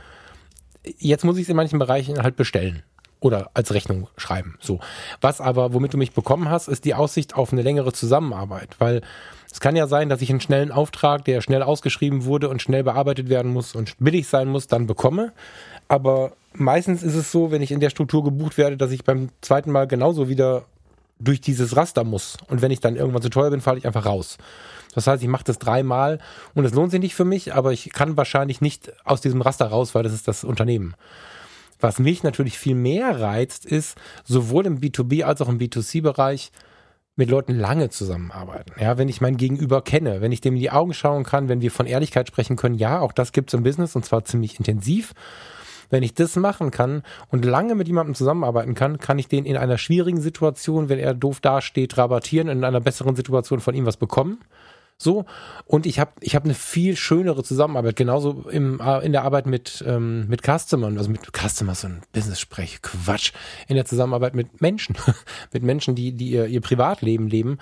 [0.98, 2.82] Jetzt muss ich es in manchen Bereichen halt bestellen
[3.22, 4.56] oder als Rechnung schreiben.
[4.60, 4.80] So.
[5.20, 9.00] Was aber, womit du mich bekommen hast, ist die Aussicht auf eine längere Zusammenarbeit, weil
[9.50, 12.82] es kann ja sein, dass ich einen schnellen Auftrag, der schnell ausgeschrieben wurde und schnell
[12.82, 15.32] bearbeitet werden muss und billig sein muss, dann bekomme.
[15.88, 19.28] Aber meistens ist es so, wenn ich in der Struktur gebucht werde, dass ich beim
[19.40, 20.64] zweiten Mal genauso wieder
[21.20, 22.36] durch dieses Raster muss.
[22.48, 24.38] Und wenn ich dann irgendwann zu teuer bin, falle ich einfach raus.
[24.94, 26.18] Das heißt, ich mache das dreimal
[26.54, 29.66] und es lohnt sich nicht für mich, aber ich kann wahrscheinlich nicht aus diesem Raster
[29.66, 30.94] raus, weil das ist das Unternehmen.
[31.82, 36.52] Was mich natürlich viel mehr reizt, ist sowohl im B2B als auch im B2C-Bereich
[37.16, 38.72] mit Leuten lange zusammenarbeiten.
[38.80, 41.60] Ja, wenn ich mein Gegenüber kenne, wenn ich dem in die Augen schauen kann, wenn
[41.60, 44.58] wir von Ehrlichkeit sprechen können, ja, auch das gibt es im Business und zwar ziemlich
[44.58, 45.12] intensiv.
[45.90, 49.58] Wenn ich das machen kann und lange mit jemandem zusammenarbeiten kann, kann ich den in
[49.58, 53.84] einer schwierigen Situation, wenn er doof dasteht, rabattieren und in einer besseren Situation von ihm
[53.84, 54.38] was bekommen.
[55.02, 55.26] So.
[55.66, 59.46] Und ich habe ich hab eine viel schönere Zusammenarbeit, genauso im, äh, in der Arbeit
[59.46, 63.32] mit, ähm, mit Customern, also mit Customers ein Business-Sprech, Quatsch,
[63.68, 64.96] in der Zusammenarbeit mit Menschen,
[65.52, 67.58] mit Menschen, die, die ihr, ihr Privatleben leben.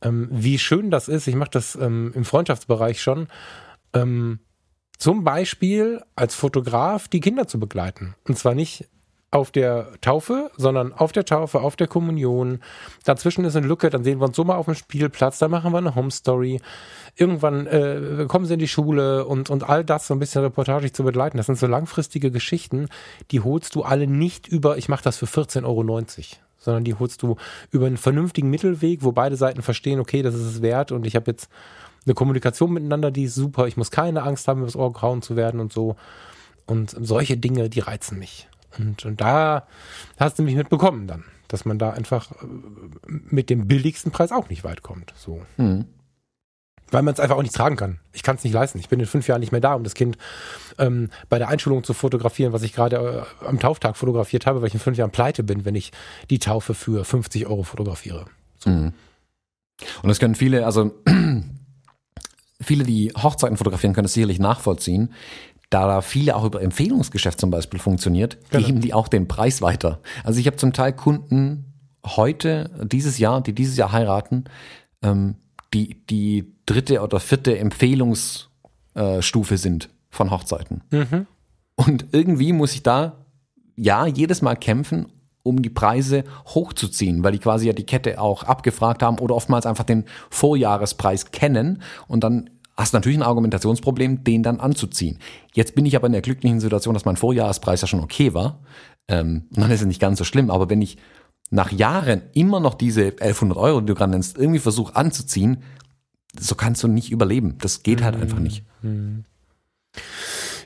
[0.00, 3.28] Ähm, wie schön das ist, ich mache das ähm, im Freundschaftsbereich schon,
[3.92, 4.40] ähm,
[4.98, 8.14] zum Beispiel als Fotograf die Kinder zu begleiten.
[8.26, 8.88] Und zwar nicht
[9.32, 12.60] auf der Taufe, sondern auf der Taufe, auf der Kommunion.
[13.04, 15.72] Dazwischen ist eine Lücke, dann sehen wir uns so mal auf dem Spielplatz, dann machen
[15.72, 16.60] wir eine Home Story.
[17.16, 20.92] Irgendwann äh, kommen sie in die Schule und, und all das so ein bisschen reportagig
[20.92, 21.38] zu begleiten.
[21.38, 22.88] Das sind so langfristige Geschichten,
[23.30, 26.04] die holst du alle nicht über, ich mache das für 14,90 Euro,
[26.58, 27.36] sondern die holst du
[27.70, 31.16] über einen vernünftigen Mittelweg, wo beide Seiten verstehen, okay, das ist es wert und ich
[31.16, 31.48] habe jetzt
[32.04, 33.66] eine Kommunikation miteinander, die ist super.
[33.66, 35.96] Ich muss keine Angst haben, übers Ohr grauen zu werden und so.
[36.66, 38.48] Und solche Dinge, die reizen mich.
[38.78, 39.66] Und, und da
[40.18, 42.46] hast du mich mitbekommen dann dass man da einfach äh,
[43.06, 45.12] mit dem billigsten Preis auch nicht weit kommt.
[45.16, 45.42] So.
[45.58, 45.84] Mhm.
[46.90, 48.00] Weil man es einfach auch nicht tragen kann.
[48.12, 48.78] Ich kann es nicht leisten.
[48.78, 50.18] Ich bin in fünf Jahren nicht mehr da, um das Kind
[50.78, 54.68] ähm, bei der Einschulung zu fotografieren, was ich gerade äh, am Tauftag fotografiert habe, weil
[54.68, 55.92] ich in fünf Jahren pleite bin, wenn ich
[56.30, 58.26] die Taufe für 50 Euro fotografiere.
[58.58, 58.70] So.
[58.70, 58.92] Mhm.
[60.02, 60.94] Und das können viele, also
[62.60, 65.12] viele, die Hochzeiten fotografieren, können es sicherlich nachvollziehen.
[65.72, 68.66] Da da viele auch über Empfehlungsgeschäft zum Beispiel funktioniert, genau.
[68.66, 70.00] geben die auch den Preis weiter.
[70.22, 71.64] Also ich habe zum Teil Kunden
[72.04, 74.44] heute, dieses Jahr, die dieses Jahr heiraten,
[75.00, 75.36] ähm,
[75.72, 80.82] die die dritte oder vierte Empfehlungsstufe äh, sind von Hochzeiten.
[80.90, 81.26] Mhm.
[81.74, 83.24] Und irgendwie muss ich da
[83.74, 85.06] ja jedes Mal kämpfen,
[85.42, 89.64] um die Preise hochzuziehen, weil die quasi ja die Kette auch abgefragt haben oder oftmals
[89.64, 95.18] einfach den Vorjahrespreis kennen und dann hast du natürlich ein Argumentationsproblem, den dann anzuziehen.
[95.52, 98.60] Jetzt bin ich aber in der glücklichen Situation, dass mein Vorjahrespreis ja schon okay war.
[99.08, 100.50] Ähm, dann ist es nicht ganz so schlimm.
[100.50, 100.98] Aber wenn ich
[101.50, 105.62] nach Jahren immer noch diese 1100 Euro, die du gerade nennst, irgendwie versuche anzuziehen,
[106.38, 107.58] so kannst du nicht überleben.
[107.60, 108.64] Das geht halt einfach nicht.
[108.80, 109.24] Mhm.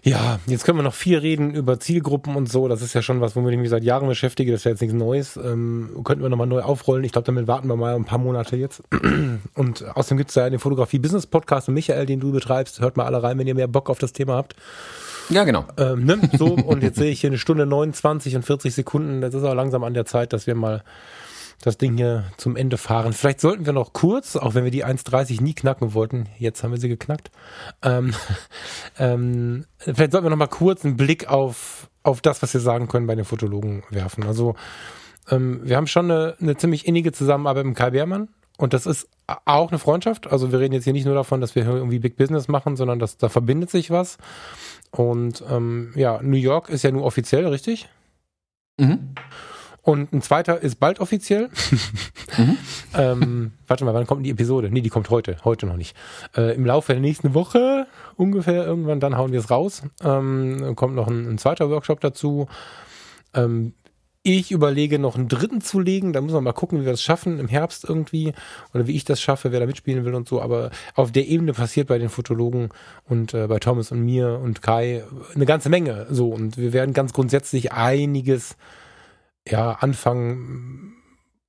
[0.07, 2.69] Ja, jetzt können wir noch viel reden über Zielgruppen und so.
[2.69, 4.53] Das ist ja schon was, womit ich mich seit Jahren beschäftige.
[4.53, 5.37] Das ist ja jetzt nichts Neues.
[5.37, 7.03] Ähm, könnten wir nochmal neu aufrollen.
[7.03, 8.85] Ich glaube, damit warten wir mal ein paar Monate jetzt.
[9.55, 12.81] Und außerdem gibt es ja den Fotografie-Business-Podcast Michael, den du betreibst.
[12.81, 14.55] Hört mal alle rein, wenn ihr mehr Bock auf das Thema habt.
[15.29, 15.65] Ja, genau.
[15.77, 16.21] Ähm, ne?
[16.39, 19.21] So, und jetzt sehe ich hier eine Stunde 29 und 40 Sekunden.
[19.23, 20.85] Das ist aber langsam an der Zeit, dass wir mal
[21.67, 23.13] das Ding hier zum Ende fahren.
[23.13, 26.71] Vielleicht sollten wir noch kurz, auch wenn wir die 1,30 nie knacken wollten, jetzt haben
[26.71, 27.33] wir sie geknackt,
[27.83, 28.15] ähm,
[29.01, 32.87] ähm, vielleicht sollten wir noch mal kurz einen Blick auf, auf das, was wir sagen
[32.87, 34.23] können bei den Fotologen werfen.
[34.25, 34.55] Also
[35.29, 38.29] ähm, wir haben schon eine, eine ziemlich innige Zusammenarbeit mit Kai Beermann
[38.59, 39.09] und das ist
[39.45, 40.29] auch eine Freundschaft.
[40.29, 43.01] Also wir reden jetzt hier nicht nur davon, dass wir irgendwie Big Business machen, sondern
[43.01, 44.19] dass da verbindet sich was.
[44.93, 47.89] Und ähm, ja, New York ist ja nur offiziell, richtig?
[48.79, 49.17] Mhm.
[49.87, 51.49] Und ein zweiter ist bald offiziell.
[52.37, 52.57] mhm.
[52.99, 54.69] ähm, warte mal, wann kommt die Episode?
[54.69, 55.37] Nee, die kommt heute.
[55.45, 55.97] Heute noch nicht.
[56.37, 57.87] Äh, Im Laufe der nächsten Woche
[58.17, 59.83] ungefähr irgendwann, dann hauen wir es raus.
[60.03, 62.49] Ähm, kommt noch ein, ein, zweiter Workshop dazu.
[63.33, 63.75] Ähm,
[64.25, 66.13] ich überlege noch einen dritten zu legen.
[66.13, 68.33] Da muss man mal gucken, wie wir das schaffen im Herbst irgendwie.
[68.75, 70.43] Oder wie ich das schaffe, wer da mitspielen will und so.
[70.43, 72.71] Aber auf der Ebene passiert bei den Fotologen
[73.09, 76.09] und äh, bei Thomas und mir und Kai eine ganze Menge.
[76.11, 76.31] So.
[76.31, 78.57] Und wir werden ganz grundsätzlich einiges
[79.47, 80.97] ja, anfangen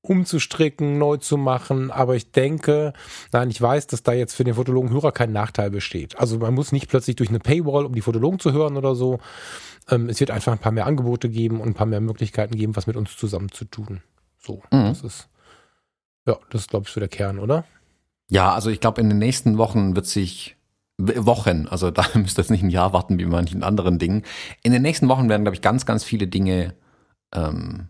[0.01, 1.91] umzustricken, neu zu machen.
[1.91, 2.93] Aber ich denke,
[3.31, 6.17] nein, ich weiß, dass da jetzt für den Fotologen Hörer kein Nachteil besteht.
[6.17, 9.19] Also man muss nicht plötzlich durch eine Paywall, um die Fotologen zu hören oder so.
[9.89, 12.75] Ähm, es wird einfach ein paar mehr Angebote geben und ein paar mehr Möglichkeiten geben,
[12.75, 14.01] was mit uns zusammen zu tun.
[14.37, 14.89] So, mhm.
[14.89, 15.29] das ist,
[16.25, 17.65] ja, das ist, glaube ich, so der Kern, oder?
[18.29, 20.55] Ja, also ich glaube, in den nächsten Wochen wird sich
[20.97, 24.23] Wochen, also da müsst ihr jetzt nicht ein Jahr warten wie manchen anderen Dingen.
[24.63, 26.73] In den nächsten Wochen werden, glaube ich, ganz, ganz viele Dinge
[27.33, 27.89] ähm,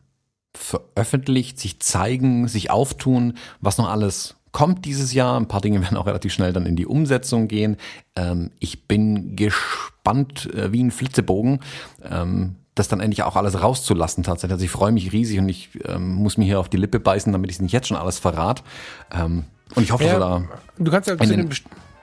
[0.54, 5.38] veröffentlicht, sich zeigen, sich auftun, was noch alles kommt dieses Jahr.
[5.40, 7.78] Ein paar Dinge werden auch relativ schnell dann in die Umsetzung gehen.
[8.16, 11.60] Ähm, ich bin gespannt äh, wie ein Flitzebogen.
[12.04, 14.54] Ähm, das dann endlich auch alles rauszulassen tatsächlich.
[14.54, 17.32] Also ich freue mich riesig und ich ähm, muss mir hier auf die Lippe beißen,
[17.34, 18.64] damit ich es nicht jetzt schon alles verrate.
[19.12, 19.46] Ähm,
[19.76, 20.44] und ich hoffe, ja, dass da.
[20.78, 21.50] Du kannst ja zu den.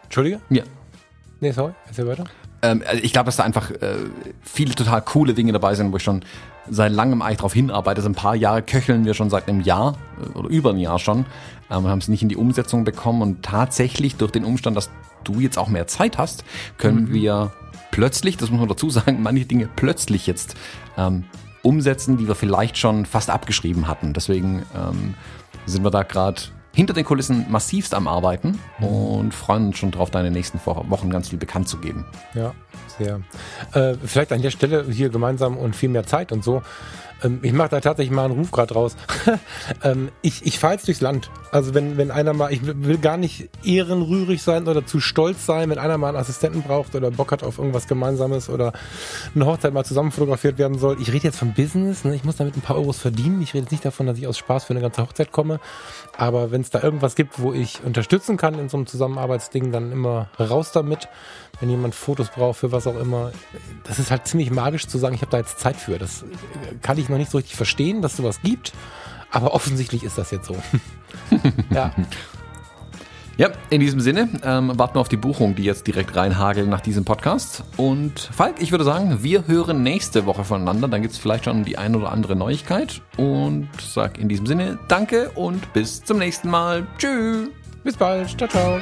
[0.03, 0.41] Entschuldige?
[0.51, 0.65] Ja.
[1.41, 2.25] Nee, sorry, erzähl weiter.
[2.63, 3.97] Ähm, also ich glaube, dass da einfach äh,
[4.43, 6.25] viele total coole Dinge dabei sind, wo ich schon
[6.69, 7.99] seit langem eigentlich darauf hinarbeite.
[7.99, 10.99] Also ein paar Jahre köcheln wir schon seit einem Jahr äh, oder über ein Jahr
[10.99, 11.27] schon.
[11.71, 14.91] Ähm, haben es nicht in die Umsetzung bekommen und tatsächlich durch den Umstand, dass
[15.25, 16.45] du jetzt auch mehr Zeit hast,
[16.77, 17.15] können mhm.
[17.15, 17.53] wir
[17.91, 20.57] plötzlich, das muss man dazu sagen, manche Dinge plötzlich jetzt
[20.97, 21.25] ähm,
[21.63, 24.13] umsetzen, die wir vielleicht schon fast abgeschrieben hatten.
[24.13, 25.15] Deswegen ähm,
[25.67, 26.43] sind wir da gerade
[26.75, 31.29] hinter den Kulissen massivst am Arbeiten und freuen uns schon drauf, deine nächsten Wochen ganz
[31.29, 32.05] viel bekannt zu geben.
[32.35, 32.53] Ja,
[32.99, 33.21] sehr.
[33.73, 36.63] Äh, vielleicht an der Stelle hier gemeinsam und viel mehr Zeit und so.
[37.25, 38.97] Ähm, ich mache da tatsächlich mal einen Ruf gerade raus.
[39.83, 41.31] ähm, ich ich fahre jetzt durchs Land.
[41.51, 45.71] Also wenn, wenn einer mal, ich will gar nicht ehrenrührig sein oder zu stolz sein,
[45.71, 48.73] wenn einer mal einen Assistenten braucht oder Bock hat auf irgendwas Gemeinsames oder
[49.35, 51.01] eine Hochzeit mal zusammen fotografiert werden soll.
[51.01, 52.15] Ich rede jetzt vom Business, ne?
[52.15, 53.41] ich muss damit ein paar Euros verdienen.
[53.43, 55.61] Ich rede jetzt nicht davon, dass ich aus Spaß für eine ganze Hochzeit komme.
[56.17, 59.93] Aber wenn es da irgendwas gibt, wo ich unterstützen kann in so einem Zusammenarbeitsding, dann
[59.93, 61.09] immer raus damit
[61.61, 63.33] wenn jemand Fotos braucht für was auch immer.
[63.85, 65.99] Das ist halt ziemlich magisch zu sagen, ich habe da jetzt Zeit für.
[65.99, 66.25] Das
[66.83, 68.73] kann ich noch nicht so richtig verstehen, dass sowas gibt,
[69.31, 70.57] aber offensichtlich ist das jetzt so.
[71.71, 71.93] ja.
[73.37, 76.81] Ja, in diesem Sinne ähm, warten wir auf die Buchung, die jetzt direkt reinhageln nach
[76.81, 77.65] diesem Podcast.
[77.77, 80.87] Und Falk, ich würde sagen, wir hören nächste Woche voneinander.
[80.87, 83.03] Dann gibt es vielleicht schon die ein oder andere Neuigkeit.
[83.17, 86.87] Und sag in diesem Sinne Danke und bis zum nächsten Mal.
[86.97, 87.49] Tschüss.
[87.83, 88.39] Bis bald.
[88.39, 88.81] Ciao, ciao.